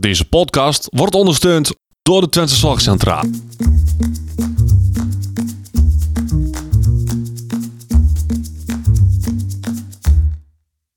Deze 0.00 0.28
podcast 0.28 0.88
wordt 0.90 1.14
ondersteund 1.14 1.74
door 2.02 2.20
de 2.20 2.28
Twente 2.28 2.54
Zorgcentraal. 2.54 3.24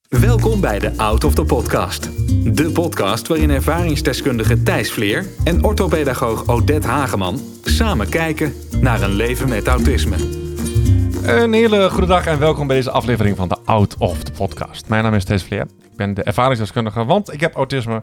Welkom 0.10 0.62
bij 0.62 0.80
de 0.80 0.98
Out 0.98 1.24
of 1.24 1.36
the 1.36 1.44
Podcast. 1.44 2.10
De 2.56 2.72
podcast 2.74 3.28
waarin 3.28 3.50
ervaringsdeskundige 3.50 4.64
Thijs 4.64 4.92
Vleer 4.92 5.26
en 5.44 5.64
orthopedagoog 5.64 6.48
Odette 6.48 6.88
Hageman 6.88 7.40
samen 7.64 8.10
kijken 8.10 8.54
naar 8.80 9.02
een 9.02 9.14
leven 9.14 9.50
met 9.50 9.68
autisme. 9.68 10.16
Een 11.24 11.54
hele 11.54 11.90
goede 11.90 12.08
dag 12.08 12.26
en 12.26 12.40
welkom 12.40 12.68
bij 12.68 12.76
deze 12.76 12.92
aflevering 12.92 13.38
van 13.38 13.48
de 13.48 13.58
Out 13.66 13.96
of 13.98 14.24
the 14.24 14.32
Podcast. 14.32 14.88
Mijn 14.88 15.04
naam 15.04 15.14
is 15.14 15.24
Thijs 15.24 15.44
Vleer. 15.44 15.68
Ik 15.92 15.96
ben 15.96 16.14
de 16.14 16.24
ervaringsdeskundige, 16.24 17.06
want 17.06 17.34
ik 17.34 17.40
heb 17.40 17.56
autisme 17.56 18.02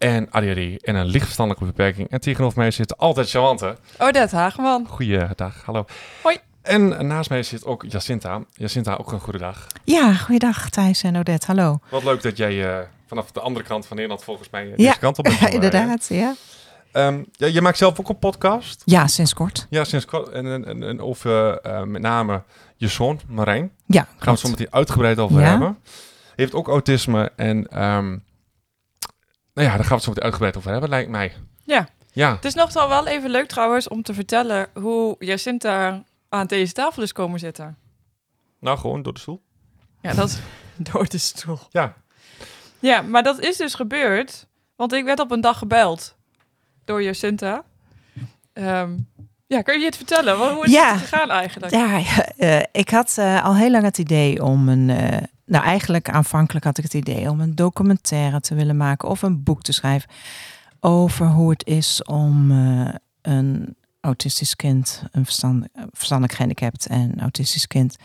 en 0.00 0.30
ADHD 0.30 0.82
en 0.84 0.94
een 0.94 1.06
lichtverstandelijke 1.06 1.66
beperking. 1.66 2.10
En 2.10 2.20
tegenover 2.20 2.58
mij 2.58 2.70
zit 2.70 2.98
altijd 2.98 3.30
Charante. 3.30 3.76
Odette 3.98 4.36
Hageman. 4.36 4.86
Goeiedag, 4.88 5.62
hallo. 5.64 5.84
Hoi. 6.22 6.36
En 6.62 7.06
naast 7.06 7.30
mij 7.30 7.42
zit 7.42 7.64
ook 7.64 7.84
Jacinta. 7.88 8.40
Jacinta, 8.52 8.94
ook 8.94 9.12
een 9.12 9.20
goede 9.20 9.38
dag. 9.38 9.66
Ja, 9.84 10.14
goeiedag 10.14 10.70
Thijs 10.70 11.02
en 11.02 11.16
Odette, 11.16 11.46
hallo. 11.46 11.78
Wat 11.90 12.04
leuk 12.04 12.22
dat 12.22 12.36
jij 12.36 12.52
uh, 12.52 12.78
vanaf 13.06 13.32
de 13.32 13.40
andere 13.40 13.64
kant 13.64 13.86
van 13.86 13.96
Nederland 13.96 14.24
volgens 14.24 14.50
mij 14.50 14.64
uh, 14.64 14.70
deze 14.70 14.82
ja, 14.82 14.92
kant 14.92 15.18
op 15.18 15.24
bent. 15.24 15.38
Ja, 15.40 15.48
inderdaad, 15.48 16.06
ja. 16.08 16.34
Um, 16.92 17.26
ja. 17.32 17.46
Je 17.46 17.60
maakt 17.60 17.78
zelf 17.78 18.00
ook 18.00 18.08
een 18.08 18.18
podcast? 18.18 18.82
Ja, 18.84 19.06
sinds 19.06 19.34
kort. 19.34 19.66
Ja, 19.70 19.84
sinds 19.84 20.04
kort. 20.04 20.28
En, 20.28 20.64
en, 20.66 20.82
en 20.82 21.00
over 21.00 21.66
uh, 21.66 21.82
met 21.82 22.02
name 22.02 22.42
je 22.76 22.88
zoon, 22.88 23.20
Marijn. 23.28 23.70
Ja, 23.86 24.02
Gaan 24.02 24.18
we 24.18 24.30
het 24.30 24.40
zo 24.40 24.48
meteen 24.48 24.72
uitgebreid 24.72 25.18
over 25.18 25.40
Ja. 25.40 25.46
hebben. 25.46 25.78
Heeft 26.36 26.54
ook 26.54 26.68
autisme 26.68 27.32
en... 27.36 27.82
Um, 27.84 28.22
nou 29.60 29.72
ja, 29.72 29.78
daar 29.78 29.86
gaan 29.86 29.88
we 29.88 29.94
het 29.94 30.02
zo 30.02 30.08
meteen 30.08 30.24
uitgebreid 30.24 30.56
over 30.56 30.70
hebben, 30.70 30.88
lijkt 30.88 31.10
mij. 31.10 31.32
Ja. 31.64 31.88
Ja. 32.12 32.34
Het 32.34 32.44
is 32.44 32.54
nog 32.54 32.72
wel 32.72 33.06
even 33.06 33.30
leuk 33.30 33.48
trouwens 33.48 33.88
om 33.88 34.02
te 34.02 34.14
vertellen 34.14 34.66
hoe 34.74 35.16
Jacinta 35.18 36.02
aan 36.28 36.46
deze 36.46 36.72
tafel 36.72 37.02
is 37.02 37.12
komen 37.12 37.38
zitten. 37.38 37.76
Nou, 38.60 38.78
gewoon 38.78 39.02
door 39.02 39.12
de 39.12 39.20
stoel. 39.20 39.42
Ja, 40.00 40.14
dat 40.14 40.28
is 40.28 40.38
door 40.92 41.08
de 41.08 41.18
stoel. 41.18 41.58
Ja. 41.70 41.94
Ja, 42.78 43.02
maar 43.02 43.22
dat 43.22 43.38
is 43.40 43.56
dus 43.56 43.74
gebeurd, 43.74 44.46
want 44.76 44.92
ik 44.92 45.04
werd 45.04 45.20
op 45.20 45.30
een 45.30 45.40
dag 45.40 45.58
gebeld 45.58 46.16
door 46.84 47.02
Jacinta. 47.02 47.64
Um, 48.52 49.08
ja, 49.46 49.62
kun 49.62 49.78
je 49.78 49.84
het 49.86 49.96
vertellen? 49.96 50.52
Hoe 50.54 50.64
is 50.64 50.72
Ja. 50.72 50.92
het 50.92 51.00
gegaan 51.00 51.30
eigenlijk? 51.30 51.72
Ja, 51.72 52.00
uh, 52.36 52.60
ik 52.72 52.90
had 52.90 53.16
uh, 53.18 53.44
al 53.44 53.56
heel 53.56 53.70
lang 53.70 53.84
het 53.84 53.98
idee 53.98 54.44
om 54.44 54.68
een... 54.68 54.88
Uh, 54.88 55.16
nou, 55.50 55.64
eigenlijk 55.64 56.10
aanvankelijk 56.10 56.64
had 56.64 56.78
ik 56.78 56.84
het 56.84 56.94
idee 56.94 57.30
om 57.30 57.40
een 57.40 57.54
documentaire 57.54 58.40
te 58.40 58.54
willen 58.54 58.76
maken 58.76 59.08
of 59.08 59.22
een 59.22 59.42
boek 59.42 59.62
te 59.62 59.72
schrijven 59.72 60.08
over 60.80 61.26
hoe 61.26 61.50
het 61.50 61.66
is 61.66 62.02
om 62.02 62.50
uh, 62.50 62.88
een 63.22 63.76
autistisch 64.00 64.56
kind, 64.56 65.02
een 65.12 65.24
verstand, 65.24 65.66
verstandelijk 65.92 66.34
gehandicapt 66.34 66.86
en 66.86 67.20
autistisch 67.20 67.66
kind 67.66 67.96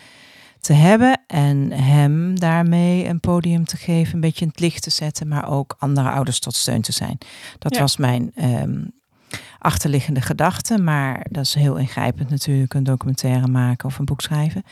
te 0.60 0.74
hebben 0.74 1.22
en 1.28 1.72
hem 1.72 2.40
daarmee 2.40 3.08
een 3.08 3.20
podium 3.20 3.66
te 3.66 3.78
geven, 3.78 4.14
een 4.14 4.20
beetje 4.20 4.42
in 4.46 4.52
het 4.52 4.60
licht 4.60 4.84
te 4.84 4.90
zetten, 4.90 5.28
maar 5.28 5.50
ook 5.50 5.76
andere 5.80 6.10
ouders 6.10 6.40
tot 6.40 6.56
steun 6.56 6.82
te 6.82 6.92
zijn. 6.92 7.18
Dat 7.60 7.76
Ja. 7.76 7.82
was 7.82 7.98
mijn 7.98 8.32
um, 8.44 8.92
achterliggende 9.60 10.22
gedachte, 10.22 10.78
maar 10.78 11.26
dat 11.30 11.44
is 11.44 11.54
heel 11.54 11.76
ingrijpend 11.76 12.30
natuurlijk, 12.30 12.74
een 12.74 12.84
documentaire 12.84 13.48
maken 13.48 13.88
of 13.88 14.00
een 14.00 14.06
boek 14.06 14.22
schrijven. 14.22 14.64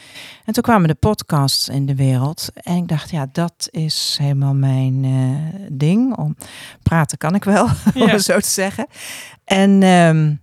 En 0.46 0.54
toen 0.54 0.64
kwamen 0.64 0.88
de 0.88 0.94
podcasts 0.94 1.68
in 1.68 1.86
de 1.86 1.96
wereld 1.96 2.50
en 2.54 2.76
ik 2.76 2.88
dacht, 2.88 3.10
ja, 3.10 3.28
dat 3.32 3.68
is 3.72 4.18
helemaal 4.22 4.54
mijn 4.54 5.04
uh, 5.04 5.68
ding. 5.72 6.18
Om 6.18 6.36
praten 6.84 7.18
kan 7.18 7.36
ik 7.36 7.44
wel, 7.44 7.64
om 7.96 8.10
het 8.10 8.24
zo 8.24 8.40
te 8.40 8.50
zeggen. 8.50 8.88
En 9.46 9.84
um, 9.84 10.42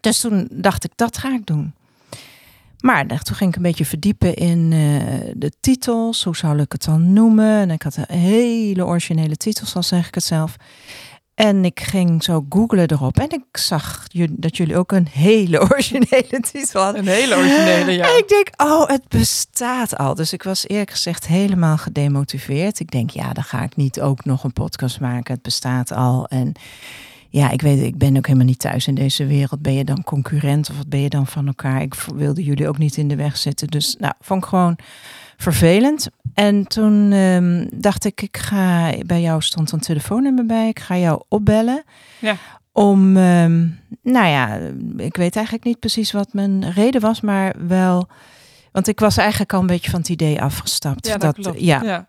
dus 0.00 0.20
toen 0.20 0.48
dacht 0.52 0.84
ik, 0.84 0.92
dat 0.94 1.18
ga 1.18 1.34
ik 1.34 1.46
doen. 1.46 1.72
Maar 2.80 3.06
toen 3.06 3.36
ging 3.36 3.50
ik 3.50 3.56
een 3.56 3.62
beetje 3.62 3.84
verdiepen 3.84 4.34
in 4.34 4.72
uh, 4.72 5.02
de 5.34 5.52
titels. 5.60 6.24
Hoe 6.24 6.36
zou 6.36 6.60
ik 6.60 6.72
het 6.72 6.84
dan 6.84 7.12
noemen? 7.12 7.60
En 7.60 7.70
ik 7.70 7.82
had 7.82 7.96
een 7.96 8.18
hele 8.18 8.84
originele 8.84 9.36
titels, 9.36 9.74
al 9.74 9.82
zeg 9.82 10.08
ik 10.08 10.14
het 10.14 10.24
zelf. 10.24 10.56
En 11.38 11.64
ik 11.64 11.80
ging 11.80 12.22
zo 12.22 12.46
googlen 12.48 12.90
erop. 12.90 13.18
En 13.18 13.30
ik 13.30 13.56
zag 13.56 14.06
dat 14.30 14.56
jullie 14.56 14.76
ook 14.76 14.92
een 14.92 15.08
hele 15.10 15.60
originele 15.70 16.40
titel 16.52 16.82
hadden. 16.82 17.00
Een 17.00 17.12
hele 17.12 17.36
originele, 17.36 17.92
ja. 17.92 18.10
En 18.10 18.18
ik 18.18 18.28
denk, 18.28 18.50
oh, 18.56 18.88
het 18.88 19.08
bestaat 19.08 19.96
al. 19.96 20.14
Dus 20.14 20.32
ik 20.32 20.42
was 20.42 20.68
eerlijk 20.68 20.90
gezegd 20.90 21.26
helemaal 21.26 21.76
gedemotiveerd. 21.76 22.80
Ik 22.80 22.90
denk, 22.90 23.10
ja, 23.10 23.32
dan 23.32 23.44
ga 23.44 23.62
ik 23.62 23.76
niet 23.76 24.00
ook 24.00 24.24
nog 24.24 24.44
een 24.44 24.52
podcast 24.52 25.00
maken. 25.00 25.34
Het 25.34 25.42
bestaat 25.42 25.92
al. 25.92 26.26
En 26.26 26.52
ja, 27.28 27.50
ik 27.50 27.62
weet, 27.62 27.82
ik 27.82 27.98
ben 27.98 28.16
ook 28.16 28.26
helemaal 28.26 28.48
niet 28.48 28.58
thuis 28.58 28.86
in 28.86 28.94
deze 28.94 29.26
wereld. 29.26 29.62
Ben 29.62 29.74
je 29.74 29.84
dan 29.84 30.04
concurrent 30.04 30.70
of 30.70 30.76
wat 30.76 30.88
ben 30.88 31.00
je 31.00 31.08
dan 31.08 31.26
van 31.26 31.46
elkaar? 31.46 31.82
Ik 31.82 31.94
wilde 31.94 32.44
jullie 32.44 32.68
ook 32.68 32.78
niet 32.78 32.96
in 32.96 33.08
de 33.08 33.16
weg 33.16 33.36
zitten. 33.36 33.68
Dus 33.68 33.96
nou, 33.98 34.14
vond 34.20 34.42
ik 34.42 34.48
gewoon 34.48 34.76
vervelend. 35.38 36.08
En 36.34 36.66
toen 36.66 37.12
um, 37.12 37.68
dacht 37.74 38.04
ik, 38.04 38.22
ik 38.22 38.36
ga 38.36 38.92
bij 39.06 39.20
jou 39.20 39.42
stond 39.42 39.72
een 39.72 39.80
telefoonnummer 39.80 40.46
bij. 40.46 40.68
Ik 40.68 40.78
ga 40.78 40.96
jou 40.96 41.22
opbellen. 41.28 41.82
Ja. 42.18 42.36
Om, 42.72 43.16
um, 43.16 43.80
nou 44.02 44.26
ja, 44.26 44.58
ik 44.96 45.16
weet 45.16 45.36
eigenlijk 45.36 45.64
niet 45.64 45.78
precies 45.78 46.12
wat 46.12 46.32
mijn 46.32 46.72
reden 46.72 47.00
was, 47.00 47.20
maar 47.20 47.54
wel. 47.66 48.08
Want 48.72 48.88
ik 48.88 49.00
was 49.00 49.16
eigenlijk 49.16 49.52
al 49.52 49.60
een 49.60 49.66
beetje 49.66 49.90
van 49.90 50.00
het 50.00 50.08
idee 50.08 50.42
afgestapt. 50.42 51.06
Ja, 51.06 51.16
dat. 51.16 51.38
Ja. 51.56 51.82
ja. 51.82 52.08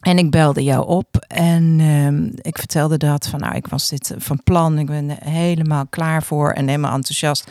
En 0.00 0.18
ik 0.18 0.30
belde 0.30 0.62
jou 0.62 0.86
op 0.86 1.16
en 1.28 1.80
um, 1.80 2.32
ik 2.36 2.58
vertelde 2.58 2.96
dat 2.96 3.26
van 3.26 3.40
nou, 3.40 3.54
ik 3.54 3.66
was 3.66 3.88
dit 3.88 4.14
van 4.18 4.42
plan. 4.44 4.78
Ik 4.78 4.86
ben 4.86 5.16
helemaal 5.24 5.86
klaar 5.86 6.22
voor 6.22 6.52
en 6.52 6.68
helemaal 6.68 6.94
enthousiast. 6.94 7.50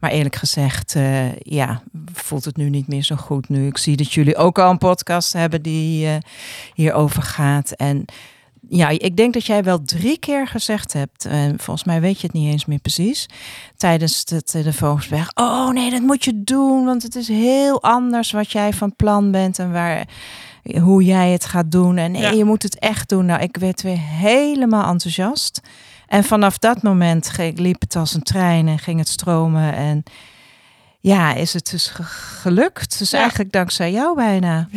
Maar 0.00 0.10
eerlijk 0.10 0.36
gezegd, 0.36 0.94
uh, 0.94 1.36
ja, 1.36 1.82
voelt 2.12 2.44
het 2.44 2.56
nu 2.56 2.70
niet 2.70 2.88
meer 2.88 3.02
zo 3.02 3.16
goed 3.16 3.48
nu. 3.48 3.66
Ik 3.66 3.78
zie 3.78 3.96
dat 3.96 4.12
jullie 4.12 4.36
ook 4.36 4.58
al 4.58 4.70
een 4.70 4.78
podcast 4.78 5.32
hebben 5.32 5.62
die 5.62 6.06
uh, 6.06 6.16
hierover 6.74 7.22
gaat. 7.22 7.70
En 7.70 8.04
ja, 8.68 8.88
ik 8.88 9.16
denk 9.16 9.32
dat 9.34 9.46
jij 9.46 9.62
wel 9.62 9.82
drie 9.82 10.18
keer 10.18 10.46
gezegd 10.46 10.92
hebt, 10.92 11.24
en 11.24 11.58
volgens 11.58 11.86
mij 11.86 12.00
weet 12.00 12.20
je 12.20 12.26
het 12.26 12.36
niet 12.36 12.52
eens 12.52 12.66
meer 12.66 12.78
precies, 12.78 13.26
tijdens 13.76 14.22
het 14.28 14.46
telefoongesprek. 14.46 15.30
Oh 15.34 15.70
nee, 15.70 15.90
dat 15.90 16.00
moet 16.00 16.24
je 16.24 16.44
doen, 16.44 16.84
want 16.84 17.02
het 17.02 17.14
is 17.14 17.28
heel 17.28 17.82
anders 17.82 18.30
wat 18.30 18.52
jij 18.52 18.72
van 18.72 18.96
plan 18.96 19.30
bent 19.30 19.58
en 19.58 19.72
waar 19.72 20.08
hoe 20.80 21.04
jij 21.04 21.30
het 21.30 21.44
gaat 21.44 21.70
doen. 21.70 21.96
En 21.96 22.36
je 22.36 22.44
moet 22.44 22.62
het 22.62 22.78
echt 22.78 23.08
doen. 23.08 23.26
Nou, 23.26 23.42
ik 23.42 23.56
werd 23.56 23.82
weer 23.82 24.00
helemaal 24.00 24.90
enthousiast. 24.90 25.60
En 26.06 26.24
vanaf 26.24 26.58
dat 26.58 26.82
moment 26.82 27.28
ging- 27.28 27.58
liep 27.58 27.80
het 27.80 27.96
als 27.96 28.14
een 28.14 28.22
trein 28.22 28.68
en 28.68 28.78
ging 28.78 28.98
het 28.98 29.08
stromen. 29.08 29.72
En 29.74 30.02
ja, 31.00 31.34
is 31.34 31.52
het 31.52 31.70
dus 31.70 31.86
ge- 31.88 32.02
gelukt. 32.40 32.98
Dus 32.98 33.10
Ja. 33.10 33.18
eigenlijk 33.18 33.52
dankzij 33.52 33.92
jou 33.92 34.14
bijna. 34.16 34.68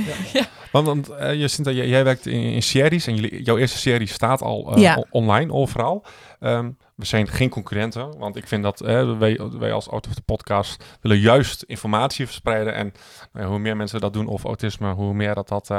Want, 0.72 0.86
want 0.86 1.10
uh, 1.12 1.34
Jacinta, 1.34 1.72
jij, 1.72 1.88
jij 1.88 2.04
werkt 2.04 2.26
in, 2.26 2.42
in 2.42 2.64
series 2.64 3.08
en 3.08 3.16
jullie, 3.16 3.44
jouw 3.44 3.58
eerste 3.58 3.78
serie 3.78 4.08
staat 4.08 4.42
al 4.42 4.74
uh, 4.76 4.82
Ja. 4.82 4.96
o- 4.96 5.06
online, 5.10 5.54
overal. 5.54 6.06
Um, 6.40 6.78
we 6.96 7.06
zijn 7.06 7.28
geen 7.28 7.50
concurrenten, 7.50 8.18
want 8.18 8.36
ik 8.36 8.48
vind 8.48 8.64
dat 8.64 8.82
uh, 8.82 9.18
wij, 9.18 9.40
wij 9.60 9.74
als 9.74 9.90
Out 9.90 10.08
of 10.08 10.14
the 10.14 10.22
Podcast 10.22 10.84
willen 11.02 11.20
juist 11.20 11.64
informatie 11.64 12.26
verspreiden. 12.26 12.74
En 12.74 12.94
uh, 13.34 13.46
hoe 13.46 13.60
meer 13.60 13.78
mensen 13.78 14.00
dat 14.00 14.14
doen 14.14 14.30
over 14.30 14.48
autisme, 14.48 14.94
hoe 14.94 15.14
meer 15.14 15.36
dat 15.36 15.48
dat... 15.48 15.70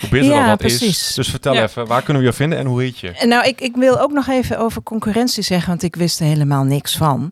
Hoe 0.00 0.08
beter 0.08 0.26
Ja, 0.28 0.46
dat, 0.48 0.60
dat 0.62 0.70
is. 0.70 1.12
Dus 1.14 1.28
vertel 1.28 1.54
Ja. 1.54 1.62
even, 1.62 1.86
waar 1.86 2.02
kunnen 2.02 2.22
we 2.22 2.28
je 2.28 2.34
vinden 2.34 2.58
en 2.58 2.66
hoe 2.66 2.82
heet 2.82 2.98
je? 2.98 3.12
Nou, 3.26 3.46
ik, 3.46 3.60
ik 3.60 3.76
wil 3.76 4.00
ook 4.00 4.12
nog 4.12 4.28
even 4.28 4.58
over 4.58 4.82
concurrentie 4.82 5.42
zeggen, 5.42 5.68
want 5.68 5.82
ik 5.82 5.96
wist 5.96 6.20
er 6.20 6.26
helemaal 6.26 6.64
niks 6.64 6.96
van. 6.96 7.30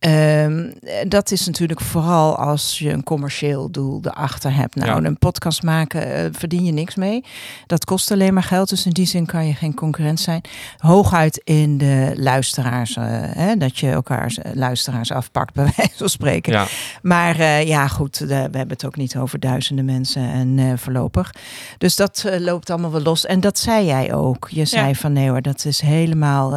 Ehm, 0.00 0.70
dat 1.08 1.30
is 1.30 1.46
natuurlijk 1.46 1.80
vooral 1.80 2.36
als 2.36 2.78
je 2.78 2.90
een 2.92 3.02
commercieel 3.02 3.70
doel 3.70 4.00
erachter 4.02 4.54
hebt. 4.54 4.74
Nou, 4.74 5.00
Ja. 5.02 5.06
een 5.08 5.18
podcast 5.18 5.62
maken 5.62 6.14
eh, 6.14 6.24
verdien 6.32 6.64
je 6.64 6.72
niks 6.72 6.94
mee. 6.94 7.24
Dat 7.66 7.84
kost 7.84 8.10
alleen 8.10 8.34
maar 8.34 8.42
geld, 8.42 8.68
dus 8.68 8.86
in 8.86 8.92
die 8.92 9.06
zin 9.06 9.26
kan 9.26 9.46
je 9.46 9.54
geen 9.54 9.74
concurrent 9.74 10.20
zijn. 10.20 10.40
Hooguit 10.78 11.40
in 11.44 11.78
de 11.78 12.12
luisteraars, 12.16 12.96
eh, 12.96 13.04
hè, 13.10 13.56
dat 13.56 13.78
je 13.78 13.90
elkaars 13.90 14.38
eh, 14.38 14.52
luisteraars 14.54 15.12
afpakt, 15.12 15.54
bij 15.60 15.72
wijze 15.76 15.92
van 15.96 16.08
spreken. 16.08 16.52
Ja, 16.52 16.66
Maar 17.02 17.42
ja, 17.66 17.88
goed, 17.88 18.18
we 18.18 18.34
hebben 18.34 18.68
het 18.68 18.84
ook 18.84 18.96
niet 18.96 19.16
over 19.16 19.40
duizenden 19.40 19.84
mensen 19.84 20.22
en 20.30 20.78
voorlopig. 20.78 21.30
Dus 21.78 21.96
dat 21.96 22.24
loopt 22.38 22.70
allemaal 22.70 22.90
wel 22.92 23.02
los. 23.02 23.26
En 23.26 23.40
dat 23.40 23.58
zei 23.58 23.86
jij 23.86 24.14
ook. 24.14 24.48
Je 24.50 24.64
zei 24.64 24.86
Ja. 24.88 24.94
van 24.94 25.12
nee 25.12 25.28
hoor, 25.28 25.42
dat 25.42 25.64
is 25.64 25.80
helemaal... 25.80 26.50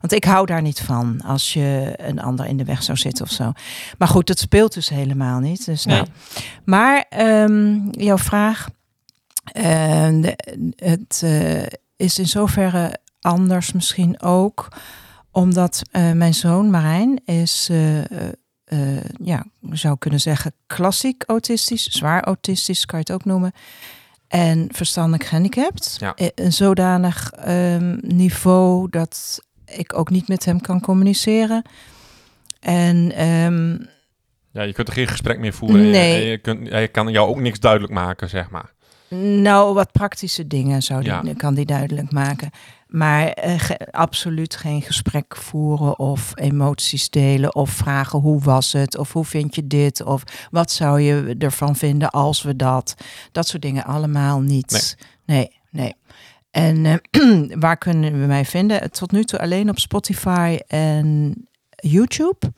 want 0.00 0.12
ik 0.12 0.24
hou 0.24 0.46
daar 0.46 0.62
niet 0.62 0.80
van 0.80 1.20
als 1.26 1.52
je 1.52 1.94
een 1.96 2.20
ander 2.20 2.46
in 2.46 2.56
de 2.56 2.64
weg 2.64 2.81
zou 2.82 2.98
zitten 2.98 3.24
of 3.24 3.30
zo. 3.30 3.52
Maar 3.98 4.08
goed, 4.08 4.26
dat 4.26 4.38
speelt 4.38 4.74
dus 4.74 4.88
helemaal 4.88 5.38
niet. 5.40 5.64
Dus, 5.64 5.84
nou. 5.84 6.06
Maar 6.64 7.04
ehm, 7.08 7.78
jouw 7.90 8.18
vraag... 8.18 8.68
de- 9.52 10.72
het 10.76 11.20
eh, 11.24 11.62
is 11.96 12.18
in 12.18 12.28
zoverre 12.28 12.98
anders 13.20 13.72
misschien 13.72 14.20
ook... 14.22 14.68
omdat 15.30 15.82
eh, 15.90 16.12
mijn 16.12 16.34
zoon 16.34 16.70
Marijn 16.70 17.20
is... 17.24 17.68
eh, 17.70 18.00
ja, 19.24 19.44
zou 19.70 19.98
kunnen 19.98 20.20
zeggen 20.20 20.52
klassiek 20.66 21.22
autistisch, 21.26 21.84
zwaar 21.84 22.22
autistisch 22.24 22.86
kan 22.86 22.98
je 22.98 23.04
het 23.12 23.14
ook 23.20 23.24
noemen. 23.24 23.52
en 24.28 24.68
verstandelijk 24.70 25.24
gehandicapt. 25.24 25.96
Ja. 26.00 26.14
Een 26.34 26.52
zodanig 26.52 27.30
ehm, 27.32 27.98
niveau 28.00 28.90
dat 28.90 29.40
ik 29.64 29.98
ook 29.98 30.10
niet 30.10 30.28
met 30.28 30.44
hem 30.44 30.60
kan 30.60 30.80
communiceren. 30.80 31.62
En 32.62 33.12
ehm, 33.12 33.70
Ja, 34.52 34.62
je 34.62 34.72
kunt 34.72 34.88
er 34.88 34.94
geen 34.94 35.08
gesprek 35.08 35.38
meer 35.38 35.52
voeren. 35.52 35.78
en 35.80 35.86
je- 35.86 35.92
Nee. 35.92 36.14
En 36.22 36.28
je, 36.30 36.38
kunt, 36.38 36.68
hij 36.68 36.88
kan 36.88 37.08
jou 37.08 37.28
ook 37.28 37.40
niks 37.40 37.60
duidelijk 37.60 37.92
maken, 37.92 38.28
zeg 38.28 38.50
maar. 38.50 38.72
nou, 39.18 39.74
wat 39.74 39.92
praktische 39.92 40.46
dingen 40.46 40.82
zou 40.82 41.00
die, 41.02 41.10
Ja. 41.10 41.22
kan 41.36 41.54
die 41.54 41.66
duidelijk 41.66 42.12
maken. 42.12 42.50
Maar 42.86 43.26
eh, 43.28 43.58
ge- 43.60 43.88
absoluut 43.90 44.56
geen 44.56 44.82
gesprek 44.82 45.36
voeren 45.36 45.98
of 45.98 46.32
emoties 46.34 47.10
delen 47.10 47.54
of 47.54 47.70
vragen 47.70 48.18
hoe 48.18 48.40
was 48.40 48.72
het 48.72 48.98
of 48.98 49.12
hoe 49.12 49.24
vind 49.24 49.54
je 49.54 49.66
dit 49.66 50.02
of 50.02 50.22
wat 50.50 50.70
zou 50.70 51.00
je 51.00 51.34
ervan 51.38 51.76
vinden 51.76 52.10
als 52.10 52.42
we 52.42 52.56
dat. 52.56 52.94
Dat 53.32 53.48
soort 53.48 53.62
dingen 53.62 53.84
allemaal 53.84 54.40
niet. 54.40 54.96
Nee, 55.26 55.60
nee. 55.70 55.94
En 56.50 56.86
eh, 56.86 56.96
waar 57.64 57.76
kunnen 57.78 58.20
we 58.20 58.26
mij 58.26 58.44
vinden? 58.44 58.90
Tot 58.90 59.12
nu 59.12 59.24
toe 59.24 59.38
alleen 59.38 59.68
op 59.70 59.78
Spotify 59.78 60.58
en 60.66 61.34
YouTube. 61.88 62.52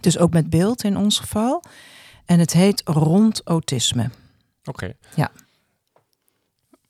Dus 0.00 0.18
ook 0.18 0.32
met 0.32 0.50
beeld 0.50 0.84
in 0.84 0.96
ons 0.96 1.18
geval. 1.18 1.64
En 2.24 2.38
het 2.38 2.52
heet 2.52 2.82
Rond 2.84 3.40
Autisme. 3.44 4.10
Oké. 4.64 4.96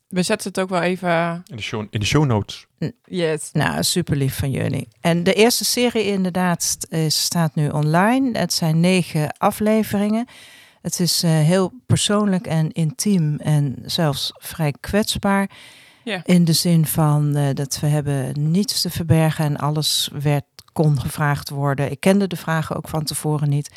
We 0.07 0.23
zetten 0.23 0.47
het 0.47 0.59
ook 0.59 0.69
wel 0.69 0.81
even... 0.81 1.43
In, 1.47 1.55
de 1.55 1.61
show, 1.61 1.85
in 1.89 1.99
de 1.99 2.05
show 2.05 2.25
notes. 2.25 2.65
Yes. 3.03 3.49
Nou, 3.51 3.83
super 3.83 4.15
lief 4.15 4.37
van 4.37 4.51
jullie. 4.51 4.87
En 5.01 5.23
de 5.23 5.33
eerste 5.33 5.65
serie 5.65 6.05
inderdaad 6.05 6.77
is, 6.89 7.23
staat 7.23 7.55
nu 7.55 7.69
online. 7.69 8.37
Het 8.39 8.53
zijn 8.53 8.79
negen 8.79 9.37
afleveringen. 9.37 10.25
Het 10.81 10.99
is 10.99 11.23
eh, 11.23 11.31
heel 11.31 11.73
persoonlijk 11.85 12.47
en 12.47 12.71
intiem 12.71 13.37
en 13.37 13.75
zelfs 13.85 14.31
vrij 14.37 14.73
kwetsbaar. 14.79 15.49
Ja. 16.03 16.21
In 16.25 16.45
de 16.45 16.53
zin 16.53 16.85
van 16.85 17.35
eh, 17.35 17.53
dat 17.53 17.79
we 17.79 17.87
hebben 17.87 18.51
niets 18.51 18.81
te 18.81 18.89
verbergen 18.89 19.45
en 19.45 19.57
alles 19.57 20.09
werd, 20.21 20.45
kon 20.73 20.99
gevraagd 20.99 21.49
worden. 21.49 21.91
Ik 21.91 21.99
kende 21.99 22.27
de 22.27 22.35
vragen 22.35 22.75
ook 22.75 22.87
van 22.87 23.03
tevoren 23.03 23.49
niet. 23.49 23.71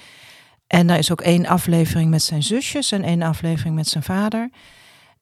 En 0.67 0.91
er 0.91 0.99
is 0.99 1.12
ook 1.12 1.20
één 1.20 1.46
aflevering 1.46 2.11
met 2.11 2.23
zijn 2.23 2.43
zusjes 2.43 2.93
en 2.93 3.02
één 3.02 3.23
aflevering 3.23 3.75
met 3.75 3.88
zijn 3.88 4.05
vader. 4.05 4.50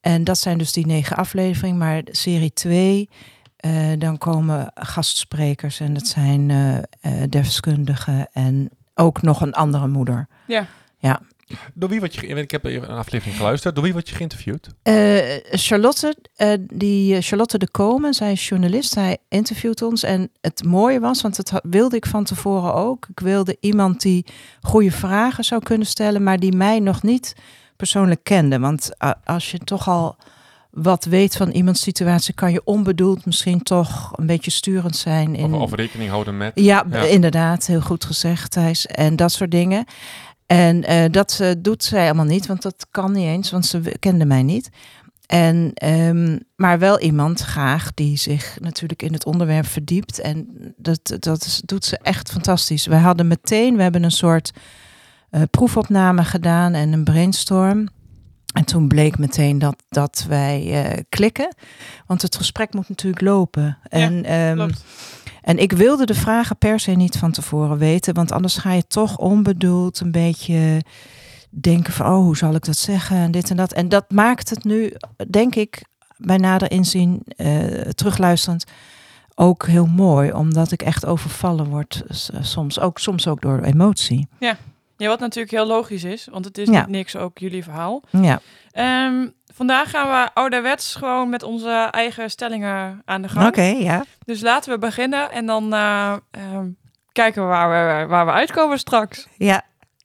En 0.01 0.25
dat 0.25 0.39
zijn 0.39 0.59
dus 0.59 0.73
die 0.73 0.87
negen 0.87 1.17
afleveringen. 1.17 1.79
Maar 1.79 2.03
serie 2.05 2.53
2, 2.53 3.09
dan 3.99 4.19
komen 4.19 4.71
gastsprekers 4.75 5.81
en 5.81 5.95
dat 5.95 6.07
zijn 6.07 6.51
eh 6.51 6.79
eh, 6.79 6.83
deskundigen 7.29 8.29
en 8.33 8.71
ook 8.95 9.23
nog 9.23 9.41
een 9.41 9.53
andere 9.53 9.89
moeder. 9.89 10.29
Door 11.75 11.89
wie 11.89 11.99
word 11.99 12.15
je... 12.15 12.27
Ik 12.27 12.51
heb 12.51 12.65
een 12.65 12.87
aflevering 12.87 13.37
geluisterd. 13.37 13.75
Door 13.75 13.85
wie 13.85 13.93
word 13.93 14.09
je 14.09 14.15
geïnterviewd? 14.15 14.69
Eh, 14.83 15.21
Charlotte, 15.51 16.17
eh, 16.37 16.53
die, 16.73 17.17
eh, 17.17 17.23
Charlotte 17.23 17.59
de 17.59 17.71
Komen, 17.71 18.15
zij 18.15 18.33
is 18.33 18.49
journalist, 18.49 18.93
zij 18.93 19.19
interviewt 19.29 19.83
ons. 19.83 20.03
En 20.03 20.31
het 20.41 20.65
mooie 20.65 21.01
was, 21.01 21.23
want 21.23 21.37
dat 21.37 21.61
wilde 21.65 21.97
ik 21.97 22.07
van 22.07 22.25
tevoren 22.25 22.75
ook. 22.75 23.07
Ik 23.11 23.21
wilde 23.21 23.57
iemand 23.61 24.01
die 24.01 24.27
goede 24.61 24.91
vragen 24.91 25.45
zou 25.45 25.63
kunnen 25.63 25.87
stellen, 25.87 26.23
maar 26.23 26.39
die 26.39 26.57
mij 26.57 26.79
nog 26.79 27.03
niet 27.03 27.35
persoonlijk 27.77 28.25
kende. 28.25 28.59
Want 28.59 28.91
als 29.25 29.51
je 29.51 29.59
toch 29.59 29.89
al 29.89 30.17
wat 30.71 31.05
weet 31.05 31.37
van 31.37 31.51
iemands 31.51 31.81
situatie, 31.83 32.35
kan 32.35 32.53
je 32.53 32.61
onbedoeld 32.65 33.25
misschien 33.27 33.63
toch 33.63 34.13
een 34.17 34.27
beetje 34.27 34.51
sturend 34.51 34.97
zijn. 34.97 35.35
In, 35.35 35.55
Of, 35.55 35.61
of 35.61 35.75
rekening 35.75 36.11
houden 36.11 36.37
met... 36.37 36.53
Ja, 36.55 36.85
Ja. 36.91 37.03
inderdaad, 37.03 37.67
heel 37.67 37.81
goed 37.81 38.05
gezegd, 38.05 38.51
Thijs. 38.51 38.87
En 38.87 39.17
dat 39.17 39.33
soort 39.33 39.51
dingen. 39.51 39.85
En 40.53 40.85
eh, 40.85 41.11
dat 41.11 41.39
eh, 41.41 41.51
doet 41.59 41.85
zij 41.85 42.05
allemaal 42.05 42.25
niet, 42.25 42.47
want 42.47 42.63
dat 42.63 42.87
kan 42.91 43.13
niet 43.13 43.27
eens, 43.27 43.51
want 43.51 43.67
ze 43.67 43.97
kende 43.99 44.25
mij 44.25 44.43
niet. 44.43 44.71
En, 45.27 45.71
ehm, 45.75 46.39
maar 46.57 46.79
wel 46.79 47.01
iemand 47.01 47.41
graag 47.41 47.95
die 47.95 48.17
zich 48.17 48.59
natuurlijk 48.61 49.03
in 49.03 49.13
het 49.13 49.25
onderwerp 49.25 49.67
verdiept. 49.67 50.21
En 50.21 50.49
dat, 50.77 51.17
dat 51.19 51.45
is, 51.45 51.63
doet 51.65 51.85
ze 51.85 51.99
echt 51.99 52.31
fantastisch. 52.31 52.87
We 52.87 52.95
hadden 52.95 53.27
meteen, 53.27 53.77
we 53.77 53.83
hebben 53.83 54.03
een 54.03 54.11
soort 54.11 54.51
eh, 55.31 55.43
proefopname 55.51 56.25
gedaan 56.25 56.75
en 56.75 56.93
een 56.93 57.05
brainstorm. 57.05 57.89
En 58.55 58.65
toen 58.65 58.89
bleek 58.89 59.19
meteen 59.19 59.59
dat, 59.59 59.83
dat 59.89 60.25
wij 60.29 61.05
klikken. 61.09 61.55
Want 62.07 62.23
het 62.23 62.37
gesprek 62.37 62.75
moet 62.75 62.89
natuurlijk 62.89 63.23
lopen. 63.23 63.79
en, 63.89 64.25
ehm. 64.25 64.71
En 65.43 65.59
ik 65.59 65.73
wilde 65.73 66.05
de 66.07 66.15
vragen 66.15 66.57
per 66.59 66.81
se 66.81 66.91
niet 66.91 67.19
van 67.19 67.31
tevoren 67.33 67.79
weten, 67.79 68.15
want 68.15 68.33
anders 68.33 68.57
ga 68.57 68.73
je 68.73 68.87
toch 68.87 69.17
onbedoeld 69.19 70.01
een 70.01 70.11
beetje 70.13 70.83
denken 71.51 71.93
van, 71.93 72.07
oh, 72.07 72.17
hoe 72.25 72.37
zal 72.37 72.55
ik 72.55 72.65
dat 72.65 72.77
zeggen 72.77 73.17
en 73.17 73.31
dit 73.31 73.51
en 73.51 73.57
dat. 73.57 73.73
En 73.73 73.89
dat 73.89 74.11
maakt 74.11 74.51
het 74.51 74.65
nu, 74.65 74.93
denk 75.31 75.55
ik, 75.55 75.83
bij 76.17 76.37
nader 76.37 76.71
inzien, 76.71 77.23
eh, 77.37 77.57
terugluisterend, 77.81 78.65
ook 79.35 79.67
heel 79.67 79.87
mooi, 79.87 80.33
omdat 80.33 80.73
ik 80.73 80.83
echt 80.83 81.07
overvallen 81.07 81.67
word 81.69 82.03
s- 82.09 82.31
soms, 82.41 82.81
ook, 82.81 82.99
soms 82.99 83.29
ook 83.29 83.41
door 83.41 83.61
emotie. 83.61 84.29
Ja, 84.41 84.57
wat 85.09 85.21
natuurlijk 85.21 85.55
heel 85.55 85.67
logisch 85.67 86.05
is, 86.05 86.29
want 86.31 86.45
het 86.45 86.59
is 86.59 86.69
Ja. 86.69 86.81
niet 86.81 86.89
niks 86.89 87.17
ook 87.17 87.39
jullie 87.39 87.63
verhaal. 87.63 88.03
Ja, 88.11 88.41
Ehm, 88.73 89.27
vandaag 89.55 89.91
gaan 89.91 90.09
we 90.09 90.31
ouderwets 90.35 90.95
gewoon 90.95 91.29
met 91.29 91.43
onze 91.43 91.89
eigen 91.91 92.31
stellingen 92.31 93.03
aan 93.05 93.23
de 93.23 93.29
gang. 93.29 93.47
oké, 93.49 93.63
ja. 93.63 94.05
Dus 94.25 94.41
laten 94.41 94.73
we 94.73 94.79
beginnen 94.79 95.31
en 95.31 95.47
dan 95.47 95.73
eh, 95.73 96.17
ehm, 96.31 96.69
kijken 97.13 97.43
we 97.43 97.49
waar, 97.49 97.69
we 98.01 98.07
waar 98.07 98.27
we 98.27 98.33
uitkomen 98.33 98.79
straks. 98.79 99.27
Ja, 99.37 99.63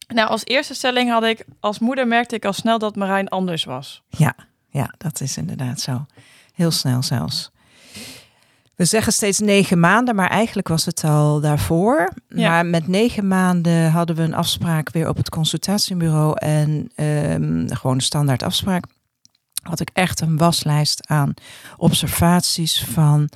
Nou, 0.08 0.28
als 0.28 0.44
eerste 0.44 0.74
stelling 0.74 1.10
had 1.10 1.24
ik, 1.24 1.44
als 1.60 1.78
moeder 1.78 2.06
merkte 2.06 2.34
ik 2.34 2.44
al 2.44 2.52
snel 2.52 2.78
dat 2.78 2.96
Marijn 2.96 3.28
anders 3.28 3.64
was. 3.64 4.02
Ja, 4.08 4.34
ja, 4.70 4.94
dat 4.98 5.20
is 5.20 5.36
inderdaad 5.36 5.80
zo. 5.80 6.06
Heel 6.54 6.70
snel 6.70 7.02
zelfs. 7.02 7.50
We 8.74 8.84
zeggen 8.84 9.12
steeds 9.12 9.38
negen 9.38 9.80
maanden, 9.80 10.14
maar 10.14 10.28
eigenlijk 10.30 10.68
was 10.68 10.84
het 10.84 11.04
al 11.04 11.40
daarvoor. 11.40 12.12
Ja. 12.28 12.50
Maar 12.50 12.66
met 12.66 12.88
negen 12.88 13.28
maanden 13.28 13.90
hadden 13.90 14.16
we 14.16 14.22
een 14.22 14.34
afspraak 14.34 14.90
weer 14.90 15.08
op 15.08 15.16
het 15.16 15.28
consultatiebureau. 15.28 16.38
En 16.38 16.90
ehm, 16.94 17.68
gewoon 17.68 17.96
een 17.96 18.00
standaard 18.00 18.42
afspraak. 18.42 18.84
Had 19.68 19.80
ik 19.80 19.90
echt 19.92 20.20
een 20.20 20.36
waslijst 20.36 21.06
aan 21.06 21.34
observaties 21.76 22.84
van 22.84 23.28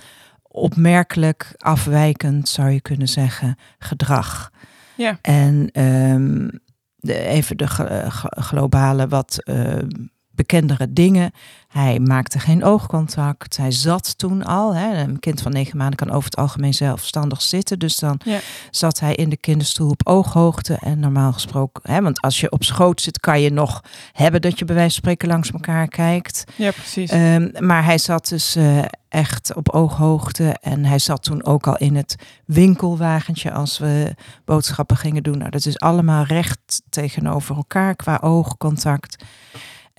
opmerkelijk 0.43 1.55
afwijkend, 1.58 2.49
zou 2.49 2.70
je 2.70 2.81
kunnen 2.81 3.08
zeggen, 3.08 3.56
gedrag. 3.79 4.50
Ja. 4.94 5.19
En 5.23 5.69
ehm, 5.73 6.49
de, 6.96 7.17
even 7.19 7.56
de 7.56 7.67
glo- 7.67 8.08
glo- 8.08 8.43
globale, 8.43 9.08
wat 9.08 9.38
ehm, 9.44 9.88
bekendere 10.34 10.93
dingen. 10.93 11.31
Hij 11.69 11.99
maakte 11.99 12.38
geen 12.38 12.64
oogcontact. 12.64 13.56
Hij 13.56 13.70
zat 13.70 14.19
toen 14.19 14.44
al. 14.44 14.75
Hè. 14.75 14.96
Een 15.02 15.19
kind 15.19 15.40
van 15.43 15.52
negen 15.52 15.76
maanden 15.76 15.96
kan 15.96 16.11
over 16.11 16.25
het 16.25 16.37
algemeen 16.37 16.75
zelfstandig 16.75 17.43
zitten. 17.43 17.79
Dus 17.79 17.96
dan 17.99 18.20
Ja. 18.25 18.38
zat 18.70 19.01
hij 19.01 19.15
in 19.15 19.29
de 19.29 19.36
kinderstoel 19.36 19.91
op 19.91 20.01
ooghoogte. 20.06 20.74
En 20.81 20.98
normaal 21.01 21.32
gesproken, 21.32 21.93
hè, 21.93 22.03
want 22.03 22.20
als 22.20 22.41
je 22.41 22.51
op 22.51 22.65
schoot 22.65 23.01
zit, 23.01 23.20
kan 23.20 23.41
je 23.41 23.51
nog 23.51 23.81
hebben 24.12 24.41
dat 24.41 24.58
je 24.58 24.65
bij 24.65 24.74
wijze 24.74 24.91
van 24.91 25.01
spreken 25.03 25.29
langs 25.29 25.51
elkaar 25.51 25.89
kijkt. 25.89 26.44
Ja, 26.56 26.70
precies. 26.70 27.10
Ehm, 27.10 27.48
maar 27.58 27.84
hij 27.84 27.98
zat 27.98 28.29
dus 28.29 28.56
eh, 28.56 28.79
echt 29.08 29.55
op 29.55 29.69
ooghoogte. 29.69 30.56
En 30.60 30.84
hij 30.84 30.98
zat 30.98 31.22
toen 31.22 31.44
ook 31.44 31.67
al 31.67 31.77
in 31.77 31.96
het 31.96 32.17
winkelwagentje 32.46 33.53
als 33.53 33.79
we 33.79 34.15
boodschappen 34.44 34.96
gingen 34.96 35.22
doen. 35.22 35.39
Nou, 35.39 35.51
dat 35.51 35.67
is 35.67 35.79
allemaal 35.79 36.24
recht 36.24 36.82
tegenover 36.89 37.56
elkaar 37.56 37.96
qua 37.96 38.19
oogcontact. 38.22 39.24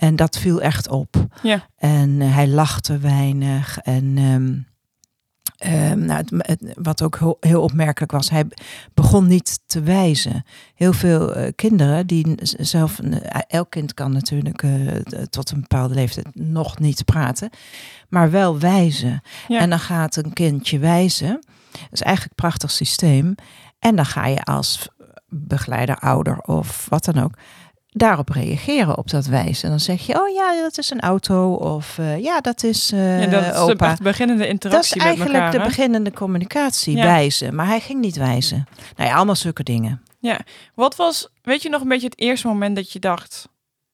En 0.04 0.16
dat 0.16 0.38
viel 0.38 0.62
echt 0.62 0.88
op. 0.90 1.26
Ja. 1.42 1.68
En 1.78 2.22
eh, 2.22 2.34
hij 2.36 2.48
lachte 2.48 2.98
weinig. 2.98 3.78
En 3.78 4.18
ehm, 4.18 4.54
ehm, 5.72 6.06
nou, 6.06 6.20
het, 6.20 6.32
het- 6.48 6.74
wat 6.82 7.02
ook 7.02 7.18
heel, 7.20 7.38
heel 7.40 7.62
opmerkelijk 7.62 8.12
was, 8.12 8.30
hij 8.30 8.46
begon 8.94 9.28
niet 9.28 9.60
te 9.66 9.82
wijzen. 9.82 10.44
Heel 10.76 10.94
veel 10.94 11.36
eh, 11.36 11.52
kinderen 11.56 12.08
die 12.08 12.36
zelf, 12.42 13.00
eh, 13.00 13.40
elk 13.48 13.70
kind 13.70 13.94
kan 13.94 14.12
natuurlijk 14.12 14.64
tot 15.30 15.52
een 15.52 15.60
bepaalde 15.62 15.94
leeftijd 15.94 16.28
nog 16.36 16.80
niet 16.80 17.06
praten, 17.06 17.50
maar 18.10 18.32
wel 18.32 18.60
wijzen. 18.60 19.22
Ja. 19.48 19.60
En 19.60 19.70
dan 19.70 19.80
gaat 19.80 20.16
een 20.16 20.34
kindje 20.34 20.80
wijzen. 20.80 21.42
Dat 21.72 21.92
is 21.92 22.02
eigenlijk 22.02 22.30
een 22.40 22.48
prachtig 22.48 22.72
systeem. 22.72 23.36
En 23.80 23.96
dan 23.96 24.06
ga 24.06 24.26
je 24.28 24.44
als 24.44 24.88
begeleider, 25.30 25.96
ouder 26.00 26.38
of 26.42 26.86
wat 26.90 27.06
dan 27.06 27.24
ook, 27.24 27.34
daarop 27.94 28.30
reageren 28.30 28.98
op 28.98 29.10
dat 29.10 29.26
wijzen. 29.26 29.64
En 29.64 29.70
dan 29.70 29.80
zeg 29.80 30.06
je, 30.06 30.22
oh 30.22 30.30
ja, 30.34 30.62
dat 30.62 30.78
is 30.78 30.90
een 30.90 31.00
auto. 31.02 31.54
Of 31.54 31.98
eh, 31.98 32.20
ja, 32.24 32.42
dat 32.42 32.64
is 32.64 32.92
eh 32.92 33.22
ja, 33.24 33.28
dat 33.28 33.44
is 33.46 33.54
opa. 33.60 33.96
beginnende 34.02 34.38
Dat 34.42 34.46
is 34.48 34.52
interactie 34.54 35.02
eigenlijk 35.02 35.34
elkaar. 35.36 35.52
de 35.52 35.58
hè? 35.58 35.64
beginnende 35.66 36.12
communicatie, 36.12 36.98
Ja. 36.98 37.04
wijzen. 37.04 37.56
Maar 37.56 37.68
hij 37.68 37.80
ging 37.80 38.00
niet 38.02 38.16
wijzen. 38.18 38.68
Nou 38.96 39.10
ja, 39.10 39.16
allemaal 39.16 39.36
zulke 39.36 39.64
dingen. 39.64 40.02
Wat 40.76 40.96
was, 40.96 41.30
weet 41.42 41.62
je 41.62 41.70
nog 41.70 41.82
een 41.82 41.88
beetje 41.88 42.06
het 42.08 42.20
eerste 42.20 42.48
moment 42.48 42.76
dat 42.76 42.92
je 42.92 43.00
dacht... 43.00 43.48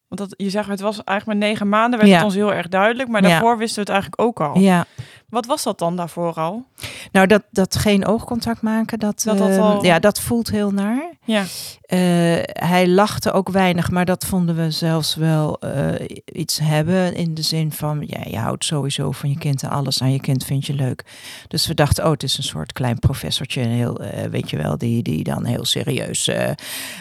Want 0.08 0.29
dat, 0.29 0.34
je 0.44 0.50
zegt, 0.50 0.68
het 0.70 0.79
was 0.79 1.03
eigenlijk 1.03 1.39
maar 1.39 1.50
negen 1.50 1.70
maanden, 1.70 2.00
werd 2.00 2.12
Ja. 2.12 2.15
het 2.18 2.25
ons 2.25 2.36
heel 2.36 2.53
erg 2.53 2.68
duidelijk. 2.68 3.10
Maar 3.10 3.22
Ja. 3.22 3.27
daarvoor 3.29 3.58
wisten 3.58 3.75
we 3.75 3.91
het 3.91 4.01
eigenlijk 4.01 4.22
ook 4.22 4.41
al. 4.41 4.60
Ja, 4.60 4.86
Wat 5.29 5.45
was 5.45 5.63
dat 5.63 5.79
dan 5.79 5.95
daarvoor 5.95 6.33
al? 6.33 6.65
Nou, 7.12 7.27
dat, 7.27 7.43
dat 7.51 7.75
geen 7.75 8.05
oogcontact 8.05 8.62
maken, 8.62 9.00
dat, 9.00 9.21
Dat 9.25 9.38
dat 9.38 9.50
ehm, 9.50 9.59
al- 9.62 9.86
ja, 9.86 10.00
dat 10.00 10.19
voelt 10.19 10.50
heel 10.50 10.71
naar. 10.71 11.13
Ja, 11.25 11.43
Eh, 11.81 12.00
hij 12.43 12.88
lachte 12.88 13.31
ook 13.31 13.50
weinig, 13.50 13.91
maar 13.91 14.05
dat 14.05 14.25
vonden 14.25 14.55
we 14.55 14.71
zelfs 14.71 15.15
wel 15.15 15.59
eh, 15.59 16.17
iets 16.25 16.59
hebben. 16.59 17.13
In 17.15 17.33
de 17.33 17.41
zin 17.41 17.71
van, 17.71 18.03
ja, 18.07 18.19
je 18.25 18.38
houdt 18.38 18.65
sowieso 18.65 19.12
van 19.12 19.29
je 19.29 19.38
kind 19.38 19.63
en 19.63 19.69
alles 19.69 20.01
aan 20.01 20.12
je 20.12 20.19
kind 20.19 20.43
vind 20.45 20.65
je 20.65 20.74
leuk. 20.74 21.05
Dus 21.48 21.67
we 21.67 21.74
dachten, 21.74 22.05
oh, 22.05 22.12
het 22.12 22.24
is 22.24 22.38
een 22.38 22.43
soort 22.43 22.74
klein 22.74 23.00
professortje, 23.00 23.62
heel, 23.62 24.00
eh, 24.00 24.29
weet 24.29 24.50
je 24.50 24.57
wel, 24.57 24.77
die, 24.77 25.03
die 25.03 25.24
dan 25.24 25.45
heel 25.45 25.65
serieus. 25.65 26.29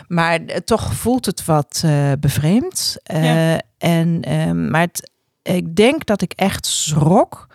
maar 0.08 0.38
toch 0.64 0.92
voelt 0.94 1.26
het 1.26 1.44
wat 1.44 1.84
bevreemd. 2.20 2.96
Ja. 3.02 3.60
en, 3.78 4.22
ehm, 4.22 4.70
maar 4.70 4.80
het, 4.80 5.10
ik 5.42 5.76
denk 5.76 6.06
dat 6.06 6.22
ik 6.22 6.32
echt 6.32 6.66
schrok. 6.66 7.47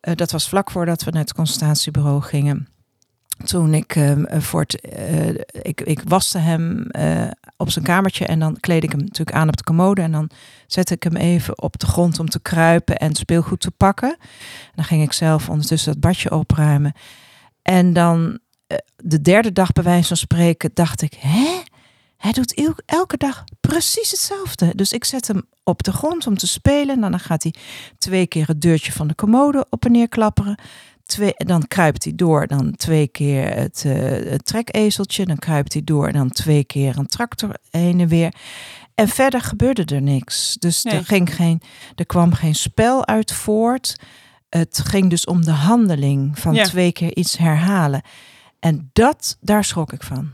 Eh, 0.00 0.14
dat 0.14 0.30
was 0.30 0.48
vlak 0.48 0.70
voordat 0.70 1.04
we 1.04 1.10
naar 1.10 1.20
het 1.20 1.34
consultatiebureau 1.34 2.22
gingen 2.22 2.68
toen 3.44 3.74
ik 3.74 3.96
eh, 3.96 4.12
voor 4.28 4.60
het, 4.60 4.80
eh, 4.80 5.28
ik, 5.62 5.80
ik 5.80 6.02
waste 6.04 6.38
hem 6.38 6.86
op 7.56 7.70
zijn 7.70 7.84
kamertje 7.84 8.26
en 8.26 8.38
dan 8.38 8.60
kleed 8.60 8.84
ik 8.84 8.90
hem 8.90 9.00
natuurlijk 9.00 9.36
aan 9.36 9.48
op 9.48 9.56
de 9.56 9.62
commode 9.62 10.02
en 10.02 10.12
dan 10.12 10.30
zette 10.66 10.94
ik 10.94 11.02
hem 11.02 11.16
even 11.16 11.62
op 11.62 11.78
de 11.78 11.86
grond 11.86 12.18
om 12.18 12.28
te 12.28 12.40
kruipen 12.40 12.96
en 12.96 13.14
speelgoed 13.14 13.60
te 13.60 13.70
pakken. 13.70 14.08
En 14.08 14.72
dan 14.74 14.84
ging 14.84 15.02
ik 15.02 15.12
zelf 15.12 15.48
ondertussen 15.48 15.92
dat 15.92 16.00
badje 16.00 16.30
opruimen. 16.30 16.92
En 17.62 17.92
dan 17.92 18.38
de 18.96 19.20
derde 19.20 19.52
dag 19.52 19.72
bij 19.72 19.84
wijze 19.84 20.08
van 20.08 20.16
spreken 20.16 20.70
dacht 20.74 21.02
ik, 21.02 21.14
hè? 21.14 21.62
Hij 22.18 22.32
doet 22.32 22.54
el- 22.54 22.74
elke 22.86 23.16
dag 23.16 23.44
precies 23.60 24.10
hetzelfde. 24.10 24.72
Dus 24.74 24.92
ik 24.92 25.04
zet 25.04 25.26
hem 25.28 25.42
op 25.64 25.82
de 25.82 25.92
grond 25.92 26.26
om 26.26 26.36
te 26.36 26.46
spelen. 26.46 26.94
En 27.04 27.10
dan 27.10 27.20
gaat 27.20 27.42
hij 27.42 27.54
twee 27.98 28.26
keer 28.26 28.46
het 28.46 28.60
deurtje 28.60 28.92
van 28.92 29.08
de 29.08 29.14
commode 29.14 29.66
op 29.70 29.84
en 29.84 29.92
neer 29.92 30.08
klapperen 30.08 30.58
twee, 31.04 31.32
dan 31.36 31.66
kruipt 31.68 32.04
hij 32.04 32.12
door, 32.16 32.46
dan 32.46 32.76
twee 32.76 33.08
keer 33.08 33.54
het, 33.54 33.82
het 34.28 34.44
trekezeltje, 34.44 35.26
dan 35.26 35.36
kruipt 35.38 35.72
hij 35.72 35.84
door, 35.84 36.12
dan 36.12 36.30
twee 36.30 36.64
keer 36.64 36.98
een 36.98 37.06
tractor 37.06 37.56
heen 37.70 38.00
en 38.00 38.08
weer. 38.08 38.34
En 38.94 39.08
verder 39.08 39.40
gebeurde 39.40 39.94
er 39.94 40.02
niks. 40.02 40.56
Dus 40.58 40.82
Nee. 40.82 40.94
er, 40.94 41.04
ging 41.04 41.34
geen, 41.34 41.60
er 41.94 42.06
kwam 42.06 42.32
geen 42.32 42.54
spel 42.54 43.06
uit 43.06 43.32
voort. 43.32 43.96
Het 44.48 44.80
ging 44.84 45.10
dus 45.10 45.24
om 45.24 45.44
de 45.44 45.50
handeling 45.50 46.38
van 46.38 46.54
Ja. 46.54 46.64
twee 46.64 46.92
keer 46.92 47.16
iets 47.16 47.36
herhalen. 47.38 48.02
En 48.60 48.90
dat, 48.92 49.36
daar 49.40 49.64
schrok 49.64 49.92
ik 49.92 50.02
van. 50.02 50.30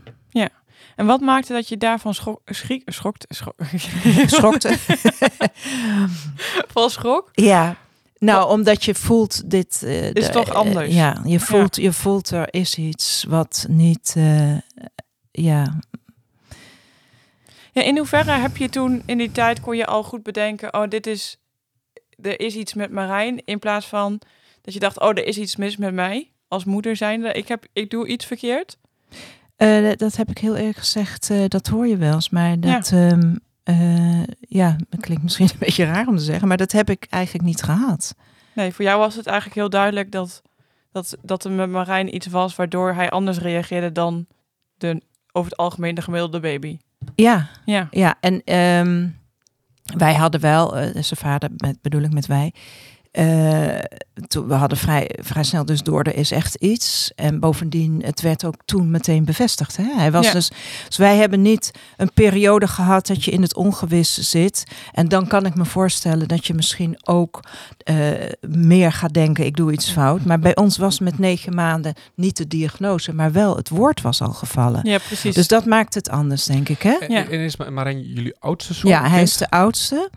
En 0.95 1.05
wat 1.05 1.21
maakte 1.21 1.53
dat 1.53 1.67
je 1.69 1.77
daarvan 1.77 2.13
schrokt, 2.13 2.41
schrok, 2.55 3.15
Schrokte. 4.25 4.77
van 6.73 6.89
schrok? 6.89 7.29
ja. 7.33 7.75
Nou, 8.19 8.49
omdat 8.49 8.83
je 8.83 8.95
voelt 8.95 9.49
dit... 9.49 9.83
eh, 9.83 10.13
Is 10.13 10.25
de- 10.25 10.31
toch 10.31 10.49
anders? 10.53 10.89
eh, 10.89 10.95
ja, 10.95 11.21
je 11.25 11.39
voelt, 11.39 11.75
je 11.75 11.93
voelt 11.93 12.29
er 12.29 12.53
is 12.53 12.75
iets 12.77 13.25
wat 13.27 13.65
niet... 13.69 14.13
eh, 14.17 14.57
ja, 15.31 15.79
Ja, 17.71 17.81
in 17.81 17.97
hoeverre 17.97 18.31
heb 18.31 18.57
je 18.57 18.69
toen 18.69 19.03
in 19.05 19.17
die 19.17 19.31
tijd 19.31 19.59
kon 19.59 19.77
je 19.77 19.85
al 19.85 20.03
goed 20.03 20.23
bedenken, 20.23 20.73
oh, 20.73 20.87
dit 20.89 21.07
is, 21.07 21.37
er 22.21 22.39
is 22.39 22.55
iets 22.55 22.73
met 22.73 22.91
Marijn, 22.91 23.41
in 23.45 23.59
plaats 23.59 23.85
van 23.85 24.21
dat 24.61 24.73
je 24.73 24.79
dacht, 24.79 24.99
oh, 24.99 25.09
er 25.09 25.25
is 25.25 25.37
iets 25.37 25.55
mis 25.55 25.77
met 25.77 25.93
mij 25.93 26.31
als 26.47 26.65
moeder 26.65 26.95
zijnde. 26.95 27.31
Ik 27.31 27.47
heb, 27.47 27.65
ik 27.73 27.89
doe 27.89 28.07
iets 28.07 28.25
verkeerd. 28.25 28.77
Eh, 29.55 29.91
dat 29.95 30.15
heb 30.15 30.29
ik 30.29 30.37
heel 30.37 30.55
eerlijk 30.55 30.77
gezegd, 30.77 31.29
eh, 31.29 31.43
dat 31.47 31.67
hoor 31.67 31.87
je 31.87 31.97
wel 31.97 32.13
eens. 32.13 32.29
Maar 32.29 32.59
dat, 32.59 32.89
ja. 32.89 33.17
ja, 34.39 34.75
dat 34.89 34.99
klinkt 34.99 35.23
misschien 35.27 35.49
een 35.51 35.59
beetje 35.59 35.85
raar 35.85 36.07
om 36.07 36.17
te 36.17 36.23
zeggen, 36.23 36.47
maar 36.47 36.57
dat 36.57 36.71
heb 36.71 36.89
ik 36.89 37.07
eigenlijk 37.09 37.45
niet 37.45 37.63
gehad. 37.63 38.15
Nee, 38.53 38.73
voor 38.73 38.85
jou 38.85 38.99
was 38.99 39.15
het 39.15 39.25
eigenlijk 39.25 39.57
heel 39.57 39.69
duidelijk 39.69 40.11
dat, 40.11 40.41
dat, 40.91 41.17
dat 41.21 41.45
er 41.45 41.51
met 41.51 41.69
Marijn 41.69 42.15
iets 42.15 42.27
was 42.27 42.55
waardoor 42.55 42.93
hij 42.93 43.09
anders 43.09 43.37
reageerde 43.37 43.91
dan 43.91 44.25
de, 44.77 45.01
over 45.31 45.51
het 45.51 45.59
algemeen 45.59 45.95
de 45.95 46.01
gemiddelde 46.01 46.39
baby. 46.39 46.77
Ja, 47.15 47.49
Ja, 47.65 47.87
ja. 47.91 48.15
En 48.19 48.43
ehm, 48.43 49.07
wij 49.97 50.13
hadden 50.13 50.41
wel, 50.41 50.77
eh, 50.77 51.03
zijn 51.03 51.19
vader, 51.19 51.49
met, 51.57 51.81
bedoel 51.81 52.01
ik 52.01 52.13
met 52.13 52.25
wij, 52.25 52.53
eh, 53.15 53.79
toen, 54.27 54.47
we 54.47 54.53
hadden 54.53 54.77
vrij, 54.77 55.09
vrij 55.21 55.43
snel 55.43 55.65
dus 55.65 55.83
door, 55.83 56.03
er 56.03 56.15
is 56.15 56.31
echt 56.31 56.55
iets. 56.55 57.11
En 57.15 57.39
bovendien, 57.39 58.01
het 58.05 58.21
werd 58.21 58.45
ook 58.45 58.55
toen 58.65 58.91
meteen 58.91 59.25
bevestigd. 59.25 59.77
Hè? 59.77 59.83
Hij 59.95 60.11
was 60.11 60.25
Ja. 60.25 60.31
dus, 60.31 60.51
dus 60.87 60.97
wij 60.97 61.15
hebben 61.17 61.41
niet 61.41 61.71
een 61.97 62.11
periode 62.13 62.67
gehad 62.67 63.07
dat 63.07 63.23
je 63.23 63.31
in 63.31 63.41
het 63.41 63.55
ongewis 63.55 64.13
zit. 64.29 64.63
En 64.91 65.07
dan 65.07 65.27
kan 65.27 65.45
ik 65.45 65.55
me 65.55 65.65
voorstellen 65.65 66.27
dat 66.27 66.45
je 66.47 66.53
misschien 66.53 66.97
ook 67.03 67.39
eh, 67.77 67.95
meer 68.47 68.91
gaat 68.91 69.13
denken, 69.13 69.45
ik 69.45 69.55
doe 69.55 69.71
iets 69.71 69.91
fout. 69.91 70.25
Maar 70.25 70.39
bij 70.39 70.55
ons 70.55 70.77
was 70.77 70.99
met 70.99 71.19
negen 71.19 71.55
maanden 71.55 71.93
niet 72.15 72.37
de 72.37 72.47
diagnose, 72.47 73.13
maar 73.13 73.31
wel 73.31 73.55
het 73.55 73.69
woord 73.69 74.01
was 74.01 74.21
al 74.21 74.31
gevallen. 74.33 74.79
ja 74.83 74.97
precies. 75.07 75.35
Dus 75.35 75.47
dat 75.47 75.65
maakt 75.65 75.93
het 75.93 76.09
anders, 76.09 76.43
denk 76.43 76.69
ik. 76.69 76.81
Hè? 76.81 76.93
En, 76.93 77.11
Ja. 77.11 77.23
en 77.29 77.39
is 77.39 77.55
Marijn 77.57 78.01
jullie 78.01 78.35
oudste 78.39 78.73
zoon? 78.73 78.91
Ja, 78.91 79.09
hij 79.09 79.21
is 79.21 79.37
de 79.37 79.49
oudste. 79.49 80.09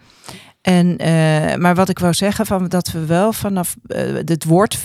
En, 0.62 0.96
eh, 0.98 1.54
maar 1.56 1.74
wat 1.74 1.88
ik 1.88 1.98
wou 1.98 2.14
zeggen, 2.14 2.46
van 2.46 2.68
dat 2.68 2.90
we 2.90 3.06
wel 3.06 3.32
vanaf 3.32 3.76
eh, 3.86 4.14
het 4.24 4.44
woord 4.44 4.78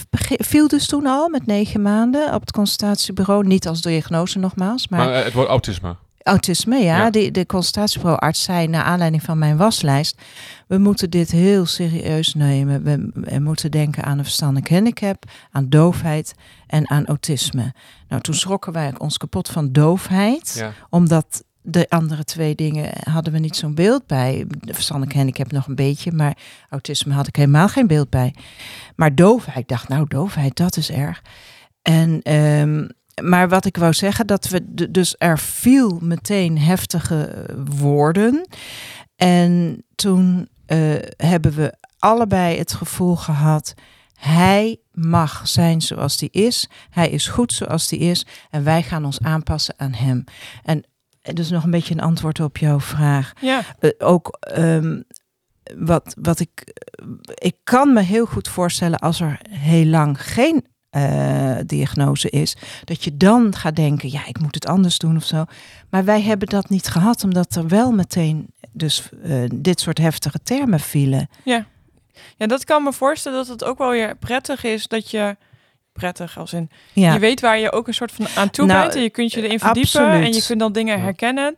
viel 0.51 0.67
dus 0.67 0.87
toen 0.87 1.05
al 1.05 1.29
met 1.29 1.45
negen 1.45 1.81
maanden 1.81 2.33
op 2.33 2.41
het 2.41 2.51
consultatiebureau. 2.51 3.47
Niet 3.47 3.67
als 3.67 3.81
diagnose 3.81 4.39
nogmaals, 4.39 4.87
maar, 4.87 4.99
Maar 5.05 5.13
eh, 5.15 5.23
het 5.23 5.33
wordt 5.33 5.49
autisme. 5.49 5.95
autisme, 6.21 6.77
ja. 6.77 6.97
Ja. 6.97 7.09
Die, 7.09 7.31
de 7.31 7.45
consultatiebureauarts 7.45 8.43
zei 8.43 8.67
naar 8.67 8.83
aanleiding 8.83 9.23
van 9.23 9.37
mijn 9.37 9.57
waslijst, 9.57 10.21
we 10.67 10.77
moeten 10.77 11.09
dit 11.09 11.31
heel 11.31 11.65
serieus 11.65 12.33
nemen. 12.33 12.83
We, 12.83 13.09
we 13.13 13.39
moeten 13.39 13.71
denken 13.71 14.03
aan 14.03 14.17
een 14.17 14.23
verstandelijk 14.23 14.69
handicap, 14.69 15.23
aan 15.51 15.69
doofheid 15.69 16.33
en 16.67 16.89
aan 16.89 17.05
autisme. 17.05 17.73
Nou, 18.07 18.21
toen 18.21 18.35
schrokken 18.35 18.73
wij 18.73 18.93
ons 18.97 19.17
kapot 19.17 19.49
van 19.49 19.71
doofheid 19.71 20.53
Ja. 20.57 20.71
omdat 20.89 21.43
de 21.63 21.89
andere 21.89 22.23
twee 22.23 22.55
dingen 22.55 22.89
hadden 23.09 23.33
we 23.33 23.39
niet 23.39 23.55
zo'n 23.55 23.75
beeld 23.75 24.07
bij. 24.07 24.45
De 24.47 24.73
verstandelijk 24.73 25.15
handicap 25.15 25.51
nog 25.51 25.67
een 25.67 25.75
beetje, 25.75 26.11
maar 26.11 26.37
autisme 26.69 27.13
had 27.13 27.27
ik 27.27 27.35
helemaal 27.35 27.67
geen 27.67 27.87
beeld 27.87 28.09
bij. 28.09 28.35
Maar 28.95 29.15
doofheid, 29.15 29.67
dacht, 29.67 29.87
nou, 29.87 30.05
doofheid, 30.07 30.55
dat 30.55 30.77
is 30.77 30.91
erg. 30.91 31.21
En, 31.81 32.21
ehm, 32.21 32.87
maar 33.21 33.49
wat 33.49 33.65
ik 33.65 33.77
wou 33.77 33.93
zeggen, 33.93 34.27
dat 34.27 34.47
we 34.47 34.89
dus 34.91 35.15
er 35.17 35.39
viel 35.39 35.99
meteen 36.01 36.57
heftige 36.57 37.45
woorden. 37.65 38.47
En 39.15 39.83
toen 39.95 40.47
eh, 40.65 40.95
hebben 41.17 41.53
we 41.53 41.73
allebei 41.99 42.57
het 42.57 42.73
gevoel 42.73 43.15
gehad. 43.15 43.73
Hij 44.13 44.77
mag 44.91 45.47
zijn 45.47 45.81
zoals 45.81 46.19
hij 46.19 46.29
is. 46.31 46.69
Hij 46.89 47.09
is 47.09 47.27
goed 47.27 47.53
zoals 47.53 47.89
hij 47.89 47.99
is. 47.99 48.25
En 48.49 48.63
wij 48.63 48.83
gaan 48.83 49.05
ons 49.05 49.19
aanpassen 49.19 49.73
aan 49.77 49.93
hem. 49.93 50.23
En 50.63 50.83
dus 51.33 51.49
nog 51.49 51.63
een 51.63 51.71
beetje 51.71 51.93
een 51.93 51.99
antwoord 52.01 52.39
op 52.39 52.57
jouw 52.57 52.79
vraag. 52.79 53.33
ja, 53.41 53.61
Eh, 53.79 53.89
ook 53.97 54.37
ehm, 54.39 55.01
wat, 55.77 56.15
wat 56.21 56.39
ik. 56.39 56.81
Ik 57.33 57.55
kan 57.63 57.93
me 57.93 58.01
heel 58.01 58.25
goed 58.25 58.47
voorstellen 58.47 58.99
als 58.99 59.19
er 59.19 59.39
heel 59.49 59.85
lang 59.85 60.21
geen 60.21 60.65
eh, 60.89 61.55
diagnose 61.65 62.29
is, 62.29 62.55
dat 62.83 63.03
je 63.03 63.17
dan 63.17 63.55
gaat 63.55 63.75
denken: 63.75 64.11
ja, 64.11 64.25
ik 64.27 64.39
moet 64.39 64.55
het 64.55 64.67
anders 64.67 64.97
doen 64.97 65.15
of 65.15 65.23
zo. 65.25 65.45
Maar 65.89 66.05
wij 66.05 66.21
hebben 66.21 66.47
dat 66.47 66.69
niet 66.69 66.87
gehad, 66.87 67.23
omdat 67.23 67.55
er 67.55 67.67
wel 67.67 67.91
meteen 67.91 68.47
dus 68.71 69.09
eh, 69.23 69.43
dit 69.53 69.79
soort 69.79 69.97
heftige 69.97 70.39
termen 70.43 70.79
vielen. 70.79 71.29
ja. 71.43 71.65
Ja, 72.37 72.47
dat 72.47 72.63
kan 72.63 72.83
me 72.83 72.93
voorstellen 72.93 73.37
dat 73.37 73.47
het 73.47 73.63
ook 73.63 73.77
wel 73.77 73.89
weer 73.89 74.15
prettig 74.17 74.63
is 74.63 74.87
dat 74.87 75.11
je... 75.11 75.37
Prettig 75.93 76.37
als 76.37 76.53
in... 76.53 76.69
Ja, 76.93 77.13
Je 77.13 77.19
weet 77.19 77.41
waar 77.41 77.59
je 77.59 77.71
ook 77.71 77.87
een 77.87 77.93
soort 77.93 78.11
van 78.11 78.27
aan 78.35 78.49
toe 78.49 78.65
Nou, 78.65 78.81
bent. 78.81 78.95
En 78.95 79.01
je 79.01 79.09
kunt 79.09 79.31
je 79.33 79.41
erin 79.41 79.59
verdiepen. 79.59 79.99
absoluut. 80.01 80.25
En 80.25 80.33
je 80.33 80.43
kunt 80.47 80.59
dan 80.59 80.71
dingen 80.71 81.01
herkennen. 81.01 81.55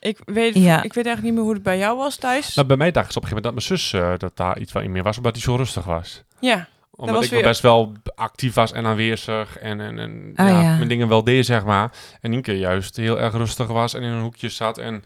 Ik 0.00 0.18
weet, 0.24 0.54
Ja. 0.54 0.82
ik 0.82 0.92
weet 0.92 1.06
eigenlijk 1.06 1.22
niet 1.22 1.32
meer 1.34 1.42
hoe 1.42 1.52
het 1.52 1.62
bij 1.62 1.78
jou 1.78 1.96
was 1.96 2.16
thuis. 2.16 2.54
Nou, 2.54 2.66
bij 2.68 2.76
mij 2.76 2.90
dacht 2.90 3.12
ze 3.12 3.18
op 3.18 3.24
een 3.24 3.28
gegeven 3.28 3.50
moment 3.52 3.64
dat 3.68 3.78
mijn 3.78 3.80
zus 3.80 4.00
eh, 4.12 4.18
dat 4.18 4.36
daar 4.36 4.58
iets 4.58 4.72
van 4.72 4.82
in 4.82 4.92
meer 4.92 5.02
was, 5.02 5.16
omdat 5.16 5.32
hij 5.32 5.42
zo 5.42 5.54
rustig 5.56 5.84
was. 5.84 6.22
ja, 6.38 6.68
Omdat 6.90 7.14
was 7.14 7.24
ik 7.24 7.30
weer- 7.30 7.42
best 7.42 7.60
wel 7.60 7.92
actief 8.14 8.54
was 8.54 8.72
en 8.72 8.86
aanwezig 8.86 9.58
en, 9.58 9.80
en, 9.80 9.98
en 9.98 10.32
Ah, 10.36 10.48
ja, 10.48 10.60
ja. 10.62 10.76
mijn 10.76 10.88
dingen 10.88 11.08
wel 11.08 11.24
deed, 11.24 11.46
zeg 11.46 11.64
maar. 11.64 11.90
En 12.20 12.30
Nienke 12.30 12.58
juist 12.58 12.96
heel 12.96 13.20
erg 13.20 13.32
rustig 13.32 13.66
was 13.66 13.94
en 13.94 14.02
in 14.02 14.10
een 14.10 14.20
hoekje 14.22 14.48
zat 14.48 14.78
en 14.78 15.04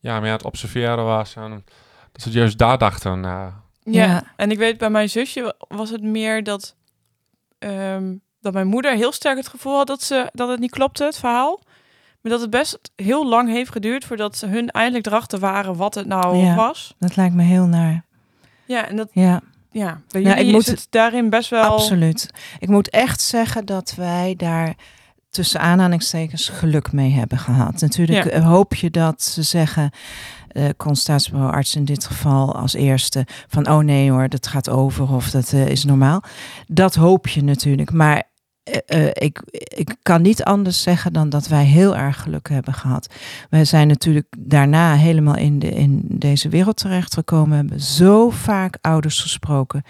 ja, 0.00 0.20
meer 0.20 0.30
aan 0.30 0.36
het 0.36 0.44
observeren 0.46 1.04
was. 1.04 1.36
En 1.36 1.64
dat 2.12 2.22
ze 2.22 2.30
juist 2.30 2.58
daar 2.58 2.78
dachten, 2.78 3.18
uh, 3.18 3.46
ja. 3.84 4.04
Ja. 4.04 4.22
En 4.36 4.50
ik 4.50 4.58
weet 4.58 4.78
bij 4.78 4.90
mijn 4.90 5.10
zusje 5.10 5.54
was 5.68 5.90
het 5.90 6.02
meer 6.02 6.44
dat, 6.44 6.74
ehm, 7.64 8.14
dat 8.40 8.52
mijn 8.52 8.66
moeder 8.66 8.92
heel 8.92 9.12
sterk 9.12 9.36
het 9.36 9.48
gevoel 9.48 9.76
had 9.76 9.86
dat, 9.86 10.02
ze, 10.02 10.28
dat 10.32 10.48
het 10.48 10.60
niet 10.60 10.70
klopte, 10.70 11.04
het 11.04 11.18
verhaal. 11.18 11.60
Maar 12.20 12.32
dat 12.32 12.40
het 12.40 12.50
best 12.50 12.78
heel 12.96 13.26
lang 13.28 13.48
heeft 13.48 13.70
geduurd 13.72 14.04
voordat 14.04 14.36
ze 14.36 14.46
hun 14.46 14.70
eindelijk 14.70 15.06
erachter 15.06 15.38
waren 15.38 15.76
wat 15.76 15.94
het 15.94 16.06
nou 16.06 16.36
Ja. 16.36 16.54
was. 16.54 16.94
dat 16.98 17.16
lijkt 17.16 17.34
me 17.34 17.42
heel 17.42 17.66
naar. 17.66 18.04
Ja, 18.64 18.88
en 18.88 18.96
dat, 18.96 19.08
Ja. 19.12 19.40
ja, 19.70 20.00
bij 20.08 20.22
jullie 20.22 20.44
ik 20.46 20.52
moet 20.52 20.66
het 20.66 20.86
daarin 20.90 21.30
best 21.30 21.50
wel... 21.50 21.62
Absoluut. 21.62 22.30
Ik 22.58 22.68
moet 22.68 22.90
echt 22.90 23.20
zeggen 23.20 23.64
dat 23.66 23.94
wij 23.94 24.34
daar 24.36 24.74
tussen 25.30 25.60
aanhalingstekens 25.60 26.48
geluk 26.48 26.92
mee 26.92 27.10
hebben 27.10 27.38
gehad. 27.38 27.80
Natuurlijk 27.80 28.32
Ja. 28.32 28.40
hoop 28.40 28.74
je 28.74 28.90
dat 28.90 29.22
ze 29.22 29.42
zeggen, 29.42 29.90
eh 30.54 30.64
consultatiebureauarts 30.76 31.74
in 31.76 31.84
dit 31.84 32.04
geval 32.04 32.54
als 32.54 32.74
eerste, 32.74 33.26
van 33.48 33.68
oh 33.68 33.78
nee 33.78 34.10
hoor, 34.10 34.28
dat 34.28 34.46
gaat 34.46 34.70
over 34.70 35.12
of 35.12 35.30
dat 35.30 35.52
eh, 35.52 35.66
is 35.68 35.84
normaal. 35.84 36.22
Dat 36.66 36.94
hoop 36.94 37.28
je 37.28 37.42
natuurlijk, 37.42 37.92
maar 37.92 38.32
eh, 38.64 39.06
ik, 39.12 39.42
ik 39.76 39.94
kan 40.02 40.22
niet 40.22 40.44
anders 40.44 40.82
zeggen 40.82 41.12
dan 41.12 41.28
dat 41.28 41.46
wij 41.48 41.64
heel 41.64 41.96
erg 41.96 42.22
geluk 42.22 42.48
hebben 42.48 42.74
gehad. 42.74 43.14
Wij 43.50 43.64
zijn 43.64 43.88
natuurlijk 43.88 44.26
daarna 44.38 44.94
helemaal 44.94 45.36
in, 45.36 45.58
de, 45.58 45.68
in 45.70 46.02
deze 46.08 46.48
wereld 46.48 46.76
terechtgekomen. 46.76 47.56
Hebben 47.56 47.80
zo 47.80 48.30
vaak 48.30 48.78
ouders 48.80 49.20
gesproken 49.20 49.82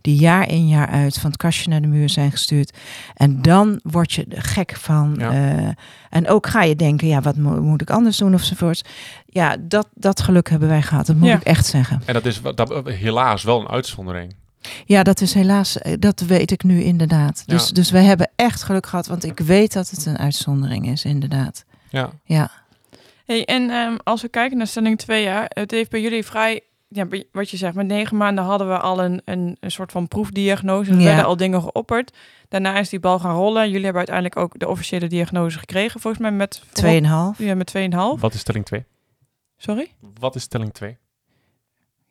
die 0.00 0.16
jaar 0.16 0.48
in 0.48 0.68
jaar 0.68 0.88
uit 0.88 1.18
van 1.18 1.30
het 1.30 1.38
kastje 1.40 1.70
naar 1.70 1.80
de 1.80 1.86
muur 1.86 2.08
zijn 2.08 2.30
gestuurd. 2.30 2.78
En 3.14 3.42
dan 3.42 3.80
word 3.82 4.12
je 4.12 4.26
gek 4.28 4.76
van. 4.76 5.14
Ja. 5.18 5.74
en 6.10 6.28
ook 6.28 6.46
ga 6.46 6.62
je 6.62 6.76
denken, 6.76 7.08
ja, 7.08 7.20
wat 7.20 7.36
mo- 7.36 7.62
moet 7.62 7.82
ik 7.82 7.90
anders 7.90 8.16
doen 8.16 8.34
ofzovoorts. 8.34 8.84
Ja, 9.34 9.56
dat, 9.60 9.88
dat 9.94 10.20
geluk 10.22 10.48
hebben 10.50 10.68
wij 10.68 10.82
gehad. 10.82 11.06
Dat 11.06 11.16
moet 11.16 11.28
Ja. 11.28 11.34
ik 11.36 11.42
echt 11.42 11.66
zeggen. 11.66 12.02
En 12.04 12.14
dat 12.14 12.24
is 12.26 12.40
dat, 12.54 12.82
helaas 12.84 13.42
wel 13.42 13.60
een 13.60 13.68
uitzondering. 13.68 14.34
Ja, 14.84 15.02
dat 15.02 15.20
is 15.20 15.34
helaas, 15.34 15.78
eh, 15.78 15.94
dat 15.98 16.20
weet 16.20 16.50
ik 16.50 16.62
nu 16.62 16.82
inderdaad. 16.82 17.42
Dus, 17.46 17.66
Ja. 17.68 17.72
dus 17.74 17.90
wij 17.90 18.04
hebben 18.04 18.30
echt 18.36 18.62
geluk 18.62 18.86
gehad, 18.86 19.06
want 19.06 19.24
ik 19.24 19.38
weet 19.38 19.72
dat 19.72 19.90
het 19.90 20.06
een 20.06 20.18
uitzondering 20.18 20.88
is, 20.88 21.04
inderdaad. 21.04 21.64
Ja. 21.90 22.10
Ja. 22.24 22.50
Hey, 23.26 23.44
en 23.44 23.70
ehm, 23.70 23.96
als 24.04 24.22
we 24.22 24.28
kijken 24.28 24.56
naar 24.58 24.66
stelling 24.66 24.98
2 24.98 25.22
jaar, 25.22 25.46
het 25.48 25.70
heeft 25.70 25.90
bij 25.90 26.00
jullie 26.00 26.24
vrij, 26.24 26.60
ja, 26.88 27.06
wat 27.32 27.50
je 27.50 27.56
zegt, 27.56 27.74
met 27.74 27.86
negen 27.86 28.16
maanden 28.16 28.44
hadden 28.44 28.68
we 28.68 28.78
al 28.78 29.04
een, 29.04 29.22
een, 29.24 29.56
een 29.60 29.70
soort 29.70 29.92
van 29.92 30.08
proefdiagnose. 30.08 30.90
Er 30.90 30.98
Ja. 30.98 31.04
werden 31.04 31.24
al 31.24 31.36
dingen 31.36 31.62
geopperd. 31.62 32.16
Daarna 32.48 32.78
is 32.78 32.88
die 32.88 33.00
bal 33.00 33.18
gaan 33.18 33.34
rollen. 33.34 33.62
Jullie 33.66 33.74
hebben 33.84 33.96
uiteindelijk 34.08 34.36
ook 34.36 34.58
de 34.58 34.68
officiële 34.68 35.06
diagnose 35.06 35.58
gekregen, 35.58 36.00
volgens 36.00 36.22
mij 36.22 36.32
met 36.32 36.62
Tweeënhalf. 36.72 37.38
Ja, 37.38 37.54
met 37.54 37.66
2,5. 37.66 38.20
Wat 38.20 38.34
is 38.34 38.40
stelling 38.40 38.64
2? 38.64 38.84
Sorry? 39.62 39.92
Wat 40.20 40.34
is 40.34 40.42
stelling 40.42 40.72
2? 40.74 40.96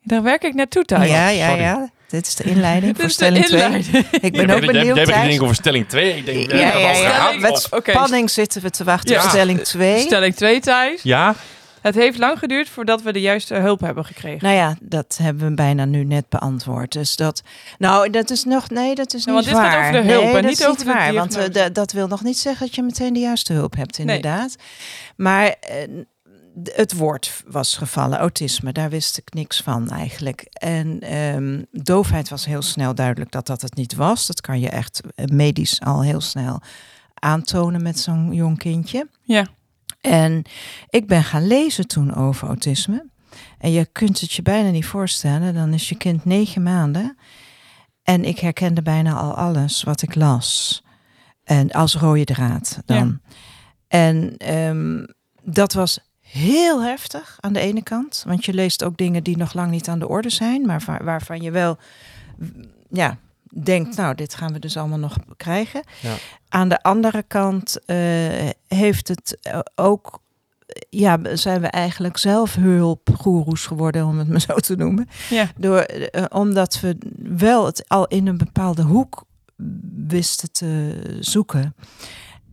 Daar 0.02 0.22
werk 0.22 0.42
ik 0.44 0.54
naartoe 0.54 0.84
thuis. 0.84 1.10
Ja, 1.10 1.28
ja, 1.28 1.48
sorry. 1.48 1.62
ja. 1.62 1.90
Dit 2.08 2.26
is 2.26 2.34
de 2.34 2.44
inleiding 2.44 2.92
Dit 2.96 3.00
voor 3.00 3.10
is 3.10 3.16
de 3.16 3.24
stelling 3.24 3.44
2. 3.44 3.62
inleiding. 3.62 4.06
Ik 4.10 4.32
ben 4.32 4.50
ook 4.50 4.60
benieuwd, 4.60 4.96
Jij 4.96 5.04
begint 5.04 5.24
Thijs. 5.24 5.40
over 5.40 5.54
stelling 5.54 5.88
2. 5.88 6.16
Ik 6.16 6.24
denk, 6.24 6.50
Ja, 6.52 6.56
ja, 6.58 6.78
ja, 6.78 6.90
ja. 6.90 7.10
gehad, 7.10 7.38
Met 7.38 7.68
spanning 7.92 8.30
zitten 8.30 8.62
we 8.62 8.70
te 8.70 8.84
wachten 8.84 9.16
op 9.16 9.22
Ja. 9.22 9.28
stelling 9.28 9.60
2. 9.60 10.00
Stelling 10.00 10.34
2 10.34 10.60
thuis. 10.60 11.02
Ja, 11.02 11.34
Het 11.80 11.94
heeft 11.94 12.18
lang 12.18 12.38
geduurd 12.38 12.68
voordat 12.68 13.02
we 13.02 13.12
de 13.12 13.20
juiste 13.20 13.54
hulp 13.54 13.80
hebben 13.80 14.04
gekregen. 14.04 14.38
Nou 14.42 14.54
ja, 14.56 14.76
dat 14.80 15.18
hebben 15.22 15.48
we 15.48 15.54
bijna 15.54 15.84
nu 15.84 16.04
net 16.04 16.28
beantwoord. 16.28 16.92
Dus 16.92 17.16
dat, 17.16 17.42
nou, 17.78 18.10
dat 18.10 18.30
is 18.30 18.44
nog, 18.44 18.70
nee, 18.70 18.94
dat 18.94 19.14
is 19.14 19.24
Nou, 19.24 19.38
niet 19.38 19.46
want 19.50 19.56
dit 19.58 19.66
gaat 19.70 19.74
waar. 19.80 19.88
over 19.90 20.02
de 20.02 20.12
hulp 20.12 20.24
nee, 20.24 20.34
en 20.34 20.42
dat 20.42 20.50
niet 20.50 20.60
is 20.60 20.66
over 20.66 20.84
de 20.84 20.92
waar, 20.92 21.12
want 21.14 21.30
eh, 21.30 21.38
diagnose. 21.38 21.60
da- 21.62 21.68
dat 21.80 21.92
wil 21.92 22.06
nog 22.06 22.22
niet 22.22 22.38
zeggen 22.38 22.66
dat 22.66 22.74
je 22.74 22.82
meteen 22.82 23.12
de 23.12 23.20
juiste 23.20 23.52
hulp 23.52 23.76
hebt, 23.76 23.98
Nee. 23.98 24.16
inderdaad. 24.16 24.56
Maar 25.16 25.46
eh, 25.46 25.82
d- 25.82 25.88
het 26.64 26.92
woord 26.92 27.42
was 27.46 27.76
gevallen, 27.76 28.18
autisme, 28.18 28.72
daar 28.72 28.90
wist 28.90 29.18
ik 29.18 29.34
niks 29.34 29.60
van 29.60 29.90
eigenlijk. 29.90 30.40
En 30.52 31.00
ehm, 31.00 31.62
doofheid 31.70 32.28
was 32.28 32.44
heel 32.44 32.62
snel 32.62 32.94
duidelijk 32.94 33.30
dat 33.30 33.46
dat 33.46 33.62
het 33.62 33.74
niet 33.74 33.94
was. 33.94 34.26
Dat 34.26 34.40
kan 34.40 34.60
je 34.60 34.68
echt 34.68 35.00
eh, 35.14 35.26
medisch 35.26 35.80
al 35.80 36.02
heel 36.02 36.20
snel 36.20 36.60
aantonen 37.14 37.82
met 37.82 37.98
zo'n 37.98 38.32
jong 38.32 38.58
kindje. 38.58 39.08
Ja. 39.22 39.46
En 40.00 40.42
ik 40.88 41.06
ben 41.06 41.24
gaan 41.24 41.46
lezen 41.46 41.86
toen 41.86 42.14
over 42.14 42.48
autisme. 42.48 43.10
En 43.58 43.72
je 43.72 43.86
kunt 43.92 44.20
het 44.20 44.32
je 44.32 44.42
bijna 44.42 44.70
niet 44.70 44.86
voorstellen. 44.86 45.54
Dan 45.54 45.72
is 45.72 45.88
je 45.88 45.96
kind 45.96 46.24
negen 46.24 46.62
maanden. 46.62 47.16
En 48.02 48.24
ik 48.24 48.38
herkende 48.38 48.82
bijna 48.82 49.14
al 49.14 49.34
alles 49.34 49.82
wat 49.82 50.02
ik 50.02 50.14
las. 50.14 50.82
En 51.44 51.70
als 51.70 51.94
rode 51.94 52.24
draad 52.24 52.78
dan. 52.84 53.20
En 53.88 54.36
ehm, 54.36 55.06
dat 55.42 55.72
was 55.72 56.11
heel 56.32 56.82
heftig 56.82 57.36
aan 57.40 57.52
de 57.52 57.60
ene 57.60 57.82
kant. 57.82 58.22
Want 58.26 58.44
je 58.44 58.54
leest 58.54 58.84
ook 58.84 58.96
dingen 58.96 59.22
die 59.22 59.36
nog 59.36 59.52
lang 59.54 59.70
niet 59.70 59.88
aan 59.88 59.98
de 59.98 60.08
orde 60.08 60.30
zijn. 60.30 60.66
Maar 60.66 60.82
waar- 60.86 61.04
waarvan 61.04 61.40
je 61.42 61.50
wel 61.50 61.78
ja, 62.90 63.18
denkt, 63.54 63.96
nou, 63.96 64.14
dit 64.14 64.34
gaan 64.34 64.52
we 64.52 64.58
dus 64.58 64.76
allemaal 64.76 64.98
nog 64.98 65.16
krijgen. 65.36 65.82
Ja. 66.00 66.14
Aan 66.48 66.68
de 66.68 66.82
andere 66.82 67.22
kant 67.22 67.84
eh, 67.84 67.96
heeft 68.68 69.08
het 69.08 69.38
eh, 69.42 69.58
ook... 69.74 70.20
Ja, 70.90 71.36
zijn 71.36 71.60
we 71.60 71.66
eigenlijk 71.66 72.16
zelf 72.16 72.54
hulpgoeroes 72.54 73.66
geworden, 73.66 74.06
om 74.06 74.18
het 74.18 74.28
maar 74.28 74.40
zo 74.40 74.54
te 74.54 74.76
noemen. 74.76 75.08
Ja. 75.30 75.50
Door, 75.56 75.78
eh, 75.78 76.24
omdat 76.28 76.80
we 76.80 76.96
wel 77.22 77.66
het 77.66 77.88
al 77.88 78.06
in 78.06 78.26
een 78.26 78.38
bepaalde 78.38 78.82
hoek 78.82 79.24
wisten 80.06 80.52
te 80.52 81.00
zoeken. 81.20 81.74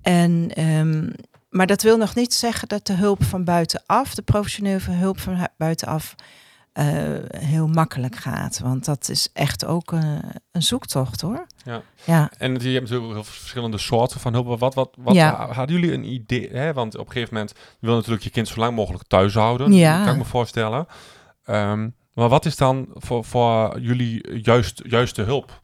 En, 0.02 0.50
ehm, 0.54 1.10
maar 1.50 1.68
dat 1.68 1.82
wil 1.82 1.98
nog 1.98 2.16
niet 2.16 2.34
zeggen 2.34 2.68
dat 2.68 2.86
de 2.88 2.94
hulp 2.94 3.24
van 3.24 3.44
buitenaf, 3.44 4.16
de 4.16 4.22
professionele 4.22 4.92
hulp 4.92 5.20
van 5.20 5.48
buitenaf, 5.58 6.16
eh, 6.74 6.86
heel 7.38 7.68
makkelijk 7.68 8.16
gaat. 8.16 8.60
Want 8.60 8.86
dat 8.86 9.10
is 9.10 9.30
echt 9.34 9.66
ook 9.66 9.92
een, 9.92 10.22
een 10.52 10.64
zoektocht 10.64 11.22
hoor. 11.22 11.46
Ja. 11.64 11.82
Ja, 12.06 12.32
En 12.38 12.52
je 12.52 12.70
hebt 12.70 12.82
natuurlijk 12.90 12.90
heel 13.14 13.24
veel 13.24 13.24
verschillende 13.24 13.78
soorten 13.78 14.20
van 14.20 14.34
hulp. 14.34 14.60
Wat, 14.60 14.74
wat, 14.74 14.96
wat 15.00 15.16
Ja. 15.16 15.36
ha- 15.36 15.52
hadden 15.54 15.76
jullie 15.80 15.94
een 15.94 16.04
idee? 16.14 16.50
Hè? 16.52 16.74
Want 16.74 16.98
op 16.98 17.06
een 17.06 17.12
gegeven 17.12 17.34
moment 17.34 17.54
je 17.80 17.86
wil 17.88 17.96
natuurlijk 17.96 18.24
je 18.24 18.30
kind 18.30 18.48
zo 18.48 18.60
lang 18.60 18.76
mogelijk 18.76 19.04
thuis 19.08 19.34
houden. 19.34 19.74
Ja. 19.74 20.04
Kan 20.04 20.12
ik 20.14 20.18
me 20.20 20.26
voorstellen. 20.26 20.86
Ehm, 21.44 21.90
maar 22.14 22.30
wat 22.30 22.46
is 22.46 22.56
dan 22.56 22.88
voor, 22.94 23.26
voor 23.26 23.80
jullie 23.80 24.42
juist, 24.42 24.82
juiste 24.88 25.22
hulp? 25.22 25.62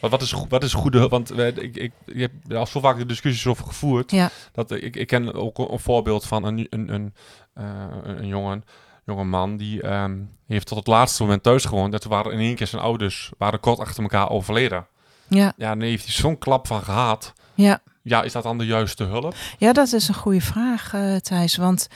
Wat, 0.00 0.10
wat, 0.10 0.22
is, 0.22 0.34
wat 0.48 0.62
is 0.62 0.72
goede 0.72 0.98
hulp? 0.98 1.10
Want 1.10 1.30
eh, 1.30 1.46
ik, 1.46 1.76
ik, 1.76 1.92
je 2.06 2.20
hebt 2.20 2.54
al 2.54 2.66
zo 2.66 2.80
vaak 2.80 2.98
de 2.98 3.06
discussies 3.06 3.46
over 3.46 3.64
gevoerd. 3.66 4.10
Ja. 4.10 4.30
Dat, 4.52 4.70
ik, 4.70 4.96
ik 4.96 5.06
ken 5.06 5.34
ook 5.34 5.58
een, 5.58 5.72
een 5.72 5.78
voorbeeld 5.78 6.24
van 6.26 6.44
een, 6.44 6.66
een, 6.70 6.94
een, 6.94 7.14
eh, 7.54 7.64
een, 8.02 8.26
jongen, 8.26 8.64
jonge 9.06 9.24
man 9.24 9.56
die 9.56 9.82
ehm, 9.82 10.16
heeft 10.46 10.66
tot 10.66 10.78
het 10.78 10.86
laatste 10.86 11.22
moment 11.22 11.42
thuis 11.42 11.64
gewoond. 11.64 11.92
Dat 11.92 12.04
waren 12.04 12.32
in 12.32 12.38
één 12.38 12.54
keer 12.54 12.66
zijn 12.66 12.82
ouders 12.82 13.30
waren 13.38 13.60
kort 13.60 13.78
achter 13.78 14.02
elkaar 14.02 14.30
overleden. 14.30 14.86
ja, 15.28 15.52
Ja, 15.56 15.74
nee, 15.74 15.90
heeft 15.90 16.04
hij 16.04 16.14
zo'n 16.14 16.38
klap 16.38 16.66
van 16.66 16.82
gehad. 16.82 17.32
ja. 17.54 17.80
Ja, 18.02 18.22
is 18.22 18.32
dat 18.32 18.42
dan 18.42 18.58
de 18.58 18.66
juiste 18.66 19.04
hulp? 19.04 19.34
Ja, 19.58 19.72
dat 19.72 19.92
is 19.92 20.08
een 20.08 20.14
goede 20.14 20.40
vraag, 20.40 20.94
eh, 20.94 21.16
Thijs. 21.16 21.56
Want 21.56 21.88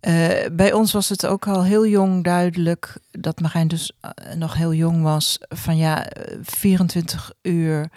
eh, 0.00 0.46
bij 0.52 0.72
ons 0.72 0.92
was 0.92 1.08
het 1.08 1.26
ook 1.26 1.46
al 1.46 1.64
heel 1.64 1.86
jong 1.86 2.24
duidelijk 2.24 2.98
dat 3.10 3.40
Marijn 3.40 3.68
dus 3.68 3.92
eh, 4.00 4.34
nog 4.34 4.54
heel 4.54 4.74
jong 4.74 5.02
was. 5.02 5.38
Van 5.48 5.76
ja, 5.76 6.06
eh, 6.06 6.38
24 6.42 7.32
uur, 7.42 7.90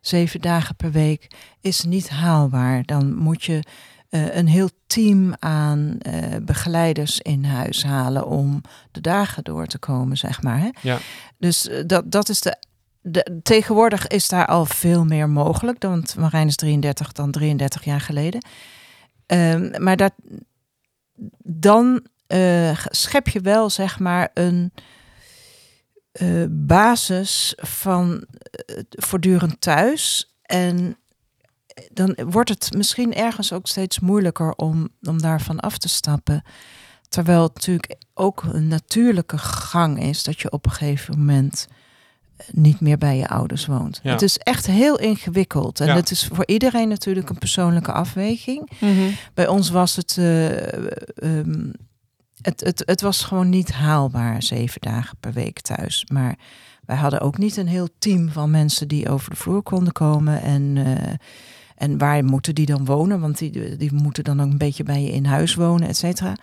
zeven 0.00 0.40
dagen 0.40 0.76
per 0.76 0.90
week 0.90 1.30
is 1.60 1.82
niet 1.82 2.08
haalbaar. 2.08 2.82
Dan 2.84 3.14
moet 3.14 3.44
je 3.44 3.62
eh, 4.08 4.36
een 4.36 4.48
heel 4.48 4.70
team 4.86 5.34
aan 5.38 5.98
begeleiders 6.42 7.20
in 7.20 7.44
huis 7.44 7.84
halen 7.84 8.26
om 8.26 8.60
de 8.90 9.00
dagen 9.00 9.44
door 9.44 9.66
te 9.66 9.78
komen, 9.78 10.16
zeg 10.16 10.42
maar. 10.42 10.58
Hè? 10.58 10.68
Ja. 10.80 10.98
Dus 11.38 11.68
dat, 11.86 12.12
dat 12.12 12.28
is 12.28 12.40
de, 12.40 12.56
de. 13.00 13.40
Tegenwoordig 13.42 14.06
is 14.06 14.28
daar 14.28 14.46
al 14.46 14.66
veel 14.66 15.04
meer 15.04 15.28
mogelijk. 15.28 15.82
Want 15.82 16.16
Marijn 16.16 16.46
is 16.46 16.56
33 16.56 17.12
dan 17.12 17.30
33 17.30 17.84
jaar 17.84 18.00
geleden. 18.00 18.44
Ehm, 19.26 19.82
maar 19.82 19.96
dat, 19.96 20.12
dan 21.42 22.06
eh, 22.26 22.78
schep 22.84 23.28
je 23.28 23.40
wel, 23.40 23.70
zeg 23.70 23.98
maar, 23.98 24.30
een 24.34 24.72
eh, 26.12 26.44
basis 26.50 27.52
van 27.56 28.24
eh, 28.50 28.76
voortdurend 28.90 29.60
thuis. 29.60 30.34
En 30.42 30.96
dan 31.92 32.18
wordt 32.26 32.48
het 32.48 32.72
misschien 32.72 33.14
ergens 33.14 33.52
ook 33.52 33.66
steeds 33.66 33.98
moeilijker 33.98 34.52
om, 34.52 34.88
om 35.02 35.20
daarvan 35.20 35.60
af 35.60 35.78
te 35.78 35.88
stappen. 35.88 36.42
Terwijl 37.08 37.42
het 37.42 37.54
natuurlijk 37.54 37.96
ook 38.14 38.42
een 38.42 38.68
natuurlijke 38.68 39.38
gang 39.38 40.02
is 40.02 40.22
dat 40.22 40.40
je 40.40 40.50
op 40.50 40.66
een 40.66 40.72
gegeven 40.72 41.18
moment 41.18 41.68
niet 42.52 42.80
meer 42.80 42.98
bij 42.98 43.16
je 43.16 43.28
ouders 43.28 43.66
woont. 43.66 44.00
Ja. 44.02 44.12
Het 44.12 44.22
is 44.22 44.38
echt 44.38 44.66
heel 44.66 44.98
ingewikkeld. 44.98 45.80
En 45.80 45.86
Ja. 45.86 45.94
het 45.94 46.10
is 46.10 46.28
voor 46.32 46.46
iedereen 46.46 46.88
natuurlijk 46.88 47.28
een 47.28 47.38
persoonlijke 47.38 47.92
afweging. 47.92 48.70
Mhm. 48.80 49.10
Bij 49.34 49.46
ons 49.48 49.70
was 49.70 49.96
het, 49.96 50.16
eh, 50.18 50.82
ehm, 51.14 51.70
het, 52.42 52.60
het, 52.60 52.82
het 52.86 53.00
was 53.00 53.22
gewoon 53.22 53.48
niet 53.48 53.72
haalbaar, 53.72 54.42
zeven 54.42 54.80
dagen 54.80 55.16
per 55.20 55.32
week 55.32 55.60
thuis. 55.60 56.06
Maar 56.12 56.36
wij 56.86 56.96
hadden 56.96 57.20
ook 57.20 57.38
niet 57.38 57.56
een 57.56 57.68
heel 57.68 57.88
team 57.98 58.28
van 58.28 58.50
mensen 58.50 58.88
die 58.88 59.08
over 59.08 59.30
de 59.30 59.36
vloer 59.36 59.62
konden 59.62 59.92
komen. 59.92 60.42
En, 60.42 60.72
eh, 60.76 61.12
en 61.76 61.98
waar 61.98 62.24
moeten 62.24 62.54
die 62.54 62.66
dan 62.66 62.84
wonen? 62.84 63.20
Want 63.20 63.38
die, 63.38 63.76
die 63.76 63.92
moeten 63.92 64.24
dan 64.24 64.40
ook 64.40 64.50
een 64.50 64.58
beetje 64.58 64.82
bij 64.82 65.02
je 65.02 65.12
in 65.12 65.24
huis 65.24 65.54
wonen, 65.54 65.88
et 65.88 65.96
cetera. 65.96 66.34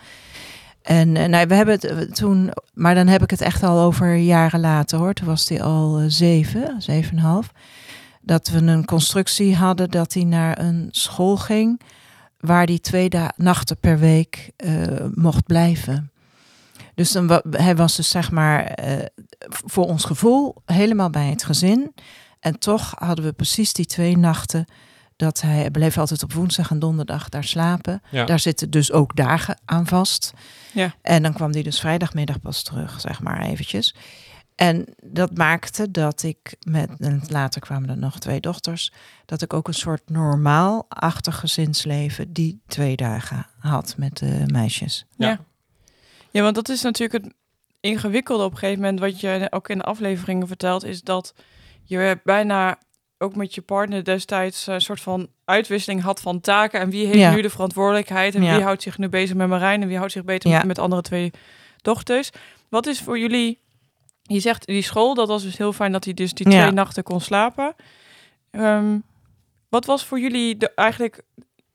En 0.86 1.16
eh, 1.16 1.28
nou, 1.28 1.46
we 1.46 1.54
hebben 1.54 1.74
het 1.74 1.84
eh, 1.84 1.98
toen, 1.98 2.50
maar 2.74 2.94
dan 2.94 3.06
heb 3.06 3.22
ik 3.22 3.30
het 3.30 3.40
echt 3.40 3.62
al 3.62 3.78
over 3.80 4.14
jaren 4.14 4.60
later 4.60 4.98
hoor. 4.98 5.12
Toen 5.12 5.26
was 5.26 5.48
hij 5.48 5.62
al 5.62 5.98
eh, 5.98 6.04
zeven, 6.08 6.82
zeven 6.82 7.16
en 7.16 7.22
half. 7.22 7.52
Dat 8.20 8.48
we 8.48 8.58
een 8.58 8.84
constructie 8.84 9.56
hadden 9.56 9.90
dat 9.90 10.12
hij 10.12 10.24
naar 10.24 10.58
een 10.58 10.88
school 10.90 11.36
ging 11.36 11.80
waar 12.40 12.64
hij 12.64 12.78
twee 12.78 13.08
nachten 13.36 13.78
per 13.78 13.98
week 13.98 14.50
mocht 15.14 15.46
blijven. 15.46 16.10
Dus 16.94 17.12
dan 17.12 17.42
hij 17.50 17.76
was 17.76 17.96
dus 17.96 18.08
zeg 18.08 18.30
maar 18.30 18.78
voor 19.48 19.84
ons 19.84 20.04
gevoel 20.04 20.54
helemaal 20.64 21.10
bij 21.10 21.26
het 21.26 21.44
gezin. 21.44 21.94
En 22.40 22.58
toch 22.58 22.94
hadden 22.98 23.24
we 23.24 23.32
precies 23.32 23.72
die 23.72 23.86
twee 23.86 24.16
nachten 24.18 24.64
Dat 25.16 25.40
hij 25.40 25.70
bleef 25.70 25.98
altijd 25.98 26.22
op 26.22 26.32
woensdag 26.32 26.70
en 26.70 26.78
donderdag 26.78 27.28
daar 27.28 27.44
slapen. 27.44 28.02
Ja. 28.10 28.24
Daar 28.24 28.40
zitten 28.40 28.70
dus 28.70 28.92
ook 28.92 29.16
dagen 29.16 29.60
aan 29.64 29.86
vast. 29.86 30.32
Ja. 30.72 30.94
En 31.02 31.22
dan 31.22 31.32
kwam 31.32 31.52
hij 31.52 31.62
dus 31.62 31.80
vrijdagmiddag 31.80 32.40
pas 32.40 32.62
terug, 32.62 33.00
zeg 33.00 33.20
maar 33.22 33.42
eventjes. 33.42 33.94
En 34.54 34.84
dat 35.04 35.36
maakte 35.36 35.90
dat 35.90 36.22
ik 36.22 36.56
met, 36.60 36.90
en 36.98 37.22
later 37.28 37.60
kwamen 37.60 37.90
er 37.90 37.98
nog 37.98 38.18
twee 38.18 38.40
dochters, 38.40 38.92
dat 39.24 39.42
ik 39.42 39.52
ook 39.52 39.68
een 39.68 39.74
soort 39.74 40.02
normaal-achtig 40.10 41.38
gezinsleven 41.38 42.32
die 42.32 42.60
twee 42.66 42.96
dagen 42.96 43.46
had 43.58 43.94
met 43.96 44.16
de 44.16 44.42
meisjes. 44.46 45.06
Ja. 45.16 45.28
Ja. 45.28 45.38
ja, 46.30 46.42
want 46.42 46.54
dat 46.54 46.68
is 46.68 46.82
natuurlijk 46.82 47.24
het 47.24 47.34
ingewikkelde 47.80 48.44
op 48.44 48.52
een 48.52 48.58
gegeven 48.58 48.80
moment, 48.80 49.00
wat 49.00 49.20
je 49.20 49.46
ook 49.50 49.68
in 49.68 49.78
de 49.78 49.84
afleveringen 49.84 50.46
vertelt, 50.46 50.84
is 50.84 51.02
dat 51.02 51.34
je 51.82 52.20
bijna 52.24 52.78
ook 53.18 53.36
met 53.36 53.54
je 53.54 53.60
partner 53.62 54.04
destijds 54.04 54.66
een 54.66 54.80
soort 54.80 55.00
van 55.00 55.28
uitwisseling 55.44 56.02
had 56.02 56.20
van 56.20 56.40
taken. 56.40 56.80
En 56.80 56.90
wie 56.90 57.06
heeft 57.06 57.18
Ja. 57.18 57.34
nu 57.34 57.42
de 57.42 57.50
verantwoordelijkheid? 57.50 58.34
En 58.34 58.42
Ja. 58.42 58.54
wie 58.54 58.64
houdt 58.64 58.82
zich 58.82 58.98
nu 58.98 59.08
bezig 59.08 59.36
met 59.36 59.48
Marijn? 59.48 59.82
En 59.82 59.88
wie 59.88 59.96
houdt 59.96 60.12
zich 60.12 60.24
beter 60.24 60.50
Ja. 60.50 60.62
met 60.64 60.78
andere 60.78 61.02
twee 61.02 61.30
dochters? 61.82 62.30
Wat 62.68 62.86
is 62.86 63.00
voor 63.00 63.18
jullie... 63.18 63.58
Je 64.22 64.40
zegt 64.40 64.66
die 64.66 64.82
school, 64.82 65.14
dat 65.14 65.28
was 65.28 65.42
dus 65.42 65.56
heel 65.56 65.72
fijn 65.72 65.92
dat 65.92 66.04
hij 66.04 66.14
dus 66.14 66.32
die 66.34 66.50
Ja. 66.50 66.60
twee 66.60 66.72
nachten 66.72 67.02
kon 67.02 67.20
slapen. 67.20 67.74
Ehm, 68.50 68.98
wat 69.68 69.84
was 69.84 70.04
voor 70.04 70.20
jullie 70.20 70.56
de, 70.56 70.70
eigenlijk... 70.74 71.22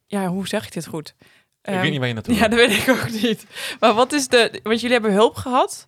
Ja, 0.07 0.27
hoe 0.27 0.47
zeg 0.47 0.65
ik 0.65 0.73
dit 0.73 0.87
goed? 0.87 1.15
Ik 1.19 1.25
Ehm, 1.61 1.81
weet 1.81 1.89
niet 1.89 1.99
waar 1.99 2.07
je 2.07 2.13
naartoe 2.13 2.33
ja, 2.35 2.47
dat 2.47 2.59
weet 2.59 2.77
ik 2.77 2.89
ook 2.89 3.11
niet. 3.21 3.45
Maar 3.79 3.93
wat 3.93 4.13
is 4.13 4.27
de... 4.27 4.59
Want 4.63 4.79
jullie 4.79 4.95
hebben 4.95 5.13
hulp 5.13 5.35
gehad. 5.35 5.87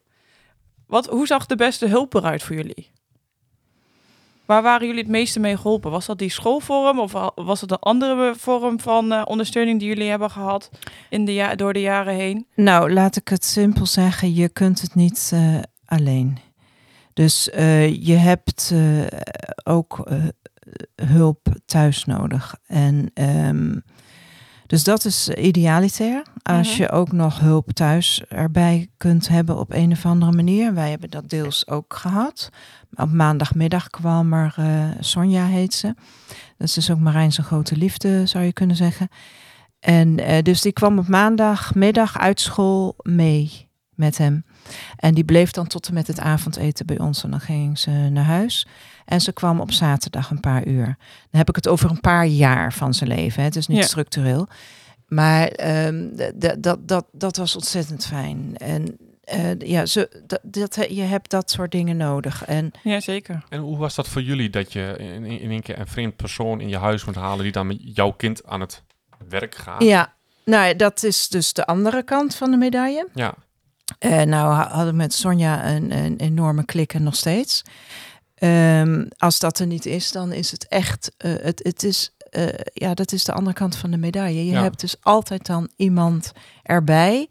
Wat, 0.88 1.06
hoe 1.08 1.28
zag 1.28 1.46
de 1.46 1.56
beste 1.56 1.88
hulp 1.88 2.14
eruit 2.14 2.44
voor 2.44 2.56
jullie? 2.56 2.92
Waar 4.46 4.62
waren 4.62 4.88
jullie 4.88 5.02
het 5.02 5.12
meeste 5.12 5.40
mee 5.40 5.58
geholpen? 5.58 5.92
Was 5.92 6.06
dat 6.06 6.18
die 6.20 6.30
schoolvorm 6.30 7.00
of 7.00 7.12
wa- 7.12 7.32
was 7.36 7.62
het 7.62 7.72
een 7.72 7.80
andere 7.80 8.34
vorm 8.38 8.80
van 8.80 9.12
eh, 9.12 9.22
ondersteuning 9.26 9.80
die 9.80 9.88
jullie 9.88 10.10
hebben 10.10 10.30
gehad 10.32 10.70
in 11.10 11.26
de 11.26 11.34
ja 11.34 11.56
door 11.56 11.74
de 11.74 11.82
jaren 11.82 12.14
heen? 12.14 12.48
Nou, 12.56 12.94
laat 12.94 13.16
ik 13.16 13.28
het 13.28 13.46
simpel 13.46 13.86
zeggen, 13.86 14.34
je 14.34 14.50
kunt 14.50 14.82
het 14.82 14.96
niet 14.96 15.30
eh, 15.34 15.56
alleen. 15.86 16.38
Dus 17.14 17.50
eh, 17.50 18.06
je 18.06 18.14
hebt 18.16 18.74
ook 19.64 20.08
hulp 20.96 21.48
thuis 21.66 22.06
nodig. 22.06 22.56
En 22.68 23.12
ehm, 23.14 23.80
dus 24.74 24.84
dat 24.84 25.06
is 25.06 25.30
idealitair. 25.30 26.24
Als 26.44 26.72
Mhm. 26.72 26.82
je 26.82 26.90
ook 26.92 27.12
nog 27.12 27.40
hulp 27.40 27.72
thuis 27.72 28.24
erbij 28.30 28.90
kunt 28.98 29.28
hebben 29.28 29.58
op 29.58 29.74
een 29.74 29.92
of 29.92 30.06
andere 30.06 30.32
manier. 30.32 30.74
Wij 30.74 30.90
hebben 30.90 31.10
dat 31.10 31.30
deels 31.30 31.68
ook 31.68 31.94
gehad. 31.96 32.50
Op 32.96 33.12
maandagmiddag 33.12 33.90
kwam 33.90 34.34
er 34.34 34.54
eh, 34.58 34.90
Sonja 35.00 35.46
heet 35.46 35.74
ze. 35.74 35.96
Dat 36.58 36.68
is 36.68 36.74
dus 36.74 36.92
ook 36.92 37.00
Marijn 37.00 37.32
zijn 37.32 37.48
grote 37.48 37.78
liefde, 37.78 38.26
zou 38.26 38.44
je 38.44 38.54
kunnen 38.54 38.76
zeggen. 38.76 39.08
En 39.80 40.20
eh, 40.20 40.42
dus 40.44 40.62
die 40.62 40.72
kwam 40.74 40.98
op 41.00 41.08
maandagmiddag 41.08 42.20
uit 42.20 42.40
school 42.40 42.96
mee 43.02 43.70
met 43.90 44.18
hem. 44.18 44.46
En 44.96 45.14
die 45.14 45.24
bleef 45.24 45.52
dan 45.52 45.68
tot 45.68 45.88
en 45.88 45.94
met 45.94 46.08
het 46.08 46.20
avondeten 46.20 46.86
bij 46.86 47.00
ons. 47.00 47.24
En 47.24 47.32
dan 47.32 47.40
ging 47.40 47.80
ze 47.80 47.90
naar 47.92 48.24
huis. 48.24 48.68
En 49.06 49.22
ze 49.22 49.32
kwam 49.34 49.60
op 49.60 49.72
zaterdag 49.72 50.30
een 50.30 50.40
paar 50.40 50.68
uur. 50.68 50.86
Dan 50.86 50.96
heb 51.40 51.50
ik 51.50 51.56
het 51.56 51.68
over 51.68 51.90
een 51.90 52.00
paar 52.00 52.26
jaar 52.26 52.74
van 52.74 52.94
zijn 52.94 53.10
leven. 53.10 53.40
Hè. 53.40 53.48
Het 53.48 53.56
is 53.56 53.68
niet 53.68 53.78
Ja. 53.78 53.84
structureel. 53.84 54.48
Maar 55.08 55.48
ehm, 55.48 56.08
dat, 56.60 56.78
dat, 56.88 57.06
dat 57.12 57.38
was 57.38 57.56
ontzettend 57.56 58.06
fijn. 58.06 58.58
En 58.58 58.98
eh, 59.24 59.60
ja, 59.60 59.86
ze, 59.86 60.24
dat, 60.28 60.40
dat, 60.44 60.86
je 60.90 61.02
hebt 61.02 61.30
dat 61.30 61.52
soort 61.52 61.72
dingen 61.72 61.98
nodig. 61.98 62.46
En 62.46 62.72
Ja, 62.84 63.00
zeker. 63.00 63.44
En 63.50 63.60
hoe 63.60 63.78
was 63.78 63.96
dat 63.96 64.08
voor 64.08 64.22
jullie 64.22 64.50
dat 64.50 64.74
je 64.74 64.96
in, 64.98 65.26
in 65.26 65.52
één 65.52 65.62
keer 65.62 65.80
een 65.80 65.88
vreemd 65.88 66.16
persoon 66.16 66.62
in 66.62 66.70
je 66.70 66.78
huis 66.78 67.06
moet 67.06 67.16
halen 67.16 67.44
die 67.44 67.52
dan 67.52 67.68
met 67.68 67.78
jouw 67.96 68.12
kind 68.12 68.46
aan 68.46 68.62
het 68.62 68.84
werk 69.30 69.56
gaat? 69.56 69.84
ja, 69.84 70.14
nou, 70.46 70.76
dat 70.76 71.04
is 71.04 71.28
dus 71.30 71.54
de 71.54 71.66
andere 71.66 72.04
kant 72.04 72.36
van 72.36 72.52
de 72.52 72.58
medaille. 72.58 73.08
Ja. 73.14 73.34
Eh, 74.00 74.22
nou 74.22 74.54
ha- 74.54 74.68
hadden 74.70 74.88
we 74.92 74.98
met 74.98 75.14
Sonja 75.14 75.66
een, 75.68 75.92
een 75.92 76.18
enorme 76.18 76.66
klik 76.66 76.94
en 76.94 77.04
nog 77.04 77.16
steeds. 77.16 77.62
Ehm, 78.36 79.06
als 79.18 79.40
dat 79.40 79.60
er 79.60 79.68
niet 79.68 79.86
is, 79.86 80.12
dan 80.12 80.32
is 80.32 80.52
het 80.52 80.68
echt, 80.68 81.12
eh, 81.18 81.32
het, 81.42 81.60
het 81.64 81.84
is, 81.84 82.16
eh, 82.30 82.48
ja, 82.74 82.94
dat 82.94 83.12
is 83.12 83.24
de 83.24 83.34
andere 83.34 83.56
kant 83.56 83.76
van 83.76 83.92
de 83.92 83.98
medaille. 83.98 84.46
Je 84.46 84.52
Ja. 84.52 84.62
hebt 84.62 84.80
dus 84.80 84.96
altijd 85.02 85.46
dan 85.46 85.70
iemand 85.76 86.32
erbij. 86.64 87.30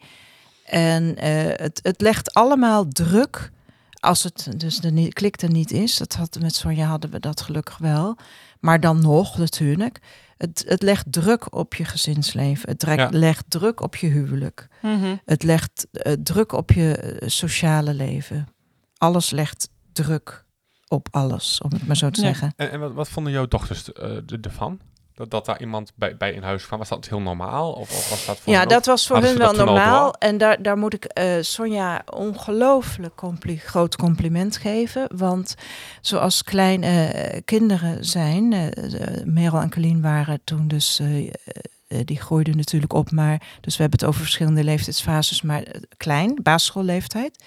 En 0.65 1.15
het, 1.63 1.81
het 1.83 2.01
legt 2.01 2.35
allemaal 2.35 2.89
druk. 2.89 3.51
Als 4.01 4.23
het 4.23 4.49
dus 4.57 4.77
de 4.79 5.09
klik 5.13 5.43
er 5.43 5.51
niet 5.51 5.71
is, 5.73 5.97
dat 5.97 6.15
had, 6.15 6.39
met 6.41 6.55
Sonja 6.55 6.87
hadden 6.87 7.11
we 7.11 7.21
dat 7.21 7.41
gelukkig 7.41 7.79
wel. 7.79 8.17
Maar 8.61 8.81
dan 8.81 9.01
nog 9.01 9.39
natuurlijk. 9.39 9.99
Het, 10.43 10.65
het 10.69 10.83
legt 10.83 11.13
druk 11.13 11.55
op 11.55 11.75
je 11.75 11.85
gezinsleven. 11.85 12.69
Het 12.69 12.79
trekt- 12.79 13.01
Ja. 13.13 13.19
legt 13.19 13.45
druk 13.49 13.81
op 13.81 13.97
je 13.97 14.07
huwelijk. 14.07 14.69
Mhm. 14.83 15.17
Het 15.25 15.43
legt 15.43 15.87
eh, 15.93 16.13
druk 16.13 16.53
op 16.53 16.71
je 16.71 16.97
eh, 16.97 17.29
sociale 17.29 17.95
leven. 17.95 18.47
Alles 18.97 19.31
legt 19.31 19.69
druk 19.93 20.45
op 20.89 21.09
alles, 21.11 21.61
om 21.61 21.71
het 21.73 21.87
maar 21.87 21.97
zo 21.97 22.11
te 22.11 22.21
Ja. 22.21 22.27
zeggen. 22.27 22.53
En, 22.57 22.71
en 22.71 22.81
wat, 22.81 22.93
wat 22.93 23.09
vonden 23.09 23.33
jouw 23.33 23.47
dochters 23.49 23.93
eh, 23.93 24.17
de- 24.27 24.39
ervan? 24.41 24.81
Dat, 25.15 25.31
dat 25.31 25.47
daar 25.47 25.61
iemand 25.61 25.93
bij, 25.95 26.17
bij 26.17 26.33
in 26.33 26.43
huis 26.43 26.67
kwam? 26.67 26.79
Was 26.79 26.89
dat 26.89 27.09
heel 27.09 27.21
normaal? 27.21 27.73
Of, 27.73 27.91
of 27.91 28.11
was 28.11 28.27
dat 28.27 28.39
voor 28.39 28.53
Ja, 28.53 28.65
dat 28.65 28.79
ook- 28.79 28.85
was 28.85 29.07
voor 29.07 29.17
hun 29.17 29.39
wel 29.39 29.53
normaal. 29.53 30.05
door? 30.05 30.15
En 30.19 30.39
daar, 30.39 30.63
daar 30.63 30.79
moet 30.79 30.95
ik 30.95 31.05
eh, 31.05 31.35
Sonja 31.41 32.03
ongelooflijk 32.15 33.15
compli 33.17 33.59
groot 33.59 33.97
compliment 33.97 34.57
geven. 34.57 35.09
Want 35.17 35.55
zoals 36.01 36.43
kleine 36.43 37.07
eh, 37.07 37.41
kinderen 37.45 38.05
zijn, 38.05 38.51
de- 38.51 39.23
Merel 39.25 39.61
en 39.61 39.71
Colleen 39.71 40.03
waren 40.03 40.41
toen 40.45 40.69
dus... 40.69 41.01
die 42.05 42.21
groeiden 42.21 42.57
natuurlijk 42.57 42.93
op, 42.93 43.11
maar 43.11 43.43
dus 43.61 43.77
we 43.77 43.83
hebben 43.83 43.99
het 44.01 44.09
over 44.09 44.21
verschillende 44.21 44.65
leeftijdsfases, 44.65 45.43
maar 45.43 45.63
klein, 45.97 46.39
basisschoolleeftijd. 46.43 47.45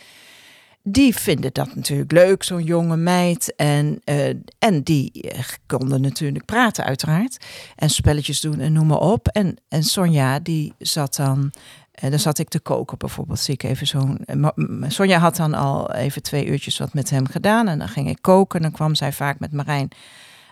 Die 0.88 1.15
vinden 1.15 1.54
dat 1.54 1.76
natuurlijk 1.76 2.12
leuk, 2.12 2.43
zo'n 2.43 2.63
jonge 2.63 2.98
meid. 2.98 3.56
En, 3.56 4.02
eh, 4.04 4.28
en 4.60 4.84
die 4.84 5.12
eh, 5.21 5.39
konden 5.65 6.02
natuurlijk 6.02 6.45
praten, 6.45 6.84
uiteraard. 6.84 7.45
En 7.76 7.89
spelletjes 7.89 8.39
doen 8.41 8.60
en 8.60 8.74
noem 8.74 8.88
maar 8.88 9.00
op. 9.00 9.28
En, 9.28 9.58
en 9.67 9.84
Sonja, 9.84 10.39
die 10.39 10.74
zat 10.80 11.15
dan... 11.15 11.52
En 11.95 12.10
dan 12.10 12.19
zat 12.19 12.38
ik 12.38 12.50
te 12.50 12.60
koken 12.60 12.98
bijvoorbeeld. 12.98 13.39
Zie 13.39 13.54
ik 13.54 13.63
even 13.63 13.88
zo'n. 13.88 14.17
eh, 14.26 14.50
Sonja 14.88 15.19
had 15.19 15.36
dan 15.36 15.54
al 15.54 15.93
even 15.93 16.21
twee 16.24 16.45
uurtjes 16.45 16.78
wat 16.78 16.93
met 16.93 17.10
hem 17.10 17.28
gedaan. 17.28 17.67
En 17.67 17.80
dan 17.80 17.88
ging 17.89 18.10
ik 18.10 18.17
koken. 18.21 18.58
En 18.60 18.65
dan 18.65 18.71
kwam 18.76 18.95
zij 18.95 19.13
vaak 19.13 19.39
met 19.39 19.52
Marijn 19.52 19.89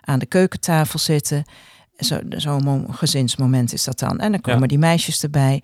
aan 0.02 0.20
de 0.20 0.26
keukentafel 0.26 1.00
zitten. 1.00 1.44
Zo- 1.98 2.20
Zo'n 2.30 2.64
mo- 2.64 2.86
gezinsmoment 2.90 3.74
is 3.74 3.84
dat 3.84 4.00
dan. 4.00 4.20
En 4.20 4.32
dan 4.32 4.42
komen 4.42 4.62
Ja. 4.62 4.68
die 4.68 4.78
meisjes 4.78 5.24
erbij. 5.24 5.64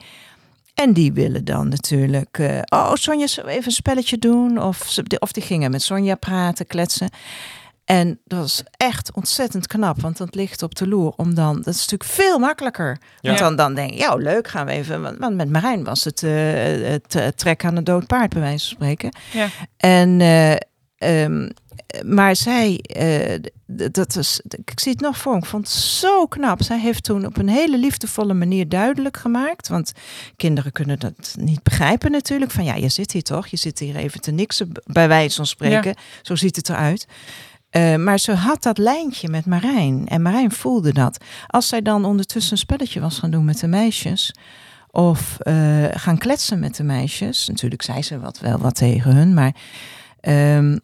En 0.79 0.93
die 0.93 1.13
willen 1.13 1.45
dan 1.45 1.67
natuurlijk. 1.67 2.37
eh, 2.39 2.59
oh, 2.65 2.93
Sonja, 2.93 3.27
zullen 3.27 3.49
we 3.49 3.55
even 3.55 3.67
een 3.67 3.71
spelletje 3.73 4.17
doen? 4.17 4.61
Of, 4.61 4.77
ze- 4.87 5.15
of 5.19 5.31
die 5.31 5.43
gingen 5.43 5.71
met 5.71 5.81
Sonja 5.81 6.15
praten, 6.15 6.67
kletsen. 6.67 7.09
En 7.85 8.19
dat 8.25 8.45
is 8.45 8.63
echt 8.77 9.13
ontzettend 9.13 9.67
knap, 9.67 10.01
want 10.01 10.17
dat 10.17 10.35
ligt 10.35 10.63
op 10.63 10.75
de 10.75 10.87
loer. 10.87 11.13
Om 11.15 11.33
dan, 11.35 11.55
dat 11.55 11.73
is 11.73 11.79
natuurlijk 11.87 12.09
veel 12.09 12.39
makkelijker. 12.39 12.97
Want 13.21 13.37
dan, 13.39 13.55
dan 13.55 13.73
denk 13.75 13.91
je, 13.91 13.97
ja, 13.97 14.15
leuk, 14.15 14.47
gaan 14.47 14.65
we 14.65 14.71
even. 14.71 15.01
Want, 15.01 15.17
want 15.17 15.35
met 15.35 15.49
Marijn 15.49 15.83
was 15.83 16.03
het 16.03 16.23
eh, 16.23 16.31
het 16.91 17.15
eh, 17.15 17.27
trek 17.27 17.65
aan 17.65 17.75
een 17.75 17.83
dood 17.83 18.07
paard, 18.07 18.29
bij 18.29 18.41
wijze 18.41 18.67
van 18.67 18.75
spreken. 18.75 19.11
Ja. 19.31 19.47
En, 19.77 20.21
ehm, 20.97 21.49
maar 22.05 22.35
zij, 22.35 22.77
eh, 22.77 23.39
dat 23.91 24.15
is, 24.15 24.41
ik 24.65 24.79
zie 24.79 24.91
het 24.91 25.01
nog 25.01 25.17
voor 25.17 25.37
ik 25.37 25.45
vond 25.45 25.67
het 25.67 25.75
zo 25.77 26.25
knap. 26.25 26.63
Zij 26.63 26.79
heeft 26.79 27.03
toen 27.03 27.25
op 27.25 27.37
een 27.37 27.49
hele 27.49 27.77
liefdevolle 27.77 28.33
manier 28.33 28.69
duidelijk 28.69 29.17
gemaakt. 29.17 29.67
Want 29.67 29.91
kinderen 30.35 30.71
kunnen 30.71 30.99
dat 30.99 31.35
niet 31.39 31.63
begrijpen 31.63 32.11
natuurlijk. 32.11 32.51
Van 32.51 32.63
ja, 32.63 32.75
je 32.75 32.89
zit 32.89 33.11
hier 33.11 33.23
toch? 33.23 33.47
Je 33.47 33.57
zit 33.57 33.79
hier 33.79 33.95
even 33.95 34.21
te 34.21 34.31
niksen, 34.31 34.71
bij 34.85 35.07
wijze 35.07 35.35
van 35.35 35.45
spreken. 35.45 35.95
Zo 36.21 36.35
ziet 36.35 36.55
het 36.55 36.69
eruit. 36.69 37.07
Eh, 37.69 37.95
maar 37.95 38.19
ze 38.19 38.33
had 38.33 38.63
dat 38.63 38.77
lijntje 38.77 39.29
met 39.29 39.45
Marijn. 39.45 40.07
En 40.07 40.21
Marijn 40.21 40.51
voelde 40.51 40.93
dat. 40.93 41.23
Als 41.47 41.67
zij 41.67 41.81
dan 41.81 42.05
ondertussen 42.05 42.51
een 42.51 42.57
spelletje 42.57 42.99
was 42.99 43.19
gaan 43.19 43.31
doen 43.31 43.45
met 43.45 43.59
de 43.59 43.67
meisjes. 43.67 44.35
Of 44.91 45.39
eh, 45.39 45.85
gaan 45.91 46.17
kletsen 46.17 46.59
met 46.59 46.75
de 46.75 46.83
meisjes. 46.83 47.47
Natuurlijk 47.47 47.81
zei 47.81 48.01
ze 48.01 48.19
wat, 48.19 48.39
wel 48.39 48.57
wat 48.57 48.75
tegen 48.75 49.15
hun. 49.15 49.33
Maar 49.33 49.55
ehm, 50.19 50.77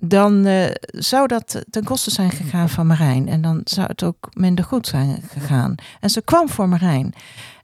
dan 0.00 0.44
eh, 0.44 0.70
zou 0.82 1.26
dat 1.26 1.64
ten 1.70 1.84
koste 1.84 2.10
zijn 2.10 2.30
gegaan 2.30 2.68
van 2.68 2.86
Marijn. 2.86 3.28
En 3.28 3.42
dan 3.42 3.60
zou 3.64 3.86
het 3.86 4.02
ook 4.02 4.28
minder 4.32 4.64
goed 4.64 4.86
zijn 4.86 5.22
gegaan. 5.28 5.74
En 6.00 6.10
ze 6.10 6.22
kwam 6.22 6.48
voor 6.48 6.68
Marijn. 6.68 7.12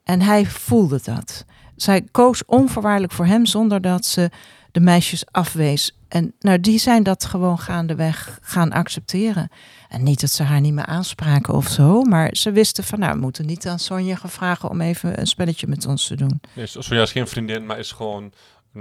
En 0.04 0.20
hij 0.20 0.46
voelde 0.46 1.00
dat. 1.02 1.44
Zij 1.76 2.02
koos 2.10 2.44
onvoorwaardelijk 2.44 3.12
voor 3.12 3.26
hem 3.26 3.46
zonder 3.46 3.80
dat 3.80 4.04
ze 4.04 4.30
de 4.72 4.80
meisjes 4.80 5.24
afwees. 5.30 5.98
En 6.08 6.34
nou, 6.38 6.60
die 6.60 6.78
zijn 6.78 7.02
dat 7.02 7.24
gewoon 7.24 7.58
gaandeweg 7.58 8.38
gaan 8.42 8.72
accepteren. 8.72 9.48
En 9.88 10.02
niet 10.02 10.20
dat 10.20 10.30
ze 10.30 10.42
haar 10.42 10.60
niet 10.60 10.72
meer 10.72 10.86
aanspraken 10.86 11.54
of 11.54 11.68
zo. 11.68 12.02
Maar 12.02 12.28
ze 12.32 12.52
wisten 12.52 12.84
van, 12.84 12.98
nou, 12.98 13.14
we 13.14 13.20
moeten 13.20 13.46
niet 13.46 13.66
aan 13.66 13.78
Sonja 13.78 14.16
gaan 14.16 14.30
vragen 14.30 14.70
om 14.70 14.80
even 14.80 15.20
een 15.20 15.26
spelletje 15.26 15.66
met 15.66 15.86
ons 15.86 16.06
te 16.06 16.16
doen. 16.16 16.40
Dus 16.54 16.76
Sonja 16.78 17.02
is 17.02 17.12
geen 17.12 17.28
vriendin, 17.28 17.66
maar 17.66 17.78
is 17.78 17.92
gewoon 17.92 18.32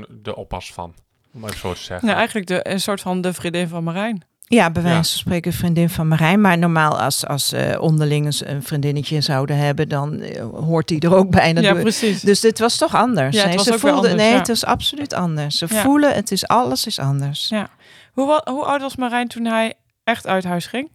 de 0.10 0.36
oppas 0.36 0.74
van. 0.74 0.94
Om 1.36 1.44
het 1.44 1.56
zo 1.56 1.74
te 1.74 1.80
zeggen. 1.82 2.06
Nou, 2.06 2.18
eigenlijk 2.18 2.48
de, 2.48 2.70
een 2.70 2.80
soort 2.80 3.02
van 3.02 3.22
de 3.22 3.34
vriendin 3.34 3.68
van 3.68 3.84
Marijn. 3.84 4.24
Ja, 4.48 4.72
bij 4.72 4.82
wijze 4.82 4.98
Ja. 4.98 5.04
van 5.04 5.18
spreken 5.20 5.54
vriendin 5.54 5.90
van 5.90 6.08
Marijn. 6.08 6.42
Maar 6.42 6.58
normaal 6.58 7.00
als, 7.00 7.26
als 7.28 7.52
eh 7.52 7.82
onderling 7.82 8.26
eens 8.26 8.46
een 8.46 8.64
vriendinnetje 8.64 9.22
zouden 9.22 9.58
hebben, 9.58 9.90
dan 9.90 10.20
eh, 10.20 10.44
hoort 10.46 10.88
die 10.88 11.00
er 11.00 11.16
ook 11.16 11.30
bij. 11.30 11.54
Dan 11.54 11.64
ja, 11.64 11.74
precies. 11.74 12.22
dus 12.22 12.40
dit 12.40 12.60
was 12.60 12.78
toch 12.78 12.96
anders. 12.96 13.36
Ja, 13.36 13.48
het 13.48 13.56
was 13.56 13.66
ze 13.66 13.74
ook 13.74 13.80
voelden, 13.80 13.98
anders, 13.98 14.16
nee 14.16 14.32
ja. 14.32 14.38
het 14.38 14.50
is 14.50 14.66
absoluut 14.66 15.14
anders. 15.14 15.58
Ze 15.58 15.66
Ja. 15.70 15.82
voelen, 15.82 16.14
het 16.14 16.32
is 16.32 16.48
alles 16.48 16.86
is 16.86 17.00
anders. 17.00 17.50
Ja. 17.50 17.70
hoe, 18.14 18.42
hoe 18.46 18.64
oud 18.66 18.82
was 18.82 18.96
Marijn 18.96 19.28
toen 19.28 19.46
hij 19.46 19.74
echt 20.04 20.28
uit 20.28 20.44
huis 20.44 20.66
ging? 20.66 20.90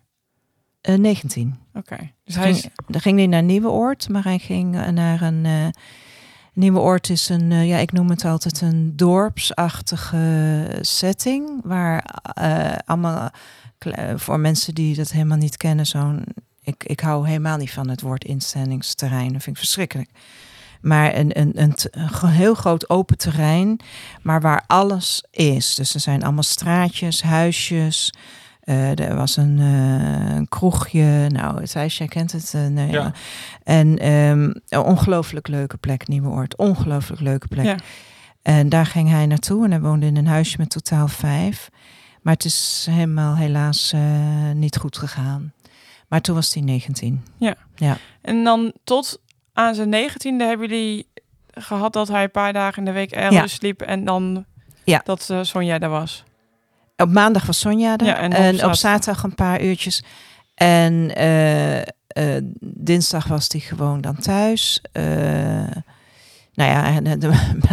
Eh, 0.81 0.95
19. 0.95 1.59
Oké. 1.75 1.97
Dus 2.25 2.35
hij 2.35 2.51
is... 2.51 2.61
Ging, 2.61 2.73
dan 2.87 3.01
ging 3.01 3.17
hij 3.19 3.27
naar 3.27 3.43
Nieuweoord. 3.43 4.09
Marijn 4.09 4.41
ging 4.41 4.77
eh, 4.81 4.89
naar 4.89 5.23
een... 5.23 5.73
Nieuweoord 6.61 7.11
is 7.11 7.29
een, 7.29 7.53
eh, 7.53 7.69
ja, 7.69 7.79
ik 7.79 7.93
noem 7.93 8.11
het 8.11 8.25
altijd 8.25 8.61
een 8.61 8.97
dorpsachtige 8.97 10.79
setting. 10.81 11.61
Waar 11.65 12.21
eh, 12.35 12.73
allemaal, 12.85 13.31
voor 14.17 14.41
mensen 14.41 14.75
die 14.75 14.97
dat 14.97 15.11
helemaal 15.11 15.37
niet 15.37 15.57
kennen, 15.57 15.87
zo'n... 15.87 16.25
Ik, 16.63 16.85
ik 16.85 17.01
hou 17.01 17.27
helemaal 17.27 17.57
niet 17.57 17.73
van 17.73 17.89
het 17.89 18.01
woord 18.01 18.25
instellingsterrein. 18.25 19.33
Dat 19.33 19.43
vind 19.43 19.57
ik 19.57 19.63
verschrikkelijk. 19.63 20.11
Maar 20.81 21.17
een, 21.17 21.39
een, 21.39 21.61
een, 21.61 21.75
heel 22.27 22.55
groot 22.55 22.91
open 22.91 23.19
terrein, 23.19 23.81
maar 24.23 24.41
waar 24.41 24.65
alles 24.67 25.25
is. 25.31 25.75
Dus 25.75 25.95
er 25.95 26.01
zijn 26.01 26.23
allemaal 26.23 26.43
straatjes, 26.43 27.23
huisjes. 27.23 28.13
Eh, 28.71 28.99
er 28.99 29.17
was 29.17 29.37
een, 29.37 29.59
eh, 29.59 30.35
een 30.37 30.49
kroegje. 30.49 31.27
Nou, 31.29 31.67
Thijs, 31.67 31.99
jij 31.99 32.07
kent 32.09 32.33
het. 32.33 32.55
eh, 32.55 32.91
Ja. 32.91 33.13
En 33.65 33.99
ehm, 33.99 34.43
een 34.69 34.81
ongelooflijk 34.85 35.49
leuke 35.49 35.77
plek, 35.77 36.09
Nieuweoord. 36.09 36.57
Ongelooflijk 36.57 37.21
leuke 37.21 37.49
plek. 37.49 37.65
Ja. 37.65 37.77
En 38.43 38.69
daar 38.69 38.87
ging 38.87 39.09
hij 39.11 39.27
naartoe 39.27 39.65
en 39.65 39.71
hij 39.71 39.81
woonde 39.81 40.07
in 40.07 40.17
een 40.17 40.27
huisje 40.27 40.57
met 40.59 40.71
totaal 40.71 41.09
vijf. 41.09 41.71
Maar 42.23 42.35
het 42.35 42.45
is 42.45 42.87
helemaal 42.91 43.37
helaas 43.37 43.93
niet 44.55 44.77
goed 44.77 44.97
gegaan. 44.99 45.53
Maar 46.09 46.21
toen 46.21 46.35
was 46.35 46.55
hij 46.55 46.63
19. 46.63 47.25
En 48.23 48.45
dan 48.45 48.73
tot 48.85 49.21
aan 49.53 49.75
zijn 49.75 49.89
negentiende 49.89 50.45
hebben 50.45 50.69
jullie 50.69 51.07
gehad 51.51 51.93
dat 51.93 52.09
hij 52.09 52.23
een 52.23 52.31
paar 52.31 52.53
dagen 52.53 52.79
in 52.79 52.85
de 52.85 52.93
week 52.93 53.11
ergens 53.11 53.35
Ja. 53.35 53.47
sliep 53.47 53.83
en 53.83 54.05
dan 54.05 54.45
Ja. 54.85 55.01
dat 55.05 55.31
eh 55.31 55.39
Sonja 55.43 55.79
daar 55.79 55.91
was. 55.91 56.25
Op 57.01 57.13
maandag 57.13 57.47
was 57.47 57.59
Sonja 57.59 57.97
er. 57.97 58.07
Ja, 58.07 58.17
en 58.17 58.33
en, 58.33 58.55
op 58.55 58.65
op, 58.65 58.75
zaterdag. 58.75 59.23
een 59.23 59.35
paar 59.35 59.63
uurtjes. 59.63 60.03
En 60.55 61.15
eh, 61.15 61.79
eh, 61.81 62.43
dinsdag 62.61 63.27
was 63.27 63.49
hij 63.49 63.61
gewoon 63.61 64.01
dan 64.01 64.17
thuis. 64.17 64.81
Eh, 64.93 65.05
nou 66.53 66.71
ja, 66.71 66.87
en, 66.87 67.07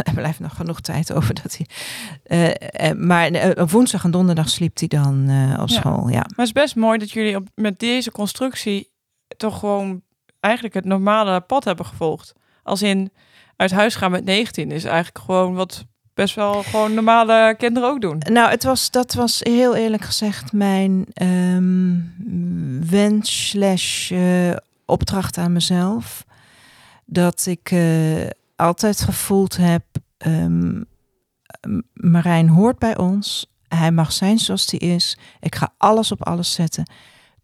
er 0.04 0.14
blijft 0.14 0.40
nog 0.40 0.54
genoeg 0.56 0.80
tijd 0.80 1.12
over 1.12 1.34
dat 1.42 1.58
hij. 1.58 2.94
maar 2.94 3.54
op 3.58 3.70
woensdag 3.70 4.04
en 4.04 4.10
donderdag 4.10 4.48
sliep 4.48 4.78
hij 4.78 4.88
dan 4.88 5.22
op 5.60 5.68
Ja. 5.68 5.74
school. 5.80 6.08
Ja. 6.08 6.18
Maar 6.18 6.28
het 6.28 6.46
is 6.46 6.52
best 6.52 6.76
mooi 6.76 6.98
dat 6.98 7.10
jullie 7.10 7.36
op, 7.36 7.46
met 7.54 7.78
deze 7.78 8.10
constructie 8.10 8.90
toch 9.36 9.58
gewoon 9.58 10.02
eigenlijk 10.40 10.74
het 10.74 10.84
normale 10.84 11.40
pad 11.40 11.64
hebben 11.64 11.86
gevolgd. 11.86 12.32
Als 12.62 12.82
in 12.82 13.12
uit 13.56 13.70
huis 13.70 13.94
gaan 13.94 14.10
met 14.10 14.24
19 14.24 14.70
is 14.70 14.84
eigenlijk 14.84 15.18
gewoon 15.24 15.54
wat 15.54 15.86
best 16.18 16.34
wel 16.34 16.62
gewoon 16.62 16.94
normale 16.94 17.54
kinderen 17.58 17.88
ook 17.88 18.00
doen. 18.00 18.18
Nou, 18.32 18.50
het 18.50 18.64
was, 18.64 18.90
dat 18.90 19.14
was 19.14 19.40
heel 19.42 19.76
eerlijk 19.76 20.02
gezegd 20.04 20.52
mijn 20.52 21.06
ehm, 21.12 21.94
wens 22.90 23.48
slash 23.48 24.10
eh, 24.12 24.56
opdracht 24.86 25.38
aan 25.38 25.52
mezelf. 25.52 26.24
Dat 27.04 27.46
ik 27.46 27.70
eh, 27.70 28.26
altijd 28.56 29.00
gevoeld 29.00 29.56
heb, 29.56 29.82
ehm, 30.18 30.68
M- 30.76 30.84
Marijn 31.94 32.48
hoort 32.48 32.78
bij 32.78 32.96
ons. 32.96 33.46
Hij 33.68 33.92
mag 33.92 34.12
zijn 34.12 34.38
zoals 34.38 34.70
hij 34.70 34.80
is. 34.80 35.18
Ik 35.40 35.54
ga 35.54 35.72
alles 35.76 36.12
op 36.12 36.24
alles 36.26 36.52
zetten. 36.52 36.90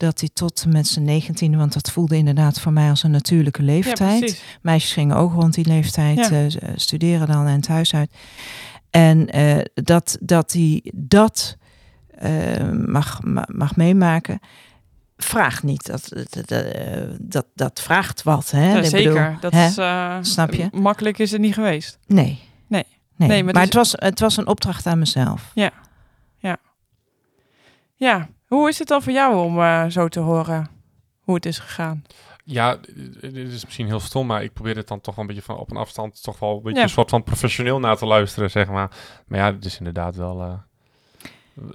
Dat 0.04 0.20
hij 0.20 0.28
tot 0.32 0.66
met 0.68 0.86
zijn 0.86 1.04
negentiende, 1.04 1.56
want 1.56 1.72
dat 1.72 1.90
voelde 1.90 2.16
inderdaad 2.16 2.60
voor 2.60 2.72
mij 2.72 2.88
als 2.90 3.02
een 3.02 3.10
natuurlijke 3.10 3.60
Ja, 3.64 3.66
leeftijd. 3.72 4.42
Meisjes 4.62 4.92
gingen 4.92 5.16
ook 5.16 5.32
rond 5.32 5.54
die 5.54 5.66
leeftijd 5.66 6.16
Ja. 6.18 6.30
eh, 6.30 6.46
eh, 6.46 6.68
studeren 6.76 7.26
dan 7.26 7.46
en 7.46 7.60
thuis 7.60 7.94
uit. 7.94 8.10
En 8.90 9.28
eh, 9.30 9.64
dat, 9.74 10.18
dat 10.20 10.52
hij 10.52 10.92
dat 10.94 11.56
mag, 12.86 13.22
ma- 13.22 13.48
mag 13.52 13.76
meemaken, 13.76 14.38
vraagt 15.16 15.62
niet. 15.62 15.86
Dat, 15.86 16.08
dat, 16.46 16.64
dat, 17.20 17.46
dat, 17.54 17.80
vraagt 17.80 18.22
wat. 18.22 18.50
Hè? 18.50 18.72
Ja, 18.72 18.78
Ik 18.78 18.84
zeker. 18.84 19.12
bedoel, 19.12 19.40
dat 19.40 19.52
hè? 19.52 19.66
is, 20.20 20.32
Snap 20.32 20.52
je? 20.52 20.68
Makkelijk 20.72 21.18
is 21.18 21.30
het 21.30 21.40
niet 21.40 21.54
geweest. 21.54 21.98
Nee. 22.06 22.38
Nee. 22.68 22.84
Nee, 23.16 23.28
Nee, 23.28 23.42
maar 23.44 23.52
maar 23.54 23.62
het 23.62 23.72
het, 23.74 23.82
was, 23.82 23.92
het 23.96 24.20
was 24.20 24.36
een 24.36 24.46
opdracht 24.46 24.86
aan 24.86 24.98
mezelf. 24.98 25.50
Ja, 27.96 28.28
hoe 28.54 28.68
is 28.68 28.78
het 28.78 28.88
dan 28.88 29.02
voor 29.02 29.12
jou 29.12 29.36
om 29.44 29.60
eh, 29.60 29.84
zo 29.86 30.08
te 30.08 30.20
horen 30.20 30.68
hoe 31.20 31.34
het 31.34 31.46
is 31.46 31.58
gegaan? 31.58 32.04
Ja, 32.44 32.76
dit 33.20 33.34
is 33.36 33.64
misschien 33.64 33.86
heel 33.86 34.00
stom, 34.00 34.26
maar 34.26 34.42
ik 34.42 34.52
probeer 34.52 34.76
het 34.76 34.88
dan 34.88 35.00
toch 35.00 35.14
wel 35.14 35.24
een 35.24 35.34
beetje 35.34 35.46
van 35.52 35.56
op 35.58 35.70
een 35.70 35.76
afstand 35.76 36.22
toch 36.22 36.38
wel 36.38 36.56
een 36.56 36.62
beetje 36.62 36.78
Ja. 36.78 36.82
een 36.84 36.88
soort 36.90 37.10
van 37.10 37.22
professioneel 37.22 37.80
naar 37.80 37.96
te 37.96 38.06
luisteren, 38.06 38.50
zeg 38.50 38.68
maar. 38.68 38.90
Maar 39.26 39.38
ja, 39.38 39.52
het 39.54 39.64
is 39.64 39.78
inderdaad 39.78 40.16
wel 40.16 40.42
eh, 40.42 40.52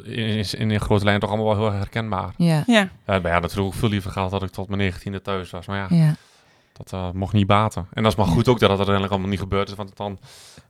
in, 0.04 0.46
in, 0.58 0.72
in 0.72 0.80
grote 0.80 1.04
lijnen 1.04 1.22
toch 1.22 1.30
allemaal 1.30 1.48
wel 1.48 1.58
heel 1.58 1.66
erg 1.72 1.78
herkenbaar. 1.78 2.34
Ja, 2.38 2.64
Ja, 2.68 2.90
Ja, 3.06 3.20
maar 3.20 3.32
ja, 3.32 3.40
natuurlijk 3.40 3.68
ook 3.68 3.74
veel 3.80 3.90
liever 3.90 4.12
gehad 4.12 4.32
dat 4.32 4.44
ik 4.44 4.50
tot 4.52 4.68
mijn 4.68 4.80
negentiende 4.80 5.22
thuis 5.22 5.50
was. 5.50 5.66
Maar 5.66 5.78
ja, 5.78 5.98
ja. 5.98 6.16
Dat 6.84 6.94
eh, 6.94 7.12
mocht 7.14 7.34
niet 7.34 7.48
baten. 7.48 7.88
En 7.94 8.04
dat 8.04 8.12
is 8.12 8.18
maar 8.18 8.28
goed 8.28 8.48
ook 8.48 8.60
dat 8.60 8.70
het 8.70 8.78
uiteindelijk 8.78 9.12
allemaal 9.12 9.30
niet 9.30 9.40
gebeurd 9.40 9.70
is, 9.70 9.76
want 9.76 9.98
dan 9.98 10.20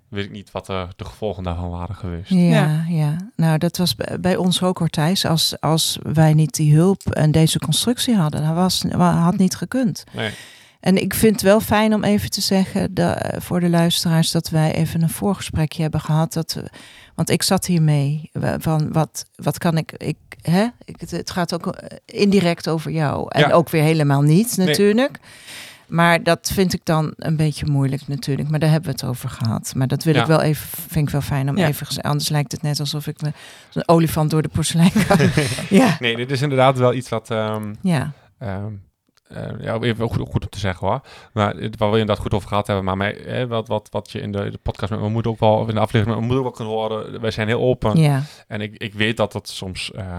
weet 0.08 0.26
ik 0.26 0.32
niet 0.32 0.52
wat 0.52 0.69
eh, 0.69 0.84
de 0.95 1.06
gevolgen 1.06 1.43
daarvan 1.43 1.69
waren 1.69 1.95
geweest. 1.95 2.30
Ja, 2.30 2.86
ja. 2.88 3.15
Nou, 3.36 3.58
dat 3.58 3.78
was 3.78 3.95
bij 4.19 4.36
ons 4.36 4.62
ook, 4.63 4.78
hoor, 4.78 4.88
Thijs. 4.89 5.26
Als, 5.26 5.60
als 5.60 6.00
wij 6.04 6.34
niet 6.34 6.56
die 6.56 6.76
hulp 6.76 7.02
en 7.02 7.32
deze 7.32 7.60
constructie 7.60 8.15
hadden, 8.15 8.41
dan 8.41 8.56
was, 8.56 8.84
had 8.98 9.38
niet 9.38 9.56
gekund. 9.56 10.04
Nee. 10.13 10.32
En 10.80 11.02
ik 11.02 11.13
vind 11.13 11.32
het 11.34 11.41
wel 11.41 11.60
fijn 11.60 11.93
om 11.93 12.04
even 12.04 12.30
te 12.30 12.41
zeggen 12.41 12.93
da- 12.93 13.32
voor 13.38 13.60
de 13.60 13.69
luisteraars 13.69 14.32
dat 14.32 14.50
wij 14.50 14.74
even 14.76 15.02
een 15.02 15.10
voorgesprekje 15.10 15.82
hebben 15.82 16.02
gehad. 16.02 16.34
Dat, 16.34 16.54
we- 16.54 16.69
want 17.15 17.30
ik 17.30 17.43
zat 17.43 17.65
hiermee 17.65 18.30
We- 18.34 18.56
van 18.60 18.91
wat, 18.91 19.26
wat 19.36 19.58
kan 19.58 19.78
ik. 19.78 19.91
ik 19.91 20.17
hè? 20.41 20.67
Ik, 20.86 21.00
het, 21.00 21.12
het 21.12 21.32
gaat 21.32 21.54
ook 21.54 21.67
eh, 21.67 21.98
indirect 22.06 22.69
over 22.69 22.91
jou. 22.91 23.26
En 23.32 23.39
Ja. 23.48 23.52
ook 23.52 23.69
weer 23.69 23.84
helemaal 23.84 24.22
niet, 24.22 24.58
Nee. 24.58 24.67
Maar 25.89 26.23
dat 26.23 26.52
vind 26.54 26.73
ik 26.73 26.82
dan 26.86 27.13
een 27.15 27.36
beetje 27.36 27.65
moeilijk 27.65 28.08
natuurlijk. 28.08 28.49
Maar 28.49 28.60
daar 28.60 28.69
hebben 28.69 28.89
we 28.89 28.95
het 28.99 29.06
over 29.10 29.30
gehad. 29.30 29.73
Maar 29.75 29.88
dat 29.88 30.04
wil 30.04 30.13
Ja. 30.13 30.21
ik 30.21 30.28
wel 30.28 30.41
even, 30.41 30.67
vind 30.89 31.06
ik 31.08 31.12
wel 31.12 31.21
fijn 31.21 31.49
om 31.49 31.58
Ja. 31.58 31.67
even. 31.67 32.02
Anders 32.02 32.30
lijkt 32.30 32.52
het 32.52 32.62
net 32.62 32.80
alsof 32.80 33.08
ik 33.08 33.21
me 33.21 33.32
een 33.73 33.88
olifant 33.88 34.30
door 34.30 34.41
de 34.41 34.49
porselein 34.49 34.91
ja, 35.69 35.97
Nee, 35.99 36.15
dit 36.15 36.32
is 36.32 36.41
inderdaad 36.41 36.78
wel 36.78 36.93
iets 36.93 37.10
wat... 37.10 37.32
ehm, 37.32 37.73
ja, 37.82 38.12
eh, 38.38 38.65
ja, 39.60 39.80
even 39.80 40.10
goed, 40.10 40.28
goed 40.30 40.43
om 40.43 40.49
te 40.49 40.60
zeggen 40.60 40.88
hoor. 40.88 41.02
Maar 41.34 41.56
het- 41.56 41.78
waar 41.78 41.91
we 41.91 41.99
inderdaad 41.99 42.23
goed 42.23 42.34
over 42.34 42.47
gehad 42.47 42.67
hebben. 42.67 42.86
Maar 42.86 42.97
mij, 42.97 43.25
eh, 43.25 43.45
wat, 43.47 43.67
wat, 43.67 43.88
wat 43.91 44.12
je 44.12 44.19
in 44.21 44.32
de, 44.32 44.49
de 44.52 44.58
podcast 44.58 44.91
met 44.91 44.99
mijn 44.99 45.12
moeder 45.12 45.32
ook 45.32 45.39
wel, 45.39 45.54
of 45.56 45.67
in 45.67 45.73
de 45.75 45.80
aflevering 45.82 46.08
met 46.08 46.15
mijn 46.17 46.28
moeder 46.28 46.45
ook 46.45 46.56
kunt 46.56 46.67
horen. 46.69 47.21
Wij 47.21 47.32
zijn 47.32 47.47
heel 47.47 47.62
open. 47.62 47.97
ja. 47.99 48.21
En 48.47 48.62
ik, 48.62 48.78
ik 48.78 48.93
weet 48.93 49.17
dat 49.17 49.34
het 49.34 49.49
soms 49.49 49.91
eh, 49.91 50.17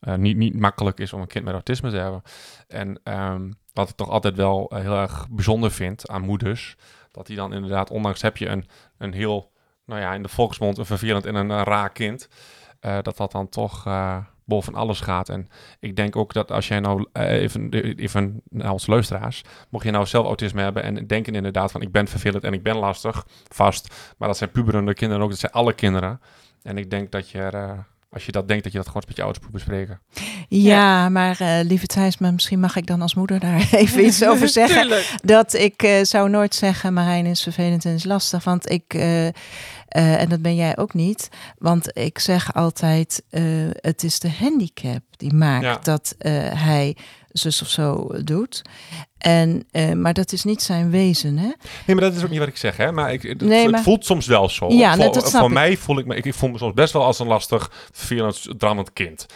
eh, 0.00 0.14
niet, 0.14 0.36
niet 0.36 0.58
makkelijk 0.58 0.98
is 0.98 1.12
om 1.12 1.20
een 1.20 1.26
kind 1.26 1.44
met 1.44 1.54
autisme 1.54 1.90
te 1.90 1.96
hebben. 1.96 2.22
En 2.68 3.00
ehm, 3.02 3.50
wat 3.72 3.88
ik 3.88 3.96
toch 3.96 4.08
altijd 4.08 4.36
wel 4.36 4.70
eh, 4.70 4.80
heel 4.80 4.96
erg 4.96 5.26
bijzonder 5.30 5.70
vind 5.70 6.08
aan 6.08 6.22
moeders. 6.22 6.76
Dat 7.10 7.26
die 7.26 7.36
dan 7.36 7.52
inderdaad, 7.52 7.90
ondanks 7.90 8.22
heb 8.22 8.36
je 8.36 8.48
een, 8.48 8.66
een 8.98 9.12
heel, 9.12 9.52
nou 9.84 10.00
ja, 10.00 10.14
in 10.14 10.22
de 10.22 10.28
volksmond 10.28 10.78
een 10.78 10.86
vervelend 10.86 11.26
en 11.26 11.34
een, 11.34 11.50
eh, 11.50 11.62
raar 11.64 11.90
kind. 11.92 12.28
eh, 12.80 12.98
dat 13.02 13.16
dat 13.16 13.32
dan 13.32 13.48
toch 13.48 13.88
boven 14.44 14.74
alles 14.74 15.00
gaat. 15.00 15.28
En 15.28 15.48
ik 15.80 15.96
denk 15.96 16.16
ook 16.16 16.32
dat 16.32 16.50
als 16.50 16.68
jij 16.68 16.80
nou 16.80 17.06
even, 17.12 17.70
even 17.96 18.42
naar 18.48 18.72
onze 18.72 18.90
luisteraars, 18.90 19.42
mocht 19.68 19.84
je 19.84 19.90
nou 19.90 20.06
zelf 20.06 20.26
autisme 20.26 20.62
hebben 20.62 20.82
en 20.82 21.06
denken 21.06 21.34
inderdaad 21.34 21.72
van 21.72 21.82
ik 21.82 21.92
ben 21.92 22.08
vervelend 22.08 22.44
en 22.44 22.52
ik 22.52 22.62
ben 22.62 22.76
lastig, 22.76 23.26
vast. 23.48 24.14
Maar 24.18 24.28
dat 24.28 24.36
zijn 24.36 24.50
puberende 24.50 24.94
kinderen 24.94 25.22
ook, 25.24 25.30
dat 25.30 25.38
zijn 25.38 25.52
alle 25.52 25.72
kinderen. 25.72 26.20
En 26.62 26.78
ik 26.78 26.90
denk 26.90 27.10
dat 27.10 27.30
je, 27.30 27.40
er, 27.40 27.86
als 28.12 28.26
je 28.26 28.32
dat 28.32 28.48
denkt, 28.48 28.62
dat 28.62 28.72
je 28.72 28.78
dat 28.78 28.86
gewoon 28.86 29.02
met 29.06 29.16
je 29.16 29.22
ouders 29.22 29.44
moet 29.44 29.52
bespreken. 29.54 30.00
Ja, 30.48 31.08
maar 31.08 31.40
eh, 31.40 31.58
lieve 31.62 31.86
Thijs, 31.86 32.18
maar 32.18 32.32
misschien 32.32 32.60
mag 32.60 32.76
ik 32.76 32.86
dan 32.86 33.02
als 33.02 33.14
moeder 33.14 33.40
daar 33.40 33.68
even 33.72 34.04
iets 34.04 34.24
over 34.24 34.48
zeggen. 34.60 35.02
Dat 35.22 35.54
ik 35.54 35.82
eh, 35.82 36.02
zou 36.04 36.28
nooit 36.30 36.54
zeggen, 36.54 36.92
Marijn 36.92 37.26
is 37.26 37.42
vervelend 37.42 37.84
en 37.84 37.94
is 37.94 38.04
lastig. 38.04 38.44
Want 38.44 38.70
ik, 38.70 38.94
eh, 38.94 39.26
en 40.20 40.28
dat 40.28 40.42
ben 40.42 40.54
jij 40.54 40.76
ook 40.76 40.94
niet. 40.94 41.28
Want 41.58 41.96
ik 41.98 42.18
zeg 42.18 42.54
altijd, 42.54 43.22
het 43.80 44.02
is 44.04 44.18
de 44.20 44.30
handicap 44.38 45.02
die 45.16 45.32
maakt 45.34 45.64
Ja. 45.64 45.78
dat 45.82 46.14
hij 46.54 46.96
zus 47.32 47.62
of 47.62 47.68
zo 47.68 48.08
doet. 48.24 48.62
En, 49.18 49.64
eh, 49.70 49.92
maar 49.92 50.14
dat 50.14 50.32
is 50.32 50.44
niet 50.44 50.62
zijn 50.62 50.90
wezen, 50.90 51.36
hè? 51.38 51.46
Nee, 51.86 51.96
maar 51.96 52.00
dat 52.00 52.14
is 52.14 52.22
ook 52.24 52.30
niet 52.30 52.38
wat 52.38 52.48
ik 52.48 52.56
zeg, 52.56 52.76
hè. 52.76 52.92
Maar, 52.92 53.12
ik, 53.12 53.22
het, 53.22 53.40
Nee, 53.40 53.62
het 53.62 53.70
maar- 53.70 53.82
voelt 53.82 54.04
soms 54.04 54.26
wel 54.26 54.48
zo. 54.48 54.68
Ja, 54.68 54.94
voor 54.96 55.12
dat- 55.12 55.30
voor 55.30 55.52
mij 55.52 55.76
voel 55.76 55.98
ik 55.98 56.06
me, 56.06 56.14
ik, 56.16 56.24
ik 56.24 56.34
voel 56.34 56.50
me 56.50 56.58
soms 56.58 56.74
best 56.74 56.92
wel 56.92 57.04
als 57.04 57.18
een 57.18 57.26
lastig, 57.26 57.70
vervelend, 57.92 58.46
drammend 58.58 58.92
kind. 58.92 59.26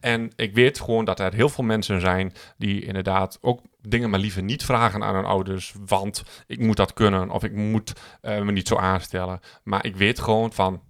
En 0.00 0.32
ik 0.36 0.54
weet 0.54 0.80
gewoon 0.80 1.04
dat 1.04 1.20
er 1.20 1.34
heel 1.34 1.48
veel 1.48 1.64
mensen 1.64 2.00
zijn 2.00 2.32
die 2.58 2.84
inderdaad 2.84 3.38
ook 3.40 3.60
dingen 3.80 4.10
maar 4.10 4.20
liever 4.20 4.42
niet 4.42 4.64
vragen 4.64 5.02
aan 5.04 5.14
hun 5.14 5.24
ouders. 5.24 5.74
Want 5.86 6.22
ik 6.46 6.58
moet 6.58 6.76
dat 6.76 6.92
kunnen 6.92 7.30
of 7.30 7.44
ik 7.44 7.52
moet 7.54 7.92
eh, 8.20 8.40
me 8.40 8.52
niet 8.52 8.68
zo 8.68 8.76
aanstellen. 8.76 9.40
Maar 9.62 9.84
ik 9.86 9.96
weet 9.96 10.20
gewoon 10.20 10.52
van, 10.52 10.80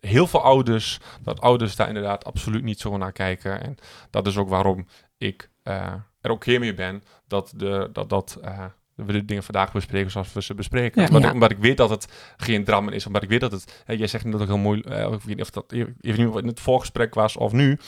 heel 0.00 0.26
veel 0.26 0.42
ouders, 0.42 0.98
dat 1.22 1.40
ouders 1.40 1.76
daar 1.76 1.88
inderdaad 1.88 2.24
absoluut 2.24 2.62
niet 2.62 2.80
zo 2.80 2.96
naar 2.96 3.12
kijken. 3.12 3.62
En 3.62 3.76
dat 4.10 4.26
is 4.26 4.36
ook 4.36 4.48
waarom 4.48 4.86
ik 5.18 5.50
eh, 5.62 5.92
er 6.20 6.30
ook 6.30 6.46
meer 6.46 6.60
mee 6.60 6.74
ben 6.74 7.02
dat, 7.26 7.52
de, 7.56 7.88
dat, 7.92 8.08
dat 8.08 8.38
eh, 8.42 8.64
we 8.94 9.12
de 9.12 9.24
dingen 9.24 9.42
vandaag 9.42 9.72
bespreken 9.72 10.10
zoals 10.10 10.32
we 10.32 10.42
ze 10.42 10.54
bespreken. 10.54 11.00
Ja. 11.02 11.06
Omdat, 11.06 11.22
Ja. 11.22 11.28
Ik, 11.28 11.34
omdat 11.34 11.50
ik 11.50 11.58
weet 11.58 11.76
dat 11.76 11.90
het 11.90 12.08
geen 12.36 12.64
drama 12.64 12.90
is, 12.92 13.06
omdat 13.06 13.22
ik 13.22 13.28
weet 13.28 13.40
dat 13.40 13.52
het, 13.52 13.82
hè, 13.84 13.94
jij 13.94 14.06
zegt 14.06 14.24
net 14.24 14.40
ook 14.40 14.46
heel 14.46 14.58
mooi, 14.58 14.80
eh, 14.80 15.02
ik 15.02 15.08
weet 15.10 15.26
niet 15.26 15.40
of 15.40 15.50
dat 15.50 15.72
ik 15.72 15.86
weet 16.00 16.16
niet 16.16 16.26
of 16.28 16.34
het 16.34 16.42
in 16.42 16.48
het 16.50 16.60
voorgesprek 16.60 17.14
was 17.14 17.36
of 17.36 17.52
nu, 17.52 17.78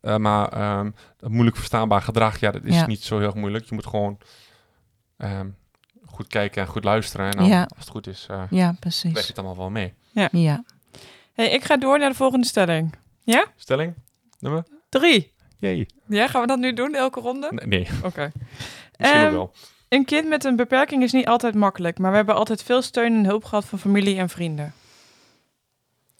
eh, 0.00 0.16
maar 0.16 0.48
ehm, 0.48 0.90
dat 1.16 1.30
moeilijk 1.30 1.56
verstaanbaar 1.56 2.02
gedrag, 2.02 2.40
ja, 2.40 2.50
dat 2.50 2.64
is 2.64 2.74
Ja. 2.74 2.86
niet 2.86 3.02
zo 3.02 3.18
heel 3.18 3.32
moeilijk. 3.34 3.64
Je 3.64 3.74
moet 3.74 3.86
gewoon 3.86 4.18
ehm, 5.16 5.48
goed 6.04 6.26
kijken 6.26 6.62
en 6.62 6.68
goed 6.68 6.84
luisteren. 6.84 7.26
En 7.30 7.36
dan, 7.36 7.46
Ja. 7.48 7.62
als 7.62 7.78
het 7.78 7.88
goed 7.88 8.06
is, 8.06 8.26
eh 8.30 8.42
Ja, 8.50 8.64
leg 8.66 8.72
je 8.72 8.78
precies. 8.78 9.28
het 9.28 9.38
allemaal 9.38 9.56
wel 9.56 9.70
mee. 9.70 9.94
Ja. 10.32 10.64
Hey, 11.32 11.50
ik 11.50 11.64
ga 11.64 11.76
door 11.76 11.98
naar 11.98 12.08
de 12.10 12.14
volgende 12.16 12.46
stelling. 12.46 12.94
Stelling? 13.56 13.94
Nummer? 14.38 14.64
Drie. 14.88 15.32
Jee. 15.60 15.86
Ja, 16.08 16.26
gaan 16.28 16.40
we 16.40 16.46
dat 16.46 16.58
nu 16.58 16.72
doen, 16.72 16.94
elke 16.94 17.20
ronde? 17.20 17.48
Nee, 17.50 17.66
nee 17.66 17.88
Oké. 18.04 18.30
misschien 18.98 19.20
Ehm, 19.20 19.32
wel. 19.32 19.52
Een 19.88 20.04
kind 20.04 20.28
met 20.28 20.44
een 20.44 20.56
beperking 20.56 21.02
is 21.02 21.12
niet 21.12 21.26
altijd 21.26 21.54
makkelijk, 21.54 21.98
maar 21.98 22.10
we 22.10 22.16
hebben 22.16 22.34
altijd 22.34 22.62
veel 22.62 22.82
steun 22.82 23.14
en 23.14 23.24
hulp 23.24 23.44
gehad 23.44 23.64
van 23.64 23.78
familie 23.78 24.18
en 24.18 24.28
vrienden. 24.28 24.72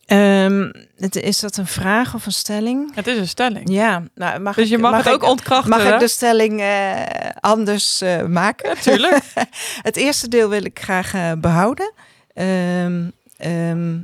Ehm, 0.07 0.71
het, 0.97 1.17
is 1.17 1.39
dat 1.41 1.57
een 1.57 1.67
vraag 1.67 2.15
of 2.15 2.27
een 2.27 2.33
stelling? 2.33 2.95
Het 2.95 3.07
is 3.07 3.19
een 3.19 3.29
stelling. 3.29 3.71
Ja, 3.73 4.03
nou, 4.15 4.41
mag 4.41 4.55
Dus 4.57 4.69
je 4.69 4.75
ik, 4.75 4.81
mag, 4.81 4.97
het 4.97 5.07
ik- 5.07 5.13
ook 5.13 5.23
ontkrachten. 5.31 5.71
Mag 5.71 5.83
hè? 5.83 5.93
ik 5.95 5.99
de 6.01 6.09
stelling 6.09 6.61
eh, 6.61 7.03
anders 7.41 8.01
eh, 8.01 8.25
maken? 8.27 8.69
Natuurlijk. 8.75 9.23
Het 9.89 9.97
eerste 9.97 10.29
deel 10.29 10.49
wil 10.49 10.65
ik 10.65 10.79
graag 10.81 11.15
eh, 11.15 11.33
behouden. 11.39 11.93
Ehm, 12.35 13.03
ehm, 13.37 13.99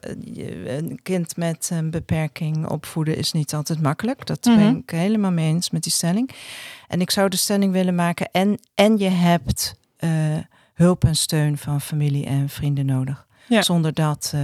een 0.00 0.98
kind 1.02 1.36
met 1.36 1.68
een 1.72 1.90
beperking 1.90 2.66
opvoeden 2.68 3.16
is 3.16 3.32
niet 3.32 3.54
altijd 3.54 3.80
makkelijk. 3.82 4.26
Dat 4.26 4.44
Mhm. 4.44 4.56
ben 4.56 4.76
ik 4.76 4.90
helemaal 4.90 5.30
mee 5.30 5.48
eens 5.48 5.70
met 5.70 5.82
die 5.82 5.92
stelling. 5.92 6.30
En 6.88 7.00
ik 7.00 7.10
zou 7.10 7.28
de 7.28 7.36
stelling 7.36 7.72
willen 7.72 7.94
maken. 7.94 8.28
En, 8.32 8.58
en 8.74 8.98
je 8.98 9.08
hebt 9.08 9.74
eh, 9.96 10.10
hulp 10.74 11.04
en 11.04 11.16
steun 11.16 11.58
van 11.58 11.80
familie 11.80 12.26
en 12.26 12.48
vrienden 12.48 12.86
nodig. 12.86 13.26
Ja. 13.48 13.62
Zonder 13.62 13.92
dat 13.94 14.30
eh, 14.34 14.40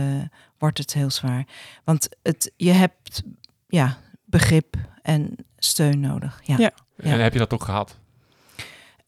wordt 0.58 0.78
het 0.78 0.92
heel 0.92 1.10
zwaar. 1.10 1.46
Want 1.84 2.08
het, 2.22 2.52
je 2.56 2.70
hebt 2.72 3.22
ja, 3.66 3.98
begrip 4.24 4.76
en 5.02 5.34
steun 5.58 6.00
nodig. 6.00 6.40
Ja. 6.44 6.54
Ja. 6.58 6.70
Ja. 6.96 7.10
En 7.12 7.20
heb 7.20 7.32
je 7.32 7.38
dat 7.38 7.52
ook 7.52 7.64
gehad? 7.64 7.98